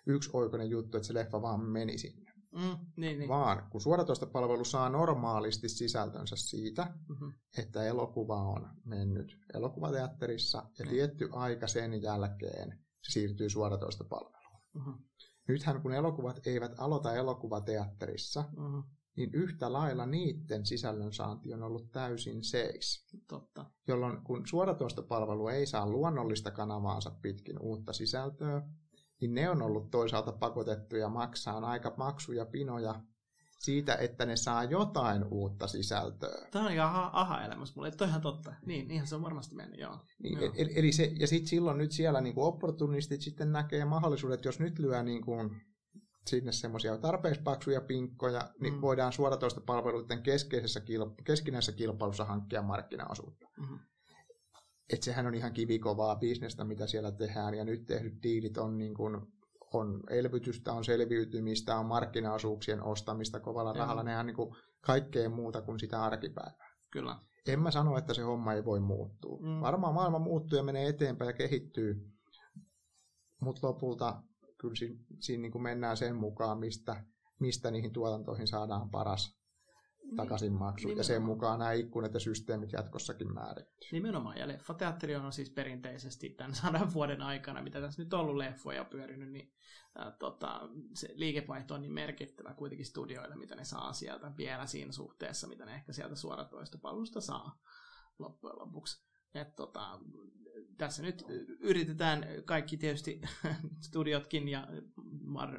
yksi 0.06 0.30
oikoinen 0.32 0.70
juttu, 0.70 0.96
että 0.96 1.06
se 1.06 1.14
leffa 1.14 1.42
vaan 1.42 1.64
meni 1.64 1.98
sinne. 1.98 2.32
Mm, 2.52 2.86
niin, 2.96 3.18
niin. 3.18 3.28
Vaan 3.28 3.70
kun 3.70 3.80
suoratoistopalvelu 3.80 4.64
saa 4.64 4.88
normaalisti 4.88 5.68
sisältönsä 5.68 6.36
siitä, 6.36 6.94
mm-hmm. 7.08 7.32
että 7.58 7.84
elokuva 7.84 8.36
on 8.36 8.70
mennyt 8.84 9.36
elokuvateatterissa 9.54 10.70
ja 10.78 10.84
mm. 10.84 10.90
tietty 10.90 11.28
aika 11.32 11.66
sen 11.66 12.02
jälkeen 12.02 12.78
se 13.02 13.12
siirtyy 13.12 13.50
suoratoistopalveluun. 13.50 14.62
Mm-hmm. 14.74 15.04
Nythän 15.48 15.82
kun 15.82 15.92
elokuvat 15.92 16.46
eivät 16.46 16.72
aloita 16.78 17.14
elokuvateatterissa, 17.14 18.44
mm-hmm 18.56 18.82
niin 19.16 19.30
yhtä 19.32 19.72
lailla 19.72 20.06
niiden 20.06 20.66
sisällön 20.66 21.12
saanti 21.12 21.54
on 21.54 21.62
ollut 21.62 21.92
täysin 21.92 22.44
seis. 22.44 23.06
Totta. 23.28 23.66
Jolloin 23.88 24.24
kun 24.24 24.46
suoratoistopalvelu 24.46 25.48
ei 25.48 25.66
saa 25.66 25.90
luonnollista 25.90 26.50
kanavaansa 26.50 27.10
pitkin 27.22 27.58
uutta 27.60 27.92
sisältöä, 27.92 28.62
niin 29.20 29.34
ne 29.34 29.50
on 29.50 29.62
ollut 29.62 29.90
toisaalta 29.90 30.32
pakotettuja 30.32 31.08
maksaa 31.08 31.58
aika 31.58 31.94
maksuja 31.96 32.46
pinoja 32.46 33.00
siitä, 33.58 33.94
että 33.94 34.26
ne 34.26 34.36
saa 34.36 34.64
jotain 34.64 35.24
uutta 35.24 35.66
sisältöä. 35.66 36.48
Tämä 36.50 36.66
on 36.66 36.72
ihan 36.72 37.10
aha-elämys 37.12 37.76
mulle, 37.76 37.88
että 37.88 38.04
on 38.04 38.10
ihan 38.10 38.22
totta. 38.22 38.54
Niin, 38.66 38.90
ihan 38.90 39.06
se 39.06 39.14
on 39.14 39.22
varmasti 39.22 39.54
mennyt, 39.54 39.80
joo. 39.80 39.98
Niin, 40.22 40.40
joo. 40.40 40.52
Eli, 40.54 40.72
eli 40.74 40.92
se, 40.92 41.12
ja 41.20 41.26
sitten 41.26 41.48
silloin 41.48 41.78
nyt 41.78 41.92
siellä 41.92 42.20
niin 42.20 42.34
kuin 42.34 42.46
opportunistit 42.46 43.20
sitten 43.20 43.52
näkee 43.52 43.84
mahdollisuudet, 43.84 44.44
jos 44.44 44.60
nyt 44.60 44.78
lyö 44.78 45.02
niin 45.02 45.24
kuin 45.24 45.50
sinne 46.26 46.52
semmoisia 46.52 46.98
tarpeeksi 46.98 47.42
paksuja 47.42 47.80
pinkkoja, 47.80 48.50
niin 48.60 48.74
mm. 48.74 48.80
voidaan 48.80 49.12
suoratoistopalveluiden 49.12 50.22
keskeisessä 50.22 50.80
kilp- 50.80 51.22
keskinäisessä 51.24 51.72
kilpailussa 51.72 52.24
hankkia 52.24 52.62
markkinaosuutta. 52.62 53.46
Mm-hmm. 53.60 53.78
Et 54.92 55.02
sehän 55.02 55.26
on 55.26 55.34
ihan 55.34 55.52
kivikovaa 55.52 56.16
bisnestä, 56.16 56.64
mitä 56.64 56.86
siellä 56.86 57.12
tehdään, 57.12 57.54
ja 57.54 57.64
nyt 57.64 57.86
tehdyt 57.86 58.22
diilit 58.22 58.58
on, 58.58 58.78
niin 58.78 58.94
kuin, 58.94 59.20
on 59.72 60.00
elvytystä, 60.10 60.72
on 60.72 60.84
selviytymistä, 60.84 61.76
on 61.76 61.86
markkinaosuuksien 61.86 62.82
ostamista 62.82 63.40
kovalla 63.40 63.72
rahalla, 63.72 64.02
ne 64.02 64.18
on 64.18 64.26
niin 64.26 64.36
kaikkea 64.80 65.28
muuta 65.28 65.62
kuin 65.62 65.80
sitä 65.80 66.02
arkipäivää. 66.02 66.72
Kyllä. 66.90 67.16
En 67.46 67.60
mä 67.60 67.70
sano, 67.70 67.98
että 67.98 68.14
se 68.14 68.22
homma 68.22 68.52
ei 68.52 68.64
voi 68.64 68.80
muuttua. 68.80 69.38
Mm. 69.40 69.60
Varmaan 69.60 69.94
maailma 69.94 70.18
muuttuu 70.18 70.56
ja 70.56 70.62
menee 70.62 70.88
eteenpäin 70.88 71.28
ja 71.28 71.32
kehittyy, 71.32 72.10
mutta 73.40 73.66
lopulta 73.66 74.22
kyllä 74.62 74.74
siinä, 74.74 74.98
siinä 75.20 75.42
niin 75.42 75.52
kuin 75.52 75.62
mennään 75.62 75.96
sen 75.96 76.16
mukaan, 76.16 76.58
mistä, 76.58 77.04
mistä 77.40 77.70
niihin 77.70 77.92
tuotantoihin 77.92 78.46
saadaan 78.46 78.90
paras 78.90 79.42
niin, 80.02 80.16
takaisin 80.16 80.52
maksu. 80.52 80.88
Ja 80.88 81.04
sen 81.04 81.22
mukaan 81.22 81.58
nämä 81.58 81.72
ikkunat 81.72 82.14
ja 82.14 82.20
systeemit 82.20 82.72
jatkossakin 82.72 83.34
määrittyy. 83.34 83.88
Nimenomaan. 83.92 84.38
Ja 84.38 84.48
leffateatteri 84.48 85.16
on 85.16 85.32
siis 85.32 85.50
perinteisesti 85.50 86.30
tämän 86.30 86.54
sadan 86.54 86.94
vuoden 86.94 87.22
aikana, 87.22 87.62
mitä 87.62 87.80
tässä 87.80 88.02
nyt 88.02 88.14
on 88.14 88.20
ollut 88.20 88.36
leffoja 88.36 88.84
pyörinyt, 88.84 89.32
niin 89.32 89.52
ää, 89.94 90.16
tota, 90.18 90.60
se 90.94 91.08
liikevaihto 91.14 91.74
on 91.74 91.82
niin 91.82 91.92
merkittävä 91.92 92.54
kuitenkin 92.54 92.86
studioille, 92.86 93.36
mitä 93.36 93.54
ne 93.54 93.64
saa 93.64 93.92
sieltä 93.92 94.32
vielä 94.36 94.66
siinä 94.66 94.92
suhteessa, 94.92 95.48
mitä 95.48 95.64
ne 95.64 95.74
ehkä 95.74 95.92
sieltä 95.92 96.14
suoratoistopalvelusta 96.14 97.20
saa 97.20 97.60
loppujen 98.18 98.58
lopuksi. 98.58 99.11
Et 99.34 99.56
tota, 99.56 100.00
tässä 100.78 101.02
nyt 101.02 101.24
yritetään 101.60 102.26
kaikki 102.44 102.76
tietysti 102.76 103.20
studiotkin 103.86 104.48
ja 104.48 104.68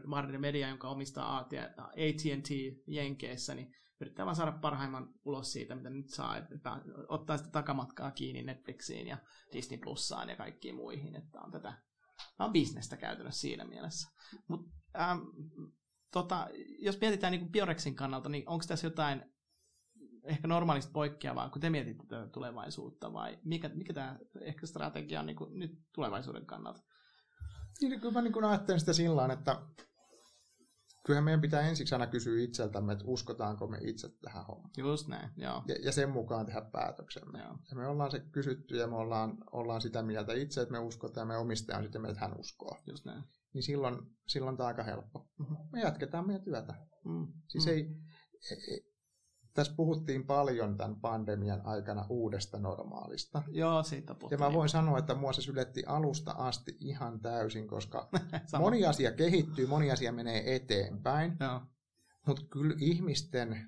Marne 0.06 0.38
Media, 0.38 0.70
jonka 0.70 0.90
omistaa 0.90 1.38
AT&T 1.38 2.50
Jenkeissä, 2.88 3.56
niin 3.56 3.74
yrittää 4.02 4.26
vaan 4.26 4.36
saada 4.36 4.52
parhaimman 4.52 5.14
ulos 5.26 5.52
siitä, 5.52 5.76
mitä 5.76 5.90
nyt 5.90 6.10
saa, 6.10 6.38
että 6.38 6.82
ottaa 7.08 7.38
sitä 7.38 7.50
takamatkaa 7.50 8.12
kiinni 8.12 8.44
Netflixiin 8.44 9.08
ja 9.08 9.18
Disney 9.54 9.78
Plussaan 9.78 10.30
ja 10.30 10.36
kaikkiin 10.36 10.76
muihin, 10.76 11.16
että 11.16 11.42
on 11.42 11.52
tätä 11.52 11.74
on 12.40 12.54
bisnestä 12.54 12.98
käytännössä 12.98 13.42
siinä 13.42 13.66
mielessä. 13.66 14.10
Mut, 14.48 14.70
ähm, 15.00 15.20
tota, 16.12 16.50
jos 16.80 17.02
mietitään 17.02 17.32
niin 17.32 17.52
Biorexin 17.52 17.96
kannalta, 17.96 18.30
niin 18.30 18.50
onko 18.50 18.66
tässä 18.68 18.88
jotain 18.88 19.33
ehkä 20.24 20.48
normaalista 20.48 20.92
poikkeavaa, 20.94 21.50
kun 21.50 21.62
te 21.62 21.70
mietitte 21.70 22.04
tätä 22.08 22.28
tulevaisuutta, 22.28 23.14
vai 23.14 23.40
mikä, 23.44 23.70
mikä 23.70 23.94
tämä 23.94 24.20
ehkä 24.42 24.68
strategia 24.68 25.20
on 25.20 25.26
niin 25.26 25.36
kuin 25.36 25.60
nyt 25.60 25.72
tulevaisuuden 25.94 26.46
kannalta? 26.46 26.82
Niin, 27.82 28.00
kyllä 28.00 28.14
mä 28.14 28.22
niin 28.22 28.44
ajattelen 28.44 28.80
sitä 28.80 28.94
sillä 28.94 29.34
että 29.34 29.62
kyllähän 31.06 31.24
meidän 31.24 31.42
pitää 31.42 31.62
ensiksi 31.62 31.96
aina 31.96 32.08
kysyä 32.08 32.42
itseltämme, 32.42 32.94
että 32.94 33.06
uskotaanko 33.08 33.68
me 33.68 33.78
itse 33.82 34.10
tähän 34.22 34.46
hommaan. 34.46 34.72
Just 34.78 35.08
näin, 35.08 35.30
joo. 35.38 35.64
Ja, 35.68 35.76
ja 35.84 35.92
sen 35.92 36.10
mukaan 36.10 36.46
tehdä 36.46 36.62
päätöksemme. 36.62 37.40
Joo. 37.40 37.58
Ja 37.70 37.76
me 37.76 37.88
ollaan 37.88 38.12
se 38.12 38.20
kysytty 38.20 38.78
ja 38.78 38.88
me 38.88 38.96
ollaan, 38.96 39.38
ollaan 39.52 39.82
sitä 39.82 40.04
mieltä 40.04 40.34
itse, 40.34 40.62
että 40.62 40.72
me 40.72 40.80
uskotaan 40.80 41.22
ja 41.22 41.34
me 41.34 41.38
omistaja 41.38 41.78
on 41.78 41.84
sitä 41.84 42.00
mieltä, 42.00 42.12
että 42.12 42.28
hän 42.28 42.40
uskoo. 42.40 42.78
Just 42.88 43.06
näin. 43.06 43.24
Niin 43.54 43.64
silloin, 43.64 43.98
silloin 44.28 44.58
tämä 44.58 44.68
on 44.68 44.68
aika 44.68 44.84
helppo. 44.84 45.30
Mm-hmm. 45.40 45.58
Me 45.72 45.82
jatketaan 45.82 46.28
meidän 46.28 46.44
työtä. 46.44 46.74
Mm. 47.06 47.28
Siis 47.48 47.66
mm. 47.66 47.72
ei, 47.72 47.96
ei, 48.52 48.93
tässä 49.54 49.74
puhuttiin 49.76 50.26
paljon 50.26 50.78
tämän 50.78 50.96
pandemian 50.96 51.62
aikana 51.66 52.06
uudesta 52.10 52.60
normaalista. 52.60 53.44
Joo, 53.52 53.84
siitä 53.84 54.16
puhuttiin. 54.16 54.40
Ja 54.40 54.46
mä 54.48 54.54
voin 54.54 54.70
sanoa, 54.70 54.98
että 54.98 55.16
mua 55.16 55.34
se 55.34 55.42
syletti 55.42 55.84
alusta 55.86 56.32
asti 56.32 56.78
ihan 56.80 57.20
täysin, 57.20 57.68
koska 57.68 58.10
moni 58.60 58.86
asia 58.86 59.12
kehittyy, 59.12 59.68
moni 59.68 59.92
asia 59.92 60.12
menee 60.12 60.56
eteenpäin. 60.56 61.38
Mutta 62.28 62.44
kyllä 62.50 62.76
ihmisten 62.80 63.68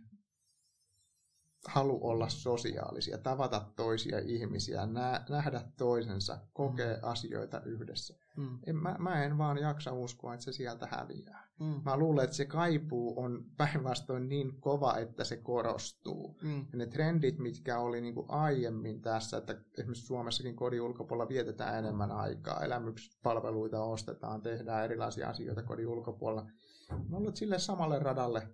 halu 1.68 2.00
olla 2.02 2.30
sosiaalisia, 2.30 3.18
tavata 3.18 3.66
toisia 3.76 4.20
ihmisiä, 4.20 4.86
nä- 4.86 5.26
nähdä 5.30 5.62
toisensa, 5.78 6.38
kokea 6.54 6.96
mm. 6.96 7.00
asioita 7.02 7.62
yhdessä. 7.62 8.16
Mm. 8.38 8.60
En, 8.68 8.76
mä, 8.76 8.96
mä 9.00 9.24
en 9.24 9.38
vaan 9.38 9.58
jaksa 9.58 9.94
uskoa, 9.94 10.34
että 10.34 10.44
se 10.44 10.52
sieltä 10.52 10.88
häviää. 10.92 11.48
Mm. 11.60 11.82
Mä 11.86 11.98
luulen, 11.98 12.24
että 12.24 12.36
se 12.36 12.46
kaipuu 12.46 13.20
on 13.20 13.46
päinvastoin 13.58 14.30
niin 14.30 14.62
kova, 14.62 14.98
että 14.98 15.24
se 15.24 15.38
korostuu. 15.38 16.40
Mm. 16.42 16.66
Ja 16.72 16.78
ne 16.78 16.86
trendit, 16.86 17.40
mitkä 17.40 17.80
oli 17.80 18.02
niin 18.02 18.14
kuin 18.14 18.30
aiemmin 18.30 19.02
tässä, 19.02 19.38
että 19.38 19.58
esimerkiksi 19.78 20.06
Suomessakin 20.06 20.56
kodin 20.56 20.82
ulkopuolella 20.82 21.30
vietetään 21.30 21.80
enemmän 21.80 22.12
aikaa, 22.12 22.64
elämyspalveluita 22.64 23.84
ostetaan, 23.84 24.42
tehdään 24.42 24.84
erilaisia 24.86 25.30
asioita 25.30 25.64
kodin 25.64 25.88
ulkopuolella. 25.88 26.50
Mä 26.92 26.98
luulen, 27.10 27.28
että 27.28 27.40
sille 27.40 27.60
samalle 27.60 28.00
radalle 28.00 28.48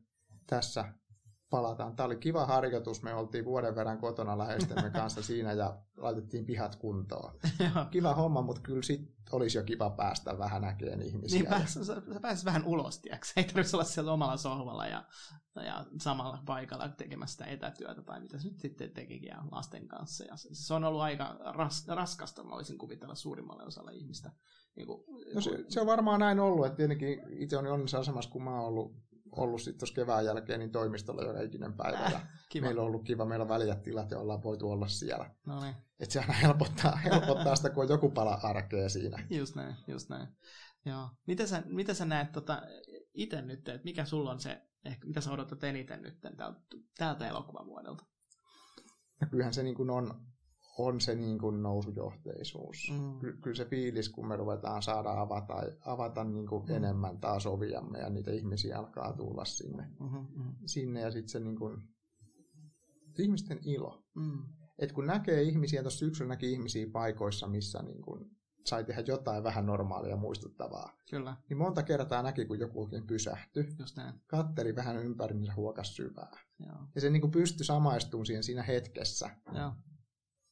tässä 0.48 0.86
palataan. 1.52 1.96
Tämä 1.96 2.06
oli 2.06 2.16
kiva 2.16 2.46
harjoitus. 2.46 3.04
Me 3.04 3.14
oltiin 3.14 3.46
vuoden 3.46 3.76
verran 3.76 3.98
kotona 3.98 4.38
läheistemme 4.38 4.90
kanssa 5.00 5.24
siinä 5.24 5.54
ja 5.54 5.78
laitettiin 5.98 6.46
pihat 6.46 6.76
kuntoon. 6.76 7.34
kiva 7.92 8.14
homma, 8.14 8.42
mutta 8.42 8.62
kyllä 8.62 8.82
sit 8.82 9.12
olisi 9.32 9.58
jo 9.58 9.64
kiva 9.64 9.90
päästä 9.90 10.38
vähän 10.38 10.62
näkemään 10.62 11.02
ihmisiä. 11.02 11.40
Niin, 11.40 11.50
pääs, 11.50 11.74
sä, 11.74 11.86
sä 11.86 12.20
pääsit 12.22 12.46
vähän 12.46 12.66
ulos, 12.66 13.00
tiiäks? 13.00 13.34
Ei 13.36 13.44
tarvitse 13.44 13.76
olla 13.76 13.84
siellä 13.84 14.12
omalla 14.12 14.38
sohvalla 14.38 14.88
ja, 14.88 15.04
ja 15.56 15.86
samalla 16.02 16.44
paikalla 16.46 16.90
tekemässä 16.90 17.32
sitä 17.32 17.46
etätyötä 17.46 18.02
tai 18.02 18.20
mitä 18.20 18.40
se 18.40 18.48
nyt 18.48 18.60
sitten 18.60 18.92
tekikin 18.92 19.30
ja 19.30 19.44
lasten 19.52 19.88
kanssa. 19.88 20.24
Ja 20.24 20.38
se, 20.38 20.50
se 20.52 20.74
on 20.74 20.84
ollut 20.84 21.02
aika 21.02 21.38
ras, 21.46 21.88
raskasta, 21.88 22.44
mä 22.44 22.50
voisin 22.50 22.78
kuvitella 22.78 23.16
suurimmalle 23.16 23.64
osalle 23.64 23.94
ihmistä. 23.94 24.32
Niin 24.76 24.88
kuin, 24.88 25.04
no 25.36 25.42
se, 25.42 25.66
se, 25.68 25.82
on 25.82 25.88
varmaan 25.88 26.20
näin 26.20 26.40
ollut, 26.40 26.66
että 26.66 26.78
tietenkin 26.78 27.22
itse 27.30 27.58
on 27.58 27.68
onnissa 27.68 28.00
asemassa, 28.00 28.32
kun 28.32 28.44
mä 28.44 28.60
oon 28.60 28.68
ollut 28.68 29.11
ollut 29.32 29.62
sitten 29.62 29.80
tuossa 29.80 29.96
kevään 29.96 30.26
jälkeen 30.26 30.60
niin 30.60 30.72
toimistolla 30.72 31.22
joka 31.24 31.42
ikinen 31.42 31.74
päivä. 31.74 31.98
Äh, 31.98 32.12
ja 32.12 32.20
kiva. 32.50 32.66
Meillä 32.66 32.82
on 32.82 32.88
ollut 32.88 33.06
kiva, 33.06 33.26
meillä 33.26 33.44
on 33.44 33.50
väljät 33.50 33.84
tilat 33.84 34.12
ja 34.12 34.20
ollaan 34.20 34.44
voitu 34.44 34.72
olla 34.72 34.88
siellä. 34.88 35.36
No 35.46 35.62
niin. 35.62 35.76
Se 36.04 36.20
aina 36.20 36.34
helpottaa, 36.34 36.96
helpottaa 37.12 37.56
sitä, 37.56 37.70
kun 37.70 37.84
on 37.84 37.90
joku 37.90 38.10
pala 38.10 38.40
arkea 38.44 38.90
siinä. 38.90 39.28
Just 39.30 39.56
näin, 39.56 39.76
just 39.88 40.10
näin. 40.10 40.28
Joo. 40.86 41.10
Mitä 41.28 41.48
sä, 41.48 41.64
mitä 41.66 41.94
sä 41.94 42.06
näet 42.06 42.32
tota, 42.32 42.62
itse 43.14 43.42
nyt, 43.42 43.70
että 43.70 43.84
mikä 43.84 44.06
sulla 44.06 44.32
on 44.32 44.40
se, 44.40 44.62
ehkä, 44.86 45.08
mitä 45.08 45.22
sä 45.22 45.32
odotat 45.32 45.64
eniten 45.64 46.02
nyt 46.02 46.22
tältä, 46.22 46.54
tältä 46.98 47.28
elokuvavuodelta? 47.28 48.06
No 49.22 49.28
kyllähän 49.30 49.54
se 49.54 49.64
niin 49.64 49.76
kuin 49.76 49.90
on, 49.90 50.22
on 50.86 51.02
se 51.02 51.16
niin 51.16 51.40
kuin 51.40 51.64
nousujohteisuus. 51.64 52.94
Mm. 52.94 53.20
Ky- 53.20 53.38
kyllä 53.42 53.56
se 53.56 53.66
fiilis, 53.66 54.10
kun 54.10 54.28
me 54.28 54.36
ruvetaan 54.36 54.82
saada 54.82 55.22
avata, 55.22 55.54
avata 55.86 56.24
niin 56.24 56.48
kuin 56.48 56.66
mm. 56.66 56.76
enemmän 56.76 57.20
taas 57.20 57.46
oviamme 57.46 58.00
ja 58.00 58.10
niitä 58.10 58.32
ihmisiä 58.32 58.80
alkaa 58.80 59.14
tulla 59.14 59.46
sinne, 59.46 59.84
mm-hmm. 60.00 60.20
mm-hmm. 60.20 60.56
sinne 60.66 61.02
ja 61.02 61.12
sitten 61.12 61.30
se 61.30 61.40
niin 61.40 61.60
kuin, 61.60 61.82
ihmisten 63.20 63.60
ilo. 63.66 64.04
Mm. 64.16 64.44
Et 64.80 64.92
kun 64.92 65.08
näkee 65.08 65.42
ihmisiä, 65.42 65.82
tuossa 65.82 66.00
syksyllä 66.00 66.30
näki 66.30 66.52
ihmisiä 66.52 66.88
paikoissa, 66.92 67.48
missä 67.48 67.82
niin 67.84 68.02
kuin 68.02 68.26
sai 68.66 68.84
tehdä 68.84 69.04
jotain 69.08 69.44
vähän 69.44 69.66
normaalia 69.66 70.16
muistuttavaa. 70.16 70.98
Kyllä. 71.10 71.38
Niin 71.50 71.58
monta 71.58 71.84
kertaa 71.84 72.24
näki, 72.24 72.46
kun 72.46 72.60
joku 72.60 72.82
oikein 72.82 73.08
pysähtyi. 73.08 73.68
Just 73.80 73.98
näin. 73.98 74.14
Katteri 74.28 74.76
vähän 74.76 74.98
ympäri, 74.98 75.36
niin 75.36 75.46
se 75.46 75.52
huokas 75.52 75.96
syvää. 75.96 76.40
Joo. 76.60 76.78
Ja 76.96 77.02
se 77.02 77.10
niin 77.10 77.22
kuin 77.22 77.32
pystyi 77.32 77.66
samaistumaan 77.66 78.26
siihen 78.26 78.44
siinä 78.44 78.64
hetkessä. 78.64 79.30
Joo 79.54 79.72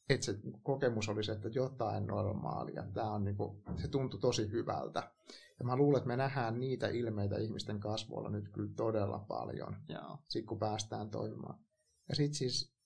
että 0.10 0.26
se 0.26 0.40
kokemus 0.64 1.10
oli 1.10 1.24
se, 1.24 1.32
että 1.32 1.50
jotain 1.50 2.08
normaalia. 2.08 2.84
Tämä 2.94 3.12
on 3.12 3.24
niin 3.24 3.36
kuin, 3.36 3.64
se 3.78 3.88
tuntui 3.88 4.20
tosi 4.20 4.52
hyvältä. 4.52 5.12
Ja 5.60 5.66
mä 5.66 5.76
luulen, 5.76 5.98
että 5.98 6.08
me 6.08 6.18
nähdään 6.18 6.60
niitä 6.60 6.88
ilmeitä 6.88 7.38
ihmisten 7.38 7.80
kasvoilla 7.80 8.30
nyt 8.30 8.50
kyllä 8.50 8.74
todella 8.76 9.20
paljon, 9.20 9.76
Sitten 10.28 10.48
kun 10.48 10.60
päästään 10.60 11.10
toimimaan. 11.10 11.60
Ja 12.10 12.16
sitten 12.16 12.36
siis 12.36 12.79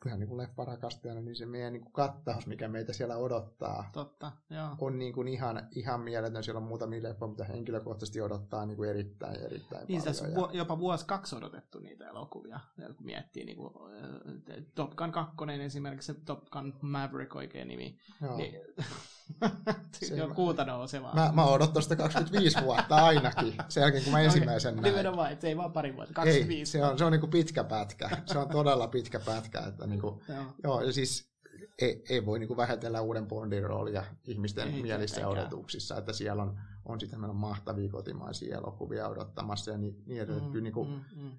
kyllähän 0.00 0.20
niin 0.20 0.36
leffarakastajana, 0.36 1.20
niin 1.20 1.36
se 1.36 1.46
meidän 1.46 1.72
niin 1.72 1.82
kuin 1.82 1.92
kattaus, 1.92 2.46
mikä 2.46 2.68
meitä 2.68 2.92
siellä 2.92 3.16
odottaa, 3.16 3.90
Totta, 3.92 4.32
joo. 4.50 4.68
on 4.80 4.98
niin 4.98 5.12
kuin 5.12 5.28
ihan, 5.28 5.68
ihan 5.74 6.00
mieletön. 6.00 6.44
Siellä 6.44 6.58
on 6.58 6.66
muutamia 6.66 7.02
leffoja, 7.02 7.30
mitä 7.30 7.44
henkilökohtaisesti 7.44 8.20
odottaa 8.20 8.66
niin 8.66 8.76
kuin 8.76 8.90
erittäin, 8.90 9.40
erittäin 9.40 9.86
niin, 9.88 10.02
paljon. 10.02 10.34
Niin, 10.34 10.50
ja... 10.52 10.58
jopa 10.58 10.78
vuosi 10.78 11.06
kaksi 11.06 11.36
odotettu 11.36 11.78
niitä 11.78 12.08
elokuvia, 12.08 12.60
kun 12.76 13.06
miettii 13.06 13.44
niin 13.44 13.56
kuin, 13.56 13.72
Top 14.74 14.96
Gun 14.96 15.12
2 15.12 15.36
esimerkiksi, 15.64 16.14
Top 16.14 16.44
Gun 16.44 16.74
Maverick 16.80 17.36
oikein 17.36 17.68
nimi. 17.68 17.98
Joo. 18.22 18.36
Niin, 18.36 18.54
se, 19.92 20.14
kuuta 20.34 20.64
nousevaa. 20.64 21.14
Mä, 21.14 21.32
mä 21.34 21.44
odotan 21.44 21.72
tuosta 21.72 21.96
25 21.96 22.58
vuotta 22.62 22.96
ainakin, 22.96 23.54
sen 23.68 23.80
jälkeen 23.80 24.04
kun 24.04 24.12
mä 24.12 24.20
ensimmäisen 24.20 24.72
okay. 24.74 24.82
näin. 24.82 24.94
Nimenomaan, 24.94 25.32
että 25.32 25.40
se 25.40 25.48
ei 25.48 25.56
vaan 25.56 25.72
pari 25.72 25.96
vuotta, 25.96 26.14
25 26.14 26.78
ei, 26.78 26.82
se 26.82 26.90
on, 26.90 26.98
se 26.98 27.04
on 27.04 27.12
niin 27.12 27.20
kuin 27.20 27.30
pitkä 27.30 27.64
pätkä, 27.64 28.10
se 28.26 28.38
on 28.38 28.48
todella 28.48 28.88
pitkä 28.88 29.20
pätkä. 29.20 29.60
Että 29.60 29.86
niin 29.86 30.00
kuin, 30.00 30.20
joo. 30.28 30.44
joo. 30.62 30.80
ja 30.80 30.92
siis 30.92 31.30
ei, 31.78 32.04
ei 32.08 32.26
voi 32.26 32.38
niin 32.38 32.48
kuin 32.48 32.56
vähätellä 32.56 33.00
uuden 33.00 33.26
Bondin 33.26 33.64
roolia 33.64 34.04
ihmisten 34.24 34.74
ei, 34.74 34.82
mielissä 34.82 35.20
ja 35.20 35.28
odotuksissa, 35.28 35.98
että 35.98 36.12
siellä 36.12 36.42
on, 36.42 36.58
on 36.84 37.00
sitten 37.00 37.20
meillä 37.20 37.32
on 37.32 37.36
mahtavia 37.36 37.90
kotimaisia 37.90 38.56
elokuvia 38.56 39.08
odottamassa 39.08 39.70
ja 39.70 39.78
niin, 39.78 40.02
niin 40.06 40.22
edelleen. 40.22 40.44
Mm, 40.44 40.52
kyllä 40.52 40.62
niin 40.62 40.74
kuin, 40.74 40.88
mm, 40.88 41.22
mm 41.22 41.32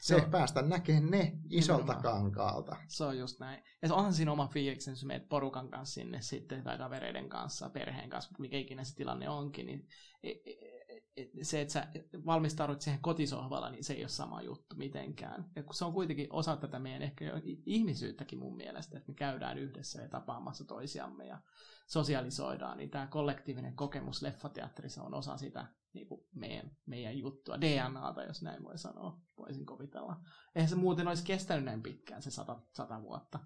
se 0.00 0.16
Joo. 0.16 0.28
päästä 0.30 0.62
näkemään 0.62 1.10
ne 1.10 1.32
isolta 1.50 1.82
Nimenomaan. 1.82 2.22
kankaalta. 2.22 2.76
Se 2.88 3.04
on 3.04 3.18
just 3.18 3.40
näin. 3.40 3.62
Ja 3.82 3.94
onhan 3.94 4.14
siinä 4.14 4.32
oma 4.32 4.48
fiiliksen, 4.48 4.92
jos 4.92 5.04
menet 5.04 5.28
porukan 5.28 5.70
kanssa 5.70 5.94
sinne 5.94 6.22
sitten, 6.22 6.62
tai 6.62 6.78
kavereiden 6.78 7.28
kanssa, 7.28 7.70
perheen 7.70 8.10
kanssa, 8.10 8.30
mikä 8.38 8.56
ikinä 8.58 8.84
se 8.84 8.94
tilanne 8.94 9.28
onkin, 9.28 9.66
niin 9.66 9.88
e, 10.22 10.30
e, 10.30 11.24
se, 11.42 11.60
että 11.60 11.72
sä 11.72 11.88
valmistaudut 12.26 12.80
siihen 12.80 13.00
kotisohvalla, 13.00 13.70
niin 13.70 13.84
se 13.84 13.92
ei 13.92 14.02
ole 14.02 14.08
sama 14.08 14.42
juttu 14.42 14.76
mitenkään. 14.76 15.50
Ja 15.56 15.62
kun 15.62 15.74
se 15.74 15.84
on 15.84 15.92
kuitenkin 15.92 16.26
osa 16.30 16.56
tätä 16.56 16.78
meidän 16.78 17.02
ehkä 17.02 17.24
ihmisyyttäkin 17.66 18.38
mun 18.38 18.56
mielestä, 18.56 18.98
että 18.98 19.12
me 19.12 19.14
käydään 19.14 19.58
yhdessä 19.58 20.02
ja 20.02 20.08
tapaamassa 20.08 20.64
toisiamme 20.64 21.26
ja 21.26 21.38
sosialisoidaan, 21.86 22.76
niin 22.76 22.90
tämä 22.90 23.06
kollektiivinen 23.06 23.76
kokemus 23.76 24.22
leffateatterissa 24.22 25.02
on 25.02 25.14
osa 25.14 25.36
sitä 25.36 25.66
niin 25.94 26.06
kuin 26.06 26.20
meidän, 26.34 26.70
meidän 26.86 27.18
juttua, 27.18 27.60
DNAta, 27.60 28.22
jos 28.22 28.42
näin 28.42 28.64
voi 28.64 28.78
sanoa, 28.78 29.20
voisin 29.38 29.66
kovitella. 29.66 30.20
Eihän 30.54 30.68
se 30.68 30.76
muuten 30.76 31.08
olisi 31.08 31.24
kestänyt 31.24 31.64
näin 31.64 31.82
pitkään, 31.82 32.22
se 32.22 32.30
sata, 32.30 32.60
sata 32.72 33.02
vuotta. 33.02 33.38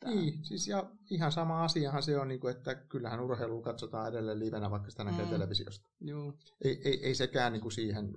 Tää. 0.00 0.10
Niin, 0.10 0.44
siis 0.44 0.68
ja 0.68 0.90
ihan 1.10 1.32
sama 1.32 1.64
asiahan 1.64 2.02
se 2.02 2.18
on, 2.18 2.28
niin 2.28 2.40
kuin, 2.40 2.56
että 2.56 2.74
kyllähän 2.74 3.20
urheilu 3.20 3.62
katsotaan 3.62 4.08
edelleen 4.08 4.38
livenä, 4.38 4.70
vaikka 4.70 4.90
sitä 4.90 5.04
näkee 5.04 5.24
mm. 5.24 5.30
televisiosta. 5.30 5.88
Joo. 6.00 6.34
Ei, 6.64 6.80
ei, 6.84 7.06
ei 7.06 7.14
sekään 7.14 7.52
niin 7.52 7.60
kuin 7.60 7.72
siihen. 7.72 8.12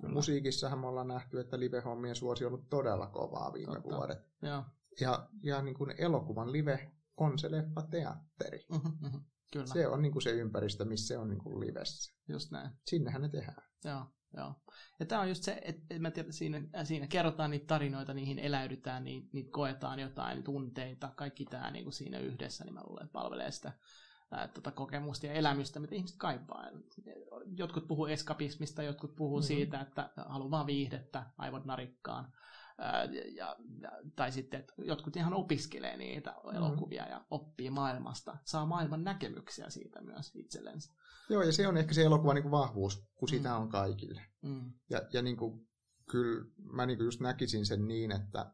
Kyllä. 0.00 0.14
Musiikissahan 0.14 0.78
me 0.78 0.86
ollaan 0.86 1.08
nähty, 1.08 1.40
että 1.40 1.60
live-hommien 1.60 2.14
suosi 2.14 2.44
on 2.44 2.52
ollut 2.52 2.68
todella 2.70 3.06
kovaa 3.06 3.52
viime 3.52 3.74
Totta. 3.74 3.96
vuodet. 3.96 4.18
Ja, 4.42 4.64
ja, 5.00 5.28
ja 5.42 5.62
niin 5.62 5.74
kuin 5.74 5.94
elokuvan 5.98 6.52
live 6.52 6.92
on 7.16 7.38
se 7.38 7.50
leffateatteri. 7.50 8.66
Mm-hmm, 8.70 8.92
mm-hmm. 9.00 9.20
Kyllä. 9.54 9.66
Se 9.66 9.88
on 9.88 10.02
niin 10.02 10.12
kuin 10.12 10.22
se 10.22 10.30
ympäristö, 10.30 10.84
missä 10.84 11.06
se 11.06 11.18
on 11.18 11.28
niin 11.28 11.38
kuin 11.38 11.60
livessä. 11.60 12.14
Just 12.28 12.50
näin. 12.50 12.70
Sinnehän 12.86 13.22
ne 13.22 13.28
tehdään. 13.28 13.62
Joo, 13.84 14.06
joo. 14.36 14.54
Ja 15.00 15.06
tämä 15.06 15.20
on 15.20 15.28
just 15.28 15.42
se, 15.42 15.60
että 15.62 15.98
mä 15.98 16.10
tiedän, 16.10 16.32
siinä, 16.32 16.84
siinä 16.84 17.06
kerrotaan 17.06 17.50
niitä 17.50 17.66
tarinoita, 17.66 18.14
niihin 18.14 18.38
eläydytään, 18.38 19.04
niitä, 19.04 19.28
niitä 19.32 19.50
koetaan 19.52 19.98
jotain 19.98 20.42
tunteita, 20.42 21.12
kaikki 21.16 21.44
tämä 21.44 21.70
niin 21.70 21.84
kuin 21.84 21.92
siinä 21.92 22.18
yhdessä, 22.18 22.64
niin 22.64 22.74
mä 22.74 22.80
luulen, 22.86 23.04
että 23.04 23.12
palvelee 23.12 23.50
sitä 23.50 23.72
ää, 24.30 24.48
tota 24.48 24.70
kokemusta 24.70 25.26
ja 25.26 25.32
elämystä, 25.32 25.80
mitä 25.80 25.94
ihmiset 25.94 26.18
kaipaa. 26.18 26.64
Jotkut 27.56 27.88
puhuu 27.88 28.06
eskapismista, 28.06 28.82
jotkut 28.82 29.16
puhuu 29.16 29.38
mm-hmm. 29.38 29.46
siitä, 29.46 29.80
että 29.80 30.10
haluaa 30.16 30.50
vaan 30.50 30.66
viihdettä, 30.66 31.26
aivot 31.38 31.64
narikkaan 31.64 32.32
ja, 33.36 33.56
ja, 33.80 33.96
tai 34.16 34.32
sitten, 34.32 34.64
jotkut 34.78 35.16
ihan 35.16 35.34
opiskelee 35.34 35.96
niitä 35.96 36.34
mm. 36.44 36.56
elokuvia 36.56 37.08
ja 37.08 37.24
oppii 37.30 37.70
maailmasta, 37.70 38.36
saa 38.44 38.66
maailman 38.66 39.04
näkemyksiä 39.04 39.70
siitä 39.70 40.00
myös 40.00 40.32
itsellensä. 40.34 40.92
Joo, 41.30 41.42
ja 41.42 41.52
se 41.52 41.68
on 41.68 41.76
ehkä 41.76 41.94
se 41.94 42.02
elokuvan 42.02 42.34
niin 42.34 42.50
vahvuus, 42.50 43.06
kun 43.14 43.28
sitä 43.28 43.48
mm. 43.48 43.56
on 43.56 43.68
kaikille. 43.68 44.22
Mm. 44.42 44.72
Ja, 44.90 45.02
ja 45.12 45.22
niin 45.22 45.36
kuin, 45.36 45.68
kyllä 46.10 46.44
mä 46.72 46.86
niin 46.86 46.98
kuin 46.98 47.04
just 47.04 47.20
näkisin 47.20 47.66
sen 47.66 47.88
niin, 47.88 48.12
että 48.12 48.52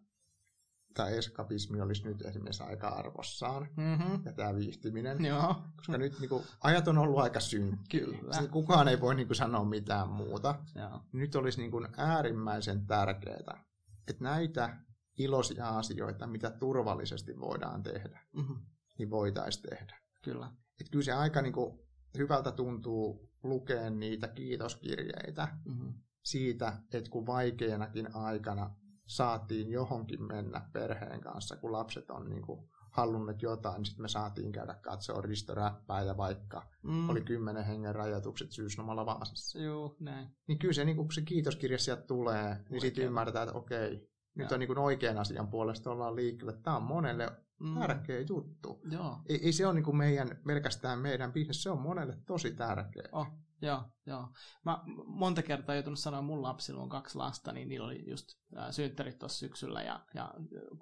tämä 0.95 1.09
eskapismi 1.09 1.81
olisi 1.81 2.05
nyt 2.05 2.23
esimerkiksi 2.23 2.63
aika 2.63 2.89
arvossaan, 2.89 3.69
mm-hmm. 3.77 4.23
ja 4.25 4.33
tämä 4.33 4.55
viihtyminen. 4.55 5.25
Joo. 5.25 5.55
Koska 5.77 5.99
nyt 5.99 6.21
niin 6.21 6.29
kuin, 6.29 6.45
ajat 6.61 6.89
on 6.89 6.99
ollut 6.99 7.19
aika 7.19 7.41
synkkiä. 7.41 8.01
Kyllä. 8.01 8.49
Kukaan 8.51 8.89
ei 8.89 9.01
voi 9.01 9.15
niin 9.15 9.27
kuin, 9.27 9.37
sanoa 9.37 9.65
mitään 9.65 10.09
muuta. 10.09 10.55
Joo. 10.75 11.01
Nyt 11.13 11.35
olisi 11.35 11.61
niin 11.61 11.71
kuin, 11.71 11.89
äärimmäisen 11.97 12.87
tärkeää, 12.87 13.65
että 14.09 14.25
näitä 14.25 14.77
iloisia 15.19 15.69
asioita, 15.69 16.27
mitä 16.27 16.51
turvallisesti 16.51 17.41
voidaan 17.41 17.83
tehdä, 17.83 18.21
mm-hmm. 18.33 18.57
niin 18.99 19.11
voitaisiin 19.11 19.71
tehdä. 19.71 20.01
Kyllä. 20.23 20.53
Et 20.81 20.89
kyllä 20.91 21.05
se 21.05 21.13
aika 21.13 21.43
niin 21.43 21.53
kuin, 21.53 21.79
hyvältä 22.19 22.53
tuntuu 22.53 23.31
lukea 23.43 23.91
niitä 23.91 24.29
kiitoskirjeitä 24.29 25.49
mm-hmm. 25.65 25.95
siitä, 26.23 26.83
että 26.95 27.11
kun 27.11 27.27
vaikeanakin 27.27 28.17
aikana 28.17 28.77
saatiin 29.07 29.71
johonkin 29.71 30.23
mennä 30.23 30.71
perheen 30.73 31.21
kanssa, 31.21 31.57
kun 31.57 31.73
lapset 31.73 32.11
on 32.11 32.31
niin 32.31 32.43
kuin 32.43 32.71
halunnut 33.01 33.43
jotain, 33.43 33.77
niin 33.77 33.87
sitten 33.87 34.03
me 34.03 34.09
saatiin 34.09 34.53
käydä 34.53 34.75
katsoa 34.75 35.21
ristoräppää 35.21 36.03
ja 36.03 36.17
vaikka 36.17 36.67
mm. 36.83 37.11
oli 37.11 37.21
kymmenen 37.21 37.65
hengen 37.65 37.95
rajoitukset 37.95 38.53
syysnomalla 38.53 39.07
Vaasassa. 39.07 39.59
Joo, 39.59 39.97
näin. 40.01 40.29
Niin 40.47 40.59
kyllä 40.59 40.75
se, 40.75 40.85
niin 40.85 40.97
kun 40.97 41.13
se 41.13 41.23
kiitoskirja 41.23 41.79
sieltä 41.79 42.03
tulee, 42.03 42.57
niin 42.71 42.81
sitten 42.81 43.05
ymmärtää, 43.05 43.43
että 43.43 43.55
okei, 43.55 44.11
nyt 44.35 44.53
on 44.53 44.59
niin 44.61 44.67
kuin 44.67 44.79
oikean 44.79 45.19
asian 45.19 45.49
puolesta 45.49 45.91
ollaan 45.91 46.17
liikkeelle. 46.17 46.53
Tämä 46.63 46.77
on 46.77 46.83
monelle 46.83 47.29
mm. 47.61 47.79
tärkeä 47.79 48.21
juttu. 48.21 48.81
Joo. 48.91 49.19
Ei, 49.29 49.45
ei 49.45 49.53
se 49.53 49.67
ole 49.67 49.75
niin 49.75 49.97
meidän, 49.97 50.39
pelkästään 50.47 50.99
meidän 50.99 51.33
bisnes, 51.33 51.63
se 51.63 51.71
on 51.71 51.81
monelle 51.81 52.19
tosi 52.27 52.51
tärkeä. 52.51 53.09
Oh, 53.13 53.27
joo, 53.63 53.83
joo. 54.07 54.29
Mä 54.65 54.83
monta 55.07 55.43
kertaa 55.43 55.75
joutunut 55.75 55.99
sanoa, 55.99 56.23
mun 56.23 56.43
lapsilla 56.43 56.83
on 56.83 56.89
kaksi 56.89 57.19
lasta, 57.19 57.53
niin 57.53 57.69
niillä 57.69 57.87
oli 57.87 58.11
just 58.11 58.29
äh, 58.59 58.71
synttärit 58.71 59.19
tuossa 59.19 59.39
syksyllä 59.39 59.83
ja, 59.83 60.01
ja 60.15 60.35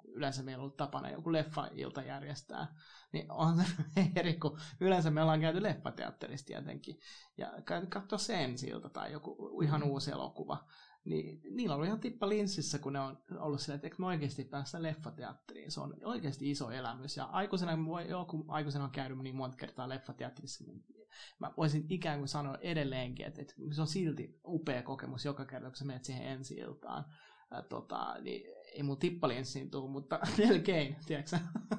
yleensä 0.07 0.43
meillä 0.43 0.61
on 0.61 0.63
ollut 0.63 0.77
tapana 0.77 1.09
joku 1.09 1.31
leffa-ilta 1.31 2.01
järjestää. 2.01 2.75
Niin 3.13 3.31
on 3.31 3.57
se 3.57 3.65
eri, 4.15 4.33
kun 4.33 4.59
yleensä 4.79 5.11
me 5.11 5.21
ollaan 5.21 5.41
käyty 5.41 5.63
leffateatterista 5.63 6.47
tietenkin. 6.47 6.99
Ja 7.37 7.53
käyty 7.65 7.87
katsoa 7.87 8.19
sen 8.19 8.57
siltä 8.57 8.89
tai 8.89 9.11
joku 9.11 9.61
ihan 9.61 9.81
mm. 9.81 9.87
uusi 9.87 10.11
elokuva 10.11 10.67
niin 11.05 11.41
niillä 11.55 11.75
on 11.75 11.85
ihan 11.85 11.99
tippa 11.99 12.29
linssissä, 12.29 12.79
kun 12.79 12.93
ne 12.93 12.99
on 12.99 13.17
ollut 13.37 13.61
silleen, 13.61 13.75
että 13.75 13.87
eikö 13.87 13.95
me 13.99 14.05
oikeasti 14.05 14.43
päästä 14.43 14.83
leffateatteriin. 14.83 15.71
Se 15.71 15.79
on 15.79 15.95
oikeasti 16.03 16.51
iso 16.51 16.71
elämys. 16.71 17.17
Ja 17.17 17.25
aikuisena, 17.25 17.85
voi, 17.85 18.09
joku 18.09 18.45
aikuisena 18.47 18.83
on 18.83 18.91
käynyt 18.91 19.17
niin 19.19 19.35
monta 19.35 19.57
kertaa 19.57 19.89
leffateatterissa, 19.89 20.63
niin 20.63 20.85
mä 21.39 21.53
voisin 21.57 21.85
ikään 21.89 22.19
kuin 22.19 22.27
sanoa 22.27 22.57
edelleenkin, 22.61 23.25
että, 23.25 23.41
että 23.41 23.53
se 23.71 23.81
on 23.81 23.87
silti 23.87 24.39
upea 24.45 24.83
kokemus 24.83 25.25
joka 25.25 25.45
kerta, 25.45 25.67
kun 25.67 25.75
sä 25.75 25.85
menet 25.85 26.05
siihen 26.05 26.27
ensi 26.27 26.55
iltaan. 26.55 27.05
Ää, 27.51 27.61
tota, 27.61 28.15
niin 28.21 28.41
ei 28.73 28.83
mun 28.83 28.97
tippalinssiin 28.97 29.71
tule, 29.71 29.91
mutta 29.91 30.19
melkein, 30.37 30.95
tiedätkö 31.05 31.37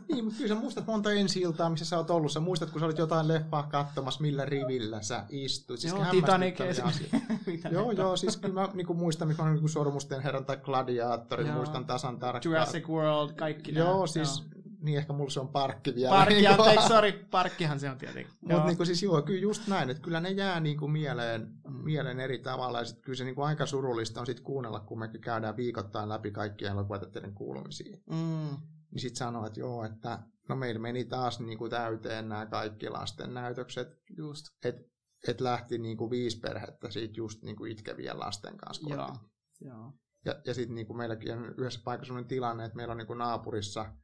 Niin, 0.08 0.24
mutta 0.24 0.38
kyllä 0.38 0.54
sä 0.54 0.60
muistat 0.60 0.86
monta 0.86 1.12
ensi 1.12 1.40
iltaa, 1.40 1.70
missä 1.70 1.84
sä 1.84 1.96
oot 1.96 2.10
ollut. 2.10 2.32
Sä 2.32 2.40
muistat, 2.40 2.70
kun 2.70 2.80
sä 2.80 2.86
olit 2.86 2.98
jotain 2.98 3.28
leffaa 3.28 3.62
katsomassa, 3.62 4.20
millä 4.20 4.44
rivillä 4.44 5.02
sä 5.02 5.24
istuit. 5.28 5.80
Siis 5.80 5.92
joo, 5.92 6.04
Titanic 6.10 6.58
Joo, 7.72 7.92
joo, 7.92 8.16
siis 8.16 8.36
kyllä 8.36 8.54
mä 8.54 8.68
niin 8.74 8.96
muistan, 8.96 9.28
mikä 9.28 9.42
on 9.42 9.54
niin 9.54 9.68
Sormusten 9.68 10.22
herran 10.22 10.44
tai 10.44 10.56
Gladiaattori, 10.56 11.44
muistan 11.44 11.84
tasan 11.84 12.18
tarkkaan. 12.18 12.52
Jurassic 12.52 12.88
World, 12.88 13.32
kaikki 13.32 13.74
Joo, 13.74 13.94
nämä. 13.94 14.06
siis 14.06 14.44
joo 14.54 14.59
niin 14.82 14.98
ehkä 14.98 15.12
mulla 15.12 15.30
se 15.30 15.40
on 15.40 15.48
parkki 15.48 15.94
vielä. 15.94 16.10
Parkki, 16.10 16.34
niin 16.34 16.50
anteeksi, 16.50 16.88
sorry, 16.88 17.12
parkkihan 17.30 17.80
se 17.80 17.90
on 17.90 17.98
tietenkin. 17.98 18.32
Mutta 18.40 18.66
niin 18.66 18.86
siis 18.86 19.02
joo, 19.02 19.22
kyllä 19.22 19.40
just 19.40 19.66
näin, 19.66 19.90
että 19.90 20.02
kyllä 20.02 20.20
ne 20.20 20.30
jää 20.30 20.60
niin 20.60 20.78
kuin 20.78 20.92
mieleen, 20.92 21.48
mieleen 21.82 22.20
eri 22.20 22.38
tavalla. 22.38 22.78
Ja 22.78 22.84
sit 22.84 23.00
kyllä 23.00 23.16
se 23.16 23.24
niin 23.24 23.34
kuin 23.34 23.46
aika 23.46 23.66
surullista 23.66 24.20
on 24.20 24.26
sit 24.26 24.40
kuunnella, 24.40 24.80
kun 24.80 24.98
me 24.98 25.10
käydään 25.20 25.56
viikoittain 25.56 26.08
läpi 26.08 26.30
kaikkien 26.30 26.72
elokuvatetteiden 26.72 27.34
kuulumisia. 27.34 27.96
Mm. 28.10 28.56
Niin 28.90 29.00
sitten 29.00 29.16
sanoo, 29.16 29.46
että 29.46 29.60
joo, 29.60 29.84
että 29.84 30.18
no 30.48 30.56
meillä 30.56 30.80
meni 30.80 31.04
taas 31.04 31.40
niin 31.40 31.58
kuin 31.58 31.70
täyteen 31.70 32.28
nämä 32.28 32.46
kaikki 32.46 32.88
lasten 32.88 33.34
näytökset. 33.34 33.88
Just. 34.16 34.46
Että 34.64 34.82
et 35.28 35.40
lähti 35.40 35.78
niin 35.78 35.96
kuin 35.96 36.10
viisi 36.10 36.40
perhettä 36.40 36.90
siitä 36.90 37.14
just 37.16 37.42
niin 37.42 37.56
kuin 37.56 37.72
itkevien 37.72 38.18
lasten 38.18 38.56
kanssa. 38.56 38.94
Joo. 38.94 39.16
Joo. 39.60 39.92
Ja, 40.24 40.34
ja 40.46 40.54
sitten 40.54 40.74
niin 40.74 40.86
kuin 40.86 40.96
meilläkin 40.96 41.32
on 41.32 41.54
yhdessä 41.58 41.80
paikassa 41.84 42.06
sellainen 42.06 42.28
tilanne, 42.28 42.64
että 42.64 42.76
meillä 42.76 42.92
on 42.92 42.98
niin 42.98 43.06
kuin 43.06 43.18
naapurissa– 43.18 43.86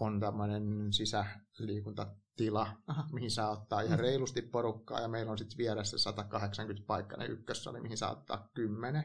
on 0.00 0.20
tämmöinen 0.20 0.92
sisäliikuntatila, 0.92 2.66
mihin 3.12 3.30
saa 3.30 3.50
ottaa 3.50 3.80
ihan 3.80 3.98
reilusti 3.98 4.42
porukkaa, 4.42 5.00
ja 5.00 5.08
meillä 5.08 5.32
on 5.32 5.38
sitten 5.38 5.58
vieressä 5.58 5.98
180 5.98 6.86
paikkainen 6.86 7.30
ykkössali, 7.30 7.80
mihin 7.80 7.98
saa 7.98 8.12
ottaa 8.12 8.48
10. 8.54 9.04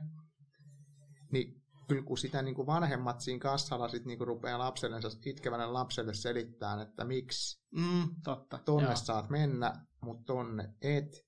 Niin 1.32 1.60
kyllä 1.88 2.04
kun 2.04 2.18
sitä 2.18 2.42
niin 2.42 2.56
kuin 2.56 2.68
vanhemmat 2.68 3.22
siinä 3.22 3.40
kassalla 3.40 3.88
sit 3.88 4.06
niin 4.06 4.18
kuin 4.18 4.28
rupeaa 4.28 4.60
lapselle, 4.60 5.00
itkevälle 5.26 5.66
lapselle 5.66 6.14
selittää, 6.14 6.82
että 6.82 7.06
miksi 7.06 7.64
mm, 7.72 8.10
totta. 8.24 8.60
tonne 8.66 8.84
Joo. 8.84 8.96
saat 8.96 9.30
mennä, 9.30 9.86
mutta 10.02 10.24
tonne 10.26 10.74
et, 10.82 11.26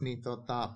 niin 0.00 0.22
tota, 0.22 0.74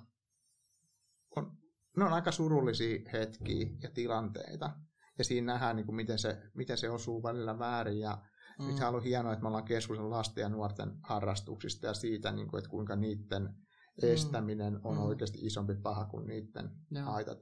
on, 1.37 1.57
ne 1.97 2.05
on 2.05 2.13
aika 2.13 2.33
surullisia 2.33 3.11
hetkiä 3.13 3.67
ja 3.83 3.91
tilanteita 3.91 4.71
ja 5.19 5.25
siinä 5.25 5.53
nähdään, 5.53 5.77
niin 5.77 5.87
kuin 5.87 5.97
miten, 5.97 6.19
se, 6.19 6.43
miten 6.55 6.79
se 6.79 6.91
osuu 6.91 7.23
välillä 7.23 7.59
väärin. 7.59 7.99
Ja 7.99 8.23
mm. 8.59 8.67
nyt 8.67 8.81
on 8.81 8.89
ollut 8.89 9.05
hienoa, 9.05 9.33
että 9.33 9.43
me 9.43 9.49
ollaan 9.49 9.65
keskustellut 9.65 10.11
lasten 10.11 10.43
ja 10.43 10.49
nuorten 10.49 10.93
harrastuksista 11.03 11.87
ja 11.87 11.95
siitä, 11.95 12.33
niin 12.33 12.49
kuin, 12.49 12.59
että 12.59 12.71
kuinka 12.71 12.97
niiden 12.97 13.43
mm. 13.43 14.09
estäminen 14.09 14.81
on 14.85 14.97
mm. 14.97 15.03
oikeasti 15.03 15.39
isompi 15.43 15.75
paha 15.75 16.05
kuin 16.05 16.27
niiden 16.27 16.71
Joo. 16.91 17.05
haitat. 17.05 17.39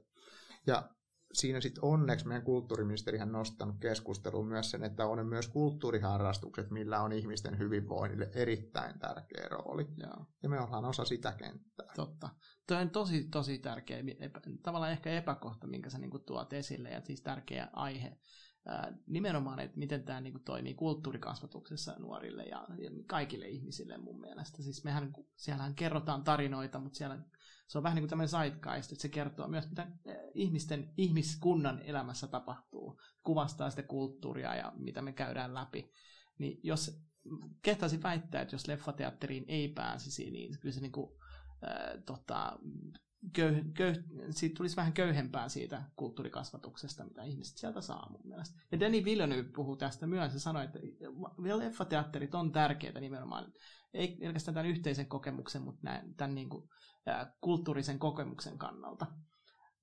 Ja 0.67 0.89
siinä 1.33 1.61
sitten 1.61 1.83
onneksi 1.83 2.27
meidän 2.27 2.43
kulttuuriministerihän 2.43 3.31
nostanut 3.31 3.75
keskusteluun 3.79 4.47
myös 4.47 4.71
sen, 4.71 4.83
että 4.83 5.05
on 5.05 5.27
myös 5.27 5.47
kulttuuriharrastukset, 5.47 6.71
millä 6.71 7.01
on 7.01 7.11
ihmisten 7.11 7.57
hyvinvoinnille 7.57 8.31
erittäin 8.33 8.99
tärkeä 8.99 9.47
rooli. 9.49 9.87
Joo. 9.97 10.25
Ja 10.43 10.49
me 10.49 10.59
ollaan 10.59 10.85
osa 10.85 11.05
sitä 11.05 11.31
kenttää. 11.31 11.87
Totta. 11.95 12.29
Tuo 12.67 12.77
on 12.77 12.89
tosi, 12.89 13.23
tosi 13.23 13.59
tärkeä, 13.59 14.03
epä, 14.19 14.41
tavallaan 14.63 14.91
ehkä 14.91 15.09
epäkohta, 15.09 15.67
minkä 15.67 15.89
sä 15.89 15.97
niinku 15.97 16.19
tuot 16.19 16.53
esille, 16.53 16.89
ja 16.89 17.01
siis 17.01 17.21
tärkeä 17.21 17.69
aihe. 17.73 18.17
Nimenomaan, 19.07 19.59
että 19.59 19.77
miten 19.77 20.03
tämä 20.03 20.21
niinku 20.21 20.39
toimii 20.39 20.73
kulttuurikasvatuksessa 20.73 21.95
nuorille 21.99 22.43
ja, 22.43 22.67
ja 22.77 22.91
kaikille 23.07 23.47
ihmisille 23.47 23.97
mun 23.97 24.21
mielestä. 24.21 24.63
Siis 24.63 24.83
mehän, 24.83 25.13
siellähän 25.35 25.75
kerrotaan 25.75 26.23
tarinoita, 26.23 26.79
mutta 26.79 26.97
siellä 26.97 27.19
se 27.73 27.77
on 27.77 27.83
vähän 27.83 27.95
niin 27.95 28.03
kuin 28.03 28.09
tämmöinen 28.09 28.29
zeitgeist, 28.29 28.91
että 28.91 29.01
se 29.01 29.09
kertoo 29.09 29.47
myös, 29.47 29.69
mitä 29.69 29.87
ihmisten, 30.33 30.93
ihmiskunnan 30.97 31.81
elämässä 31.81 32.27
tapahtuu. 32.27 33.01
Kuvastaa 33.23 33.69
sitä 33.69 33.83
kulttuuria 33.83 34.55
ja 34.55 34.73
mitä 34.75 35.01
me 35.01 35.13
käydään 35.13 35.53
läpi. 35.53 35.91
Niin 36.37 36.59
jos 36.63 37.03
kehtaisin 37.61 38.03
väittää, 38.03 38.41
että 38.41 38.55
jos 38.55 38.67
leffateatteriin 38.67 39.45
ei 39.47 39.67
pääsisi, 39.67 40.31
niin 40.31 40.59
kyllä 40.59 40.73
se 40.73 40.81
niin 40.81 40.91
kuin, 40.91 41.11
äh, 41.63 42.03
tota, 42.05 42.59
köy, 43.33 43.63
köy, 43.73 43.93
siitä 44.29 44.55
tulisi 44.55 44.75
vähän 44.75 44.93
köyhempää 44.93 45.49
siitä 45.49 45.83
kulttuurikasvatuksesta, 45.95 47.05
mitä 47.05 47.23
ihmiset 47.23 47.57
sieltä 47.57 47.81
saa 47.81 48.09
mun 48.11 48.27
mielestä. 48.27 48.61
Ja 48.71 48.79
Denis 48.79 49.05
Villeneuve 49.05 49.49
puhuu 49.55 49.75
tästä 49.75 50.07
myös 50.07 50.33
ja 50.33 50.39
sanoi, 50.39 50.65
että 50.65 50.79
leffateatterit 51.57 52.35
on 52.35 52.51
tärkeitä 52.51 52.99
nimenomaan, 52.99 53.53
ei 53.93 54.17
pelkästään 54.19 54.55
tämän 54.55 54.69
yhteisen 54.69 55.07
kokemuksen, 55.07 55.61
mutta 55.61 55.81
tämän, 55.81 56.15
tämän 56.15 56.35
niin 56.35 56.49
kuin, 56.49 56.69
ää, 57.05 57.35
kulttuurisen 57.41 57.99
kokemuksen 57.99 58.57
kannalta. 58.57 59.05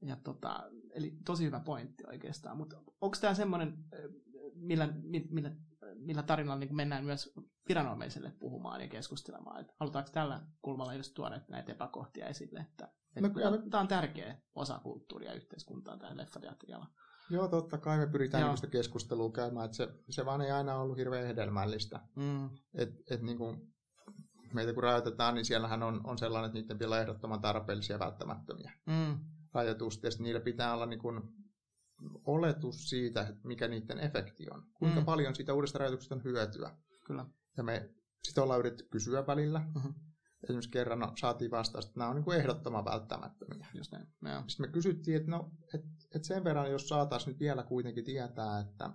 Ja 0.02 0.16
tota, 0.16 0.70
eli 0.94 1.16
tosi 1.24 1.44
hyvä 1.44 1.60
pointti 1.60 2.04
oikeastaan, 2.06 2.56
mutta 2.56 2.76
onko 3.00 3.16
tämä 3.20 3.34
semmoinen, 3.34 3.84
millä, 4.54 4.88
millä, 5.30 5.50
millä 5.94 6.22
tarinalla 6.22 6.58
niin 6.60 6.76
mennään 6.76 7.04
myös 7.04 7.32
viranomaiselle 7.68 8.32
puhumaan 8.38 8.80
ja 8.80 8.88
keskustelemaan, 8.88 9.60
että 9.60 9.74
halutaanko 9.80 10.10
tällä 10.12 10.40
kulmalla 10.62 10.94
just 10.94 11.14
tuoda 11.14 11.40
näitä 11.48 11.72
epäkohtia 11.72 12.26
esille, 12.26 12.60
että, 12.60 12.88
että 13.16 13.50
no, 13.50 13.58
tämä 13.70 13.80
on 13.80 13.88
tärkeä 13.88 14.40
osa 14.54 14.80
kulttuuria 14.82 15.30
ja 15.30 15.36
yhteiskuntaa, 15.36 15.98
tämä 15.98 16.16
leffateatteriala. 16.16 16.86
Joo, 17.30 17.48
totta 17.48 17.78
kai 17.78 17.98
me 17.98 18.06
pyritään 18.06 18.42
Joo. 18.42 18.70
Keskustelua 18.70 19.32
käymään, 19.32 19.64
että 19.64 19.76
se, 19.76 19.88
se 20.10 20.24
vaan 20.24 20.40
ei 20.40 20.50
aina 20.50 20.76
ollut 20.76 20.96
hirveän 20.96 21.26
hedelmällistä. 21.26 22.00
Mm. 22.16 22.50
Et, 22.74 22.90
et 23.10 23.22
niin 23.22 23.38
kuin 23.38 23.72
meitä 24.54 24.72
kun 24.72 24.82
rajoitetaan, 24.82 25.34
niin 25.34 25.44
siellähän 25.44 25.82
on, 25.82 26.00
on 26.04 26.18
sellainen, 26.18 26.48
että 26.48 26.58
niiden 26.58 26.78
pitää 26.78 26.88
olla 26.88 27.00
ehdottoman 27.00 27.40
tarpeellisia 27.40 27.94
ja 27.94 28.00
välttämättömiä. 28.00 28.72
Mm 28.86 29.18
rajoitusta, 29.54 30.06
ja 30.06 30.10
niillä 30.18 30.40
pitää 30.40 30.74
olla 30.74 30.86
niin 30.86 31.00
kuin 31.00 31.22
oletus 32.24 32.88
siitä, 32.88 33.20
että 33.20 33.48
mikä 33.48 33.68
niiden 33.68 34.00
efekti 34.00 34.46
on. 34.50 34.66
Kuinka 34.74 35.00
mm. 35.00 35.06
paljon 35.06 35.34
siitä 35.34 35.54
uudesta 35.54 35.78
rajoituksesta 35.78 36.14
on 36.14 36.24
hyötyä. 36.24 36.76
Kyllä. 37.06 37.26
Ja 37.56 37.62
me 37.62 37.90
sitä 38.28 38.42
ollaan 38.42 38.60
yritetty 38.60 38.88
kysyä 38.90 39.26
välillä. 39.26 39.58
Mm-hmm. 39.74 39.94
Esimerkiksi 40.44 40.70
kerran 40.70 40.98
no, 40.98 41.12
saatiin 41.20 41.50
vastaus, 41.50 41.86
että 41.86 41.98
nämä 41.98 42.10
on 42.10 42.16
niin 42.16 42.24
kuin 42.24 42.38
ehdottoman 42.38 42.84
välttämättömiä. 42.84 43.66
Just 43.74 43.92
näin. 43.92 44.06
Ja. 44.24 44.44
Sitten 44.46 44.66
me 44.66 44.72
kysyttiin, 44.72 45.16
että, 45.16 45.30
no, 45.30 45.50
että, 45.74 45.88
että 46.14 46.28
sen 46.28 46.44
verran, 46.44 46.70
jos 46.70 46.88
saataisiin 46.88 47.32
nyt 47.32 47.40
vielä 47.40 47.62
kuitenkin 47.62 48.04
tietää, 48.04 48.60
että 48.60 48.90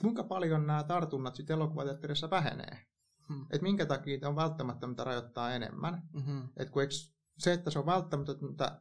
kuinka 0.00 0.24
paljon 0.24 0.66
nämä 0.66 0.82
tartunnat 0.82 1.36
sitten 1.36 1.54
elokuvateatterissa 1.54 2.30
vähenee. 2.30 2.86
Hmm. 3.28 3.42
Että 3.42 3.62
minkä 3.62 3.86
takia 3.86 4.28
on 4.28 4.36
välttämättömtä 4.36 5.04
rajoittaa 5.04 5.52
enemmän. 5.52 6.02
Mm-hmm. 6.12 6.48
Että 6.56 6.72
kun 6.72 6.82
se, 7.38 7.52
että 7.52 7.70
se 7.70 7.78
on 7.78 7.86
välttämätöntä 7.86 8.80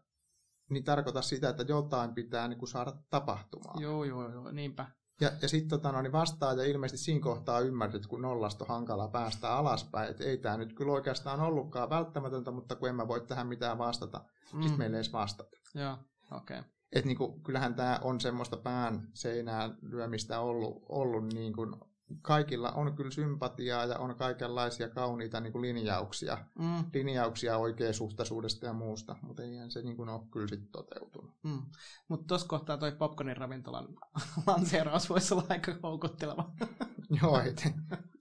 niin 0.69 0.83
tarkoita 0.83 1.21
sitä, 1.21 1.49
että 1.49 1.65
jotain 1.67 2.13
pitää 2.13 2.47
niin 2.47 2.59
kuin 2.59 2.69
saada 2.69 2.93
tapahtumaan. 3.09 3.81
Joo, 3.81 4.03
joo, 4.03 4.31
joo, 4.31 4.51
niinpä. 4.51 4.87
Ja, 5.21 5.31
ja 5.41 5.47
sitten 5.47 5.69
tota, 5.69 5.91
no, 5.91 6.01
niin 6.01 6.11
vastaa 6.11 6.53
ja 6.53 6.63
ilmeisesti 6.63 7.05
siinä 7.05 7.21
kohtaa 7.21 7.59
ymmärsit, 7.59 7.95
että 7.95 8.09
kun 8.09 8.21
nollasta 8.21 8.63
on 8.63 8.67
hankala 8.67 9.07
päästä 9.07 9.53
alaspäin, 9.53 10.09
että 10.09 10.23
ei 10.23 10.37
tämä 10.37 10.57
nyt 10.57 10.73
kyllä 10.73 10.91
oikeastaan 10.91 11.39
ollutkaan 11.39 11.89
välttämätöntä, 11.89 12.51
mutta 12.51 12.75
kun 12.75 12.89
en 12.89 12.95
mä 12.95 13.07
voi 13.07 13.21
tähän 13.21 13.47
mitään 13.47 13.77
vastata, 13.77 14.25
mm. 14.53 14.61
sitten 14.61 14.77
meille 14.77 14.97
ei 14.97 14.99
edes 14.99 15.13
vastata. 15.13 15.57
Joo, 15.75 15.97
okei. 16.31 16.59
Okay. 16.59 16.69
Et 16.91 17.05
niin 17.05 17.17
kuin, 17.17 17.43
kyllähän 17.43 17.75
tämä 17.75 17.99
on 18.03 18.21
semmoista 18.21 18.57
pään 18.57 19.07
seinään 19.13 19.77
lyömistä 19.81 20.39
ollut, 20.39 20.85
ollut 20.89 21.33
niin 21.33 21.53
kuin 21.53 21.75
kaikilla 22.21 22.71
on 22.71 22.95
kyllä 22.95 23.11
sympatiaa 23.11 23.85
ja 23.85 23.97
on 23.97 24.15
kaikenlaisia 24.15 24.89
kauniita 24.89 25.39
niin 25.39 25.51
kuin 25.51 25.61
linjauksia, 25.61 26.37
mm. 26.59 26.83
linjauksia 26.93 27.57
oikeasuhtaisuudesta 27.57 28.65
ja 28.65 28.73
muusta, 28.73 29.15
mutta 29.21 29.43
eihän 29.43 29.71
se 29.71 29.81
niin 29.81 29.95
kuin 29.95 30.09
ole 30.09 30.21
kyllä 30.31 30.47
sitten 30.47 30.71
toteutunut. 30.71 31.33
Mm. 31.43 31.61
Mutta 32.07 32.27
tuossa 32.27 32.47
kohtaa 32.47 32.77
toi 32.77 32.91
popcornin 32.91 33.37
ravintolan 33.37 33.87
lanseeraus 34.47 35.09
voisi 35.09 35.33
olla 35.33 35.45
aika 35.49 35.75
houkutteleva. 35.83 36.51
Joo, 37.21 37.39
et, 37.39 37.67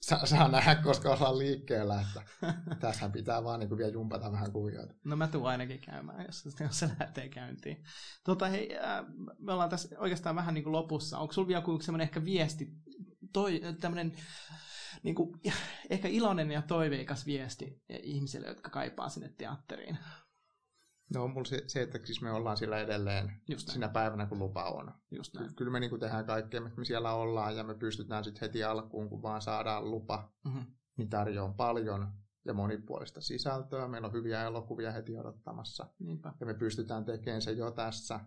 saa, 0.00 0.26
saa 0.26 0.48
nähdä, 0.48 0.74
koska 0.74 1.10
ollaan 1.10 1.38
liikkeellä, 1.38 2.00
että 2.00 2.22
tässä 2.80 3.08
pitää 3.08 3.44
vaan 3.44 3.60
niin 3.60 3.68
kuin 3.68 3.78
vielä 3.78 3.92
jumpata 3.92 4.32
vähän 4.32 4.52
kuvioita. 4.52 4.94
No 5.04 5.16
mä 5.16 5.28
tuun 5.28 5.48
ainakin 5.48 5.80
käymään, 5.80 6.24
jos, 6.26 6.44
jos 6.60 6.78
se 6.78 6.90
lähtee 7.00 7.28
käyntiin. 7.28 7.84
Tota, 8.24 8.48
hei, 8.48 8.78
äh, 8.78 9.04
me 9.38 9.52
ollaan 9.52 9.70
tässä 9.70 9.98
oikeastaan 9.98 10.36
vähän 10.36 10.54
niin 10.54 10.64
kuin 10.64 10.72
lopussa. 10.72 11.18
Onko 11.18 11.32
sulla 11.32 11.48
vielä 11.48 11.58
joku 11.58 11.80
semmoinen 11.80 12.04
ehkä 12.04 12.24
viesti 12.24 12.72
toi, 13.34 13.60
tämmöinen 13.80 14.12
niin 15.02 15.14
kuin, 15.14 15.40
ehkä 15.90 16.08
iloinen 16.08 16.50
ja 16.50 16.62
toiveikas 16.62 17.26
viesti 17.26 17.82
ihmisille, 18.02 18.46
jotka 18.46 18.70
kaipaa 18.70 19.08
sinne 19.08 19.28
teatteriin? 19.38 19.98
No 21.14 21.24
on 21.24 21.30
mulla 21.30 21.44
se, 21.44 21.62
se, 21.66 21.82
että 21.82 21.98
siis 22.04 22.22
me 22.22 22.32
ollaan 22.32 22.56
siellä 22.56 22.78
edelleen 22.78 23.40
Just 23.48 23.68
sinä 23.68 23.88
päivänä, 23.88 24.26
kun 24.26 24.38
lupa 24.38 24.64
on. 24.64 24.92
Just 25.10 25.34
näin. 25.34 25.54
Kyllä 25.54 25.70
me 25.70 25.80
niin 25.80 25.90
kuin 25.90 26.00
tehdään 26.00 26.26
kaikkea, 26.26 26.60
että 26.66 26.78
me 26.78 26.84
siellä 26.84 27.12
ollaan 27.12 27.56
ja 27.56 27.64
me 27.64 27.74
pystytään 27.74 28.24
sitten 28.24 28.40
heti 28.40 28.64
alkuun, 28.64 29.08
kun 29.08 29.22
vaan 29.22 29.42
saadaan 29.42 29.90
lupa, 29.90 30.32
mm-hmm. 30.44 30.66
niin 30.96 31.10
tarjoaa 31.10 31.52
paljon 31.52 32.12
ja 32.44 32.54
monipuolista 32.54 33.20
sisältöä. 33.20 33.88
Meillä 33.88 34.06
on 34.06 34.12
hyviä 34.14 34.44
elokuvia 34.44 34.92
heti 34.92 35.16
odottamassa. 35.16 35.86
Niinpä. 35.98 36.32
Ja 36.40 36.46
me 36.46 36.54
pystytään 36.54 37.04
tekemään 37.04 37.42
se 37.42 37.52
jo 37.52 37.70
tässä, 37.70 38.20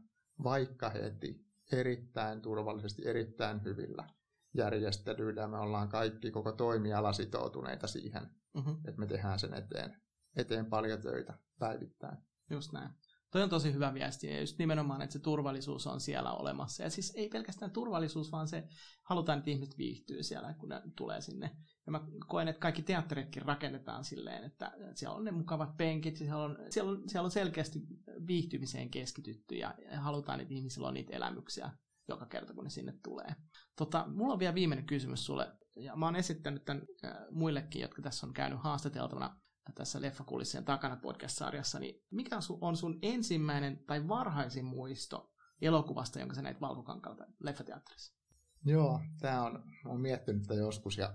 vaikka 0.43 0.89
heti 0.89 1.45
erittäin 1.71 2.41
turvallisesti, 2.41 3.07
erittäin 3.07 3.63
hyvillä 3.63 4.16
järjestelyillä 4.57 5.47
me 5.47 5.57
ollaan 5.57 5.89
kaikki 5.89 6.31
koko 6.31 6.51
toimiala 6.51 7.13
sitoutuneita 7.13 7.87
siihen, 7.87 8.29
mm-hmm. 8.53 8.75
että 8.87 8.99
me 8.99 9.07
tehdään 9.07 9.39
sen 9.39 9.53
eteen, 9.53 10.01
eteen 10.35 10.65
paljon 10.65 11.01
töitä 11.01 11.39
päivittäin. 11.59 12.17
Just 12.49 12.71
näin. 12.73 12.89
Toi 13.31 13.43
on 13.43 13.49
tosi 13.49 13.73
hyvä 13.73 13.93
viesti 13.93 14.27
ja 14.27 14.39
just 14.39 14.59
nimenomaan, 14.59 15.01
että 15.01 15.13
se 15.13 15.19
turvallisuus 15.19 15.87
on 15.87 16.01
siellä 16.01 16.33
olemassa. 16.33 16.83
Ja 16.83 16.89
siis 16.89 17.13
ei 17.15 17.29
pelkästään 17.29 17.71
turvallisuus, 17.71 18.31
vaan 18.31 18.47
se 18.47 18.67
halutaan, 19.03 19.39
että 19.39 19.51
ihmiset 19.51 19.77
viihtyy 19.77 20.23
siellä, 20.23 20.53
kun 20.53 20.69
ne 20.69 20.81
tulee 20.95 21.21
sinne. 21.21 21.51
Ja 21.85 21.91
mä 21.91 22.01
koen, 22.27 22.47
että 22.47 22.59
kaikki 22.59 22.81
teatteritkin 22.81 23.41
rakennetaan 23.41 24.03
silleen, 24.03 24.43
että 24.43 24.71
siellä 24.95 25.15
on 25.15 25.23
ne 25.23 25.31
mukavat 25.31 25.77
penkit, 25.77 26.15
siellä 26.15 26.43
on, 26.43 26.57
siellä 26.69 26.91
on, 26.91 27.09
siellä 27.09 27.25
on 27.25 27.31
selkeästi 27.31 27.79
viihtymiseen 28.27 28.89
keskitytty 28.89 29.55
ja 29.55 29.73
halutaan, 29.97 30.39
että 30.39 30.53
ihmisillä 30.53 30.87
on 30.87 30.93
niitä 30.93 31.15
elämyksiä 31.15 31.71
joka 32.07 32.25
kerta, 32.25 32.53
kun 32.53 32.63
ne 32.63 32.69
sinne 32.69 32.93
tulee. 33.03 33.35
Tota, 33.75 34.05
mulla 34.07 34.33
on 34.33 34.39
vielä 34.39 34.55
viimeinen 34.55 34.85
kysymys 34.85 35.25
sulle, 35.25 35.57
ja 35.75 35.95
mä 35.95 36.05
oon 36.05 36.15
esittänyt 36.15 36.65
tämän 36.65 36.83
äh, 37.05 37.11
muillekin, 37.31 37.81
jotka 37.81 38.01
tässä 38.01 38.27
on 38.27 38.33
käynyt 38.33 38.59
haastateltavana 38.63 39.39
tässä 39.75 40.01
Leffakulissien 40.01 40.65
takana 40.65 40.95
podcast-sarjassa, 40.95 41.79
niin 41.79 41.95
mikä 42.11 42.39
on 42.61 42.77
sun 42.77 42.99
ensimmäinen 43.01 43.83
tai 43.85 44.07
varhaisin 44.07 44.65
muisto 44.65 45.31
elokuvasta, 45.61 46.19
jonka 46.19 46.35
sä 46.35 46.41
näit 46.41 46.61
Valkokankalta 46.61 47.25
leffateatterissa? 47.39 48.17
Joo, 48.65 49.01
tämä 49.19 49.43
on, 49.43 49.63
olen 49.85 50.01
miettinyt 50.01 50.43
tätä 50.43 50.53
joskus 50.53 50.97
ja 50.97 51.13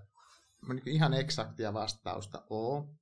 mä 0.67 0.75
niin 0.75 0.89
ihan 0.89 1.15
eksaktia 1.15 1.75
vastausta 1.75 2.47
oo. 2.51 2.95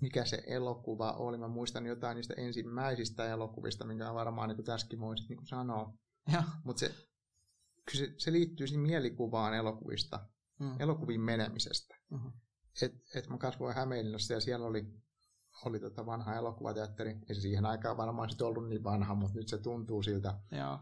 Mikä 0.00 0.24
se 0.24 0.42
elokuva 0.46 1.12
oli? 1.12 1.38
Mä 1.38 1.48
muistan 1.48 1.86
jotain 1.86 2.14
niistä 2.14 2.34
ensimmäisistä 2.36 3.26
elokuvista, 3.26 3.86
minkä 3.86 4.14
varmaan 4.14 4.48
niin 4.48 4.64
tässäkin 4.64 5.00
voisit 5.00 5.28
niin 5.28 5.46
sanoa. 5.46 5.92
Mutta 6.64 6.80
se 6.80 6.94
se, 7.94 8.14
se 8.18 8.32
liittyy 8.32 8.66
siihen 8.66 8.82
mielikuvaan 8.82 9.54
elokuvista, 9.54 10.26
mm. 10.60 10.80
elokuviin 10.80 11.20
menemisestä. 11.20 11.96
Mm-hmm. 12.10 12.32
Et, 12.82 12.94
et 13.14 13.28
mä 13.28 13.38
kasvoin 13.38 13.74
Hämeenlinnassa 13.74 14.34
ja 14.34 14.40
siellä 14.40 14.66
oli, 14.66 14.86
oli 15.64 15.80
tota 15.80 16.06
vanha 16.06 16.34
elokuvateatteri. 16.34 17.10
Ei 17.28 17.34
se 17.34 17.40
siihen 17.40 17.66
aikaan 17.66 17.96
varmaan 17.96 18.30
sit 18.30 18.42
ollut 18.42 18.68
niin 18.68 18.84
vanha, 18.84 19.14
mutta 19.14 19.38
nyt 19.38 19.48
se 19.48 19.58
tuntuu 19.58 20.02
siltä. 20.02 20.34
Joo. 20.52 20.78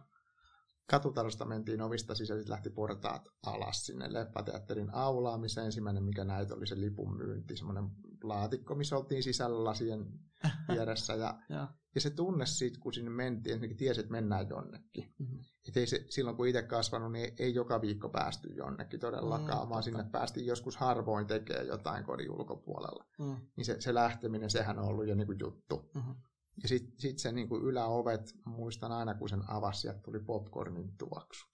Katutalosta 0.91 1.45
mentiin 1.45 1.83
ovista 1.83 2.15
sisään, 2.15 2.41
sitten 2.41 2.53
lähti 2.53 2.71
portaat 2.71 3.29
alas 3.47 3.87
sinne 3.87 4.13
Leppäteatterin 4.13 4.95
aulaan, 4.95 5.41
missä 5.41 5.65
ensimmäinen, 5.65 6.05
mikä 6.05 6.25
näit, 6.25 6.51
oli 6.51 6.67
se 6.67 6.81
lipun 6.81 7.17
myynti, 7.17 7.57
semmoinen 7.57 7.85
laatikko, 8.29 8.75
missä 8.75 8.97
oltiin 8.97 9.23
sisällä 9.23 9.65
lasien 9.65 10.07
vieressä. 10.73 11.15
Ja, 11.15 11.39
ja. 11.49 11.69
ja 11.95 12.01
se 12.01 12.11
tunne 12.11 12.47
siitä, 12.47 12.79
kun 12.81 12.95
sinne 12.95 13.11
mentiin, 13.11 13.53
ensinnäkin 13.53 13.77
tiesi, 13.77 14.01
että 14.01 14.13
mennään 14.13 14.49
jonnekin. 14.49 15.15
Mm-hmm. 15.19 15.39
Et 15.69 15.77
ei 15.77 15.87
se, 15.87 16.05
silloin 16.09 16.37
kun 16.37 16.49
itse 16.49 16.63
kasvanut, 16.63 17.13
niin 17.13 17.25
ei, 17.25 17.35
ei 17.39 17.55
joka 17.55 17.81
viikko 17.81 18.09
päästy 18.09 18.49
jonnekin 18.49 19.01
todellakaan, 19.01 19.67
mm, 19.67 19.71
vaan 19.71 19.83
sinne 19.83 20.05
päästiin 20.13 20.47
joskus 20.47 20.77
harvoin 20.77 21.27
tekemään 21.27 21.67
jotain 21.67 22.05
kodin 22.05 22.31
ulkopuolella. 22.31 23.05
Mm. 23.19 23.37
Niin 23.57 23.65
se, 23.65 23.81
se 23.81 23.95
lähteminen, 23.95 24.51
sehän 24.51 24.79
on 24.79 24.85
ollut 24.85 25.07
jo 25.07 25.15
niin 25.15 25.27
kuin 25.27 25.39
juttu. 25.41 25.91
Mm-hmm. 25.95 26.15
Ja 26.63 26.69
sitten 26.69 27.01
sit 27.01 27.19
se 27.19 27.33
niin 27.33 27.49
kuin 27.49 27.63
yläovet, 27.63 28.35
muistan 28.45 28.93
aina 28.93 29.15
kun 29.15 29.29
sen 29.29 29.51
avasi, 29.51 29.81
sieltä 29.81 30.01
tuli 30.01 30.21
popcornin 30.21 30.97
tuoksu. 30.99 31.47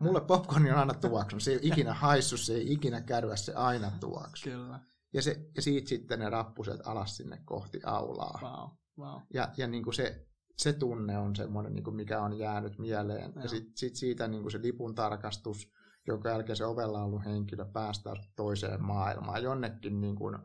Mulle 0.00 0.20
popcorni 0.20 0.70
on 0.70 0.78
aina 0.78 0.94
tuoksu. 0.94 1.40
Se 1.40 1.50
ei 1.50 1.58
ikinä 1.62 1.94
haissu, 1.94 2.36
se 2.36 2.54
ei 2.54 2.72
ikinä 2.72 3.00
kärvä, 3.00 3.36
se 3.36 3.54
aina 3.54 3.90
tuoksu. 4.00 4.50
Kyllä. 4.50 4.80
Ja, 5.12 5.22
se, 5.22 5.50
ja 5.56 5.62
siitä 5.62 5.88
sitten 5.88 6.18
ne 6.18 6.30
rappuset 6.30 6.80
alas 6.84 7.16
sinne 7.16 7.38
kohti 7.44 7.80
aulaa. 7.84 8.38
Wow. 8.42 8.70
Wow. 8.98 9.22
Ja, 9.34 9.48
ja 9.56 9.66
niin 9.66 9.84
kuin 9.84 9.94
se, 9.94 10.26
se 10.56 10.72
tunne 10.72 11.18
on 11.18 11.36
semmoinen, 11.36 11.74
niin 11.74 11.84
kuin 11.84 11.96
mikä 11.96 12.22
on 12.22 12.38
jäänyt 12.38 12.78
mieleen. 12.78 13.32
Joo. 13.34 13.42
Ja 13.42 13.48
sitten 13.48 13.76
sit 13.76 13.96
siitä 13.96 14.28
niin 14.28 14.42
kuin 14.42 14.52
se 14.52 14.62
lipun 14.62 14.94
tarkastus, 14.94 15.72
jonka 16.06 16.28
jälkeen 16.28 16.56
se 16.56 16.64
ovella 16.64 17.02
ollut 17.02 17.24
henkilö 17.24 17.64
päästää 17.64 18.14
toiseen 18.36 18.84
maailmaan, 18.84 19.42
jonnekin 19.42 20.00
niin 20.00 20.16
kuin 20.16 20.38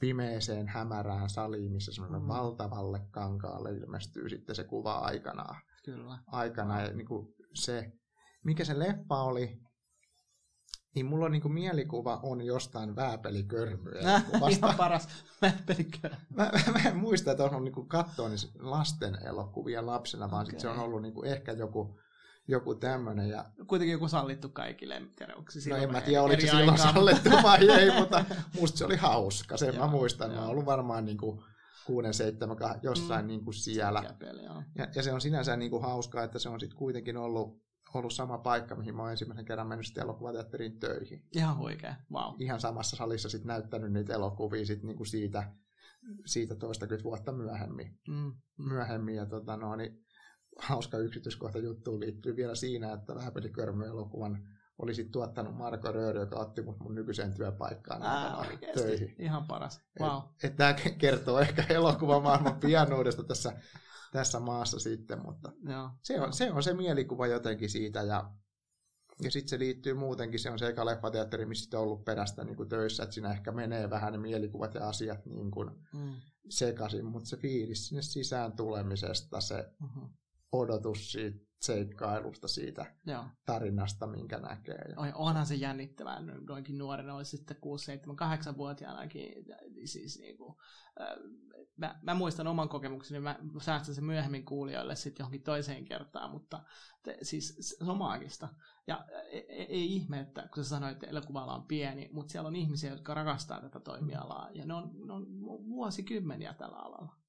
pimeeseen 0.00 0.68
hämärään 0.68 1.30
saliin, 1.30 1.72
missä 1.72 1.92
semmoinen 1.92 2.22
mm. 2.22 2.28
valtavalle 2.28 3.00
kankaalle 3.10 3.70
ilmestyy 3.70 4.28
sitten 4.28 4.56
se 4.56 4.64
kuva 4.64 4.94
aikanaan. 4.94 5.56
Kyllä. 5.84 6.18
Aikana 6.26 6.80
ja 6.80 6.92
niin 6.92 7.06
kuin 7.06 7.34
se, 7.54 7.92
mikä 8.44 8.64
se 8.64 8.78
leffa 8.78 9.22
oli, 9.22 9.60
niin 10.94 11.06
mulla 11.06 11.24
on 11.26 11.32
niinku 11.32 11.48
mielikuva 11.48 12.20
on 12.22 12.42
jostain 12.42 12.96
vääpelikörmyä. 12.96 14.22
Ihan 14.50 14.74
paras 14.76 15.08
vääpelikörmy. 15.42 16.16
Mä, 16.34 16.50
mä, 16.72 16.88
en 16.88 16.96
muista, 16.96 17.30
että 17.30 17.44
on 17.44 17.50
ollut 17.50 17.64
niinku 17.64 17.84
katsoa 17.84 18.28
niin 18.28 18.38
lasten 18.58 19.18
elokuvia 19.26 19.86
lapsena, 19.86 20.30
vaan 20.30 20.42
okay. 20.42 20.50
sit 20.50 20.60
se 20.60 20.68
on 20.68 20.78
ollut 20.78 21.02
niinku 21.02 21.22
ehkä 21.22 21.52
joku, 21.52 22.00
joku 22.48 22.74
tämmöinen. 22.74 23.28
Ja... 23.28 23.44
Kuitenkin 23.66 23.92
joku 23.92 24.08
sallittu 24.08 24.48
kaikille. 24.48 25.02
No 25.70 25.76
en 25.76 25.92
mä 25.92 26.00
tiedä, 26.00 26.22
oliko 26.22 26.40
se 26.40 26.48
silloin 26.48 26.78
sallittu 26.78 27.30
vai 27.42 27.70
ei, 27.70 28.00
mutta 28.00 28.24
musta 28.60 28.78
se 28.78 28.84
oli 28.84 28.96
hauska. 28.96 29.56
Sen 29.56 29.78
mä 29.78 29.86
muistan. 29.86 30.30
Mä 30.30 30.40
oon 30.40 30.50
ollut 30.50 30.66
varmaan 30.66 31.04
niinku 31.04 31.44
6, 31.86 32.12
7, 32.12 32.56
jossain 32.82 33.24
mm. 33.24 33.28
niinku 33.28 33.52
siellä. 33.52 34.02
ja, 34.78 34.86
ja, 34.94 35.02
se 35.02 35.12
on 35.12 35.20
sinänsä 35.20 35.56
niinku 35.56 35.78
hauskaa, 35.78 36.24
että 36.24 36.38
se 36.38 36.48
on 36.48 36.60
sitten 36.60 36.78
kuitenkin 36.78 37.16
ollut 37.16 37.69
ollut 37.94 38.12
sama 38.12 38.38
paikka, 38.38 38.74
mihin 38.74 38.96
mä 38.96 39.02
oon 39.02 39.10
ensimmäisen 39.10 39.44
kerran 39.44 39.66
mennyt 39.66 39.86
sitten 39.86 40.04
elokuvateatteriin 40.04 40.78
töihin. 40.78 41.24
Ihan 41.34 41.58
huikea, 41.58 41.94
wow. 42.12 42.34
Ihan 42.38 42.60
samassa 42.60 42.96
salissa 42.96 43.28
sitten 43.28 43.48
näyttänyt 43.48 43.92
niitä 43.92 44.14
elokuvia 44.14 44.66
sit 44.66 44.82
niinku 44.82 45.04
siitä, 45.04 45.52
siitä 46.26 46.54
toistakymmentä 46.54 47.04
vuotta 47.04 47.32
myöhemmin. 47.32 47.98
Mm. 48.08 48.32
myöhemmin 48.58 49.14
ja 49.14 49.26
tota, 49.26 49.56
no, 49.56 49.76
niin, 49.76 50.04
hauska 50.58 50.98
yksityiskohta 50.98 51.58
juttu 51.58 52.00
liittyy 52.00 52.36
vielä 52.36 52.54
siinä, 52.54 52.92
että 52.92 53.14
Vähäpelikörmy-elokuvan 53.14 54.48
oli 54.78 54.94
sitten 54.94 55.12
tuottanut 55.12 55.56
Marko 55.56 55.92
Rööri, 55.92 56.20
joka 56.20 56.38
otti 56.38 56.62
mut 56.62 56.80
mun 56.80 56.94
nykyiseen 56.94 57.34
työpaikkaan 57.34 58.02
Ää, 58.02 58.44
töihin. 58.74 59.14
Ihan 59.18 59.46
paras. 59.46 59.80
Wow. 60.00 60.16
Et, 60.16 60.50
et 60.50 60.56
tämä 60.56 60.74
kertoo 60.98 61.38
ehkä 61.38 61.64
elokuvamaailman 61.68 62.60
pianuudesta 62.60 63.22
tässä 63.22 63.52
tässä 64.10 64.40
maassa 64.40 64.78
sitten, 64.78 65.22
mutta 65.22 65.52
Joo. 65.68 65.90
Se, 66.02 66.20
on, 66.20 66.32
se 66.32 66.52
on 66.52 66.62
se 66.62 66.74
mielikuva 66.74 67.26
jotenkin 67.26 67.70
siitä 67.70 68.02
ja, 68.02 68.32
ja 69.22 69.30
sitten 69.30 69.48
se 69.48 69.58
liittyy 69.58 69.94
muutenkin, 69.94 70.40
se 70.40 70.50
on 70.50 70.58
se 70.58 70.66
eka 70.66 70.86
leffateatteri, 70.86 71.46
missä 71.46 71.78
on 71.78 71.84
ollut 71.84 72.04
perästä 72.04 72.44
niin 72.44 72.56
kuin 72.56 72.68
töissä, 72.68 73.02
että 73.02 73.14
siinä 73.14 73.32
ehkä 73.32 73.52
menee 73.52 73.90
vähän 73.90 74.12
ne 74.12 74.18
mielikuvat 74.18 74.74
ja 74.74 74.88
asiat 74.88 75.26
niin 75.26 75.50
kuin 75.50 75.70
mm. 75.92 76.12
sekaisin, 76.48 77.04
mutta 77.04 77.28
se 77.28 77.36
fiilis 77.36 77.88
sinne 77.88 78.02
sisään 78.02 78.52
tulemisesta, 78.52 79.40
se 79.40 79.72
mm-hmm. 79.80 80.08
odotus 80.52 81.12
siitä 81.12 81.50
seikkailusta 81.62 82.48
siitä 82.48 82.94
Joo. 83.06 83.24
tarinasta, 83.46 84.06
minkä 84.06 84.38
näkee. 84.38 84.84
Ja... 84.88 85.14
onhan 85.14 85.46
se 85.46 85.54
jännittävää 85.54 86.20
noinkin 86.48 86.78
nuorena, 86.78 87.14
olisi 87.14 87.36
sitten 87.36 87.56
6, 87.60 87.84
7, 87.84 88.16
8 88.16 88.56
vuotiaanakin. 88.56 89.44
Siis 89.84 90.18
niin 90.18 90.36
kuin, 90.36 90.54
mä, 91.80 91.98
mä, 92.02 92.14
muistan 92.14 92.46
oman 92.46 92.68
kokemukseni, 92.68 93.20
mä 93.20 93.36
säästän 93.60 93.94
sen 93.94 94.04
myöhemmin 94.04 94.44
kuulijoille 94.44 94.96
sitten 94.96 95.24
johonkin 95.24 95.42
toiseen 95.42 95.84
kertaan, 95.84 96.30
mutta 96.30 96.62
te, 97.02 97.18
siis 97.22 97.56
se 97.60 97.84
on 97.84 97.98
maagista. 97.98 98.48
Ja 98.86 99.04
ei, 99.30 99.46
e, 99.48 99.62
ei 99.62 99.94
ihme, 99.94 100.20
että 100.20 100.48
kun 100.54 100.64
sä 100.64 100.68
sanoit, 100.70 100.92
että 100.92 101.06
elokuvalla 101.06 101.54
on 101.54 101.66
pieni, 101.66 102.08
mutta 102.12 102.32
siellä 102.32 102.48
on 102.48 102.56
ihmisiä, 102.56 102.90
jotka 102.90 103.14
rakastaa 103.14 103.60
tätä 103.60 103.80
toimialaa, 103.80 104.48
ja 104.54 104.66
ne 104.66 104.74
on, 104.74 104.90
ne 105.06 105.12
on 105.12 105.26
vuosikymmeniä 105.66 106.54
tällä 106.54 106.76
alalla. 106.76 107.20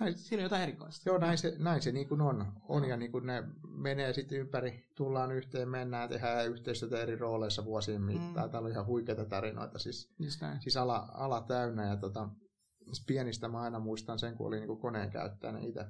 Näin, 0.00 0.18
Siinä 0.18 0.40
on 0.40 0.42
jotain 0.42 0.62
erikoista. 0.62 1.08
Joo, 1.08 1.18
näin 1.18 1.38
se, 1.38 1.56
näin 1.58 1.82
se 1.82 1.92
niin 1.92 2.08
kuin 2.08 2.20
on. 2.20 2.52
on 2.68 2.84
ja 2.84 2.96
niin 2.96 3.12
kuin 3.12 3.26
ne 3.26 3.44
menee 3.68 4.12
sitten 4.12 4.38
ympäri, 4.38 4.86
tullaan 4.94 5.32
yhteen, 5.32 5.68
mennään, 5.68 6.08
tehdään 6.08 6.48
yhteistyötä 6.48 7.00
eri 7.00 7.16
rooleissa 7.16 7.64
vuosien 7.64 8.02
mittaan. 8.02 8.46
Mm. 8.46 8.50
Täällä 8.50 8.66
on 8.66 8.72
ihan 8.72 8.86
huikeita 8.86 9.24
tarinoita, 9.24 9.78
siis, 9.78 10.14
siis 10.60 10.76
ala, 10.76 11.08
ala 11.14 11.40
täynnä. 11.40 11.86
Ja 11.86 11.96
tota, 11.96 12.28
pienistä 13.06 13.48
mä 13.48 13.60
aina 13.60 13.78
muistan 13.78 14.18
sen, 14.18 14.36
kun 14.36 14.46
oli 14.46 14.56
niin 14.56 14.66
kuin 14.66 14.80
koneen 14.80 15.10
käyttäjänä 15.10 15.58
itse. 15.58 15.86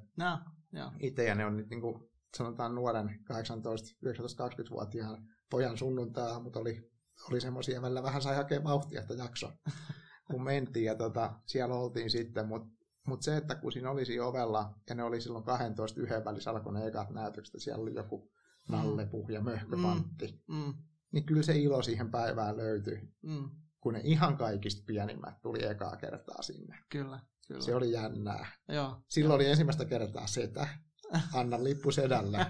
No, 0.72 0.92
itse 1.00 1.24
ja 1.24 1.34
ne 1.34 1.44
on 1.44 1.56
nyt 1.56 1.70
niin 1.70 1.80
kuin, 1.80 2.10
sanotaan 2.36 2.74
nuoren 2.74 3.08
18-19-20-vuotiaan 3.08 5.28
pojan 5.50 5.78
sunnuntaa, 5.78 6.40
mutta 6.40 6.60
oli, 6.60 6.90
oli 7.30 7.40
semmoisia, 7.40 7.82
välillä 7.82 8.02
vähän 8.02 8.22
sai 8.22 8.36
hakea 8.36 8.64
vauhtia, 8.64 9.00
että 9.00 9.14
jakso, 9.14 9.52
kun 10.30 10.44
mentiin 10.44 10.84
ja 10.84 10.94
tota, 10.94 11.40
siellä 11.46 11.74
oltiin 11.74 12.10
sitten, 12.10 12.48
mutta 12.48 12.78
mutta 13.08 13.24
se, 13.24 13.36
että 13.36 13.54
kun 13.54 13.72
siinä 13.72 13.90
olisi 13.90 14.20
ovella, 14.20 14.74
ja 14.88 14.94
ne 14.94 15.02
oli 15.02 15.20
silloin 15.20 15.44
12 15.44 16.00
yhden 16.00 16.24
välissä 16.24 16.50
alkoi 16.50 16.72
ne 16.72 16.86
ekat 16.86 17.10
näytökset, 17.10 17.54
siellä 17.58 17.82
oli 17.82 17.94
joku 17.94 18.30
nallepu 18.68 19.26
ja 19.28 19.40
möhköpantti, 19.40 20.42
mm. 20.48 20.54
Mm. 20.54 20.74
niin 21.12 21.26
kyllä 21.26 21.42
se 21.42 21.58
ilo 21.58 21.82
siihen 21.82 22.10
päivään 22.10 22.56
löytyi. 22.56 23.08
Mm. 23.22 23.50
Kun 23.80 23.92
ne 23.92 24.00
ihan 24.04 24.36
kaikista 24.36 24.82
pienimmät 24.86 25.42
tuli 25.42 25.64
ekaa 25.64 25.96
kertaa 25.96 26.42
sinne. 26.42 26.78
Kyllä, 26.88 27.20
kyllä. 27.48 27.60
Se 27.60 27.74
oli 27.74 27.92
jännää. 27.92 28.46
Joo, 28.68 28.96
Silloin 29.08 29.32
jo. 29.32 29.34
oli 29.34 29.50
ensimmäistä 29.50 29.84
kertaa 29.84 30.26
setä. 30.26 30.68
Anna 31.34 31.64
lippu 31.64 31.90
sedälle. 31.90 32.46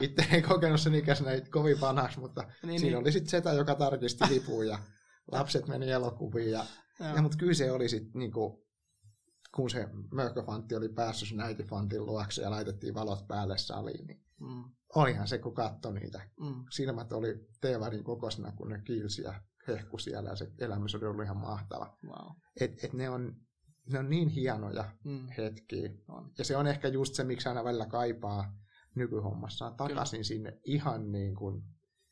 Itse 0.00 0.26
ei 0.32 0.42
kokenut 0.42 0.80
sen 0.80 0.94
ikäisenä 0.94 1.30
kovin 1.50 1.80
vanhaksi, 1.80 2.20
mutta 2.20 2.42
niin, 2.62 2.80
siinä 2.80 2.96
niin. 2.96 3.02
oli 3.02 3.12
sitten 3.12 3.30
setä, 3.30 3.52
joka 3.52 3.74
tarkisti 3.74 4.24
lipun 4.30 4.68
ja 4.68 4.78
lapset 5.32 5.68
meni 5.68 5.90
elokuviin. 5.90 6.50
Ja, 6.50 6.64
ja, 7.14 7.22
mutta 7.22 7.38
kyllä 7.38 7.54
se 7.54 7.72
oli 7.72 7.88
sitten 7.88 8.18
niinku, 8.18 8.66
kun 9.54 9.70
se 9.70 9.88
mökköfantti 10.12 10.74
oli 10.74 10.88
päässyt 10.88 11.28
sen 11.28 11.40
äitifantin 11.40 12.06
luokse 12.06 12.42
ja 12.42 12.50
laitettiin 12.50 12.94
valot 12.94 13.28
päälle 13.28 13.58
saliin, 13.58 14.06
niin 14.06 14.24
mm. 14.40 14.64
olihan 14.94 15.28
se, 15.28 15.38
kun 15.38 15.54
katsoi 15.54 15.94
niitä. 15.94 16.30
Mm. 16.40 16.64
Silmät 16.70 17.12
oli 17.12 17.48
teevarin 17.60 18.04
kokoisena, 18.04 18.52
kun 18.52 18.68
ne 18.68 18.82
kiilsi 18.84 19.22
ja 19.22 19.42
hehku 19.72 19.98
siellä 19.98 20.30
ja 20.30 20.36
se 20.36 20.52
elämys 20.58 20.94
oli 20.94 21.06
ollut 21.06 21.24
ihan 21.24 21.36
mahtava. 21.36 21.98
Wow. 22.04 22.36
Et, 22.60 22.84
et 22.84 22.92
ne, 22.92 23.10
on, 23.10 23.36
ne 23.92 23.98
on 23.98 24.10
niin 24.10 24.28
hienoja 24.28 24.90
mm. 25.04 25.28
hetkiä. 25.38 25.90
On. 26.08 26.32
Ja 26.38 26.44
se 26.44 26.56
on 26.56 26.66
ehkä 26.66 26.88
just 26.88 27.14
se, 27.14 27.24
miksi 27.24 27.48
aina 27.48 27.64
välillä 27.64 27.86
kaipaa 27.86 28.56
nykyhommassaan 28.94 29.76
takaisin 29.76 30.18
Kyllä. 30.18 30.24
sinne, 30.24 30.60
ihan 30.64 31.12
niin 31.12 31.34
kuin 31.34 31.62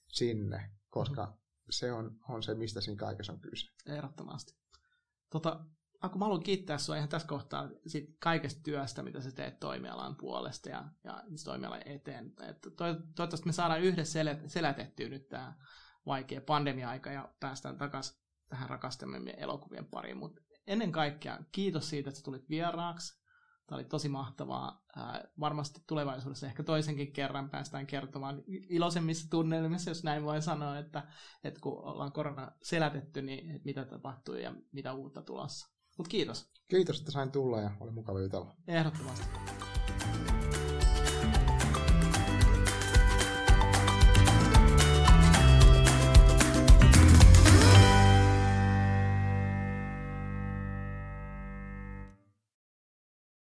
sinne, 0.08 0.70
koska 0.90 1.26
mm. 1.26 1.32
se 1.70 1.92
on, 1.92 2.18
on 2.28 2.42
se, 2.42 2.54
mistä 2.54 2.80
siinä 2.80 2.98
kaikessa 2.98 3.32
on 3.32 3.40
kyse. 3.40 3.66
Ehdottomasti. 3.86 4.52
Tota, 5.30 5.64
Aku, 6.00 6.18
mä 6.18 6.24
haluan 6.24 6.42
kiittää 6.42 6.78
sinua 6.78 6.96
ihan 6.96 7.08
tässä 7.08 7.28
kohtaa 7.28 7.70
sit 7.86 8.16
kaikesta 8.20 8.60
työstä, 8.62 9.02
mitä 9.02 9.20
sä 9.20 9.32
teet 9.32 9.60
toimialan 9.60 10.16
puolesta 10.16 10.68
ja, 10.68 10.84
ja 11.04 11.24
toimialan 11.44 11.82
eteen. 11.84 12.32
Et 12.48 12.60
to, 12.60 12.70
toivottavasti 12.70 13.46
me 13.46 13.52
saadaan 13.52 13.82
yhdessä 13.82 14.20
selätettyä 14.46 15.08
nyt 15.08 15.28
tämä 15.28 15.54
vaikea 16.06 16.40
pandemia-aika 16.40 17.10
ja 17.10 17.28
päästään 17.40 17.78
takaisin 17.78 18.16
tähän 18.48 18.70
rakastamme 18.70 19.34
elokuvien 19.36 19.86
pariin. 19.86 20.16
Mutta 20.16 20.42
ennen 20.66 20.92
kaikkea 20.92 21.38
kiitos 21.52 21.90
siitä, 21.90 22.10
että 22.10 22.22
tulit 22.22 22.48
vieraaksi. 22.48 23.18
Tämä 23.66 23.76
oli 23.76 23.84
tosi 23.84 24.08
mahtavaa. 24.08 24.84
Ää, 24.96 25.24
varmasti 25.40 25.80
tulevaisuudessa 25.86 26.46
ehkä 26.46 26.62
toisenkin 26.62 27.12
kerran 27.12 27.50
päästään 27.50 27.86
kertomaan 27.86 28.42
iloisemmissa 28.46 29.30
tunnelmissa, 29.30 29.90
jos 29.90 30.04
näin 30.04 30.24
voi 30.24 30.42
sanoa, 30.42 30.78
että, 30.78 31.08
että 31.44 31.60
kun 31.60 31.84
ollaan 31.84 32.12
korona 32.12 32.52
selätetty, 32.62 33.22
niin 33.22 33.50
että 33.50 33.64
mitä 33.64 33.84
tapahtuu 33.84 34.34
ja 34.34 34.54
mitä 34.72 34.92
uutta 34.92 35.22
tulossa. 35.22 35.68
Mutta 35.98 36.10
kiitos. 36.10 36.52
Kiitos, 36.68 36.98
että 36.98 37.10
sain 37.10 37.30
tulla 37.30 37.60
ja 37.60 37.70
oli 37.80 37.90
mukava 37.90 38.20
jutella. 38.20 38.54
Ehdottomasti. 38.68 39.28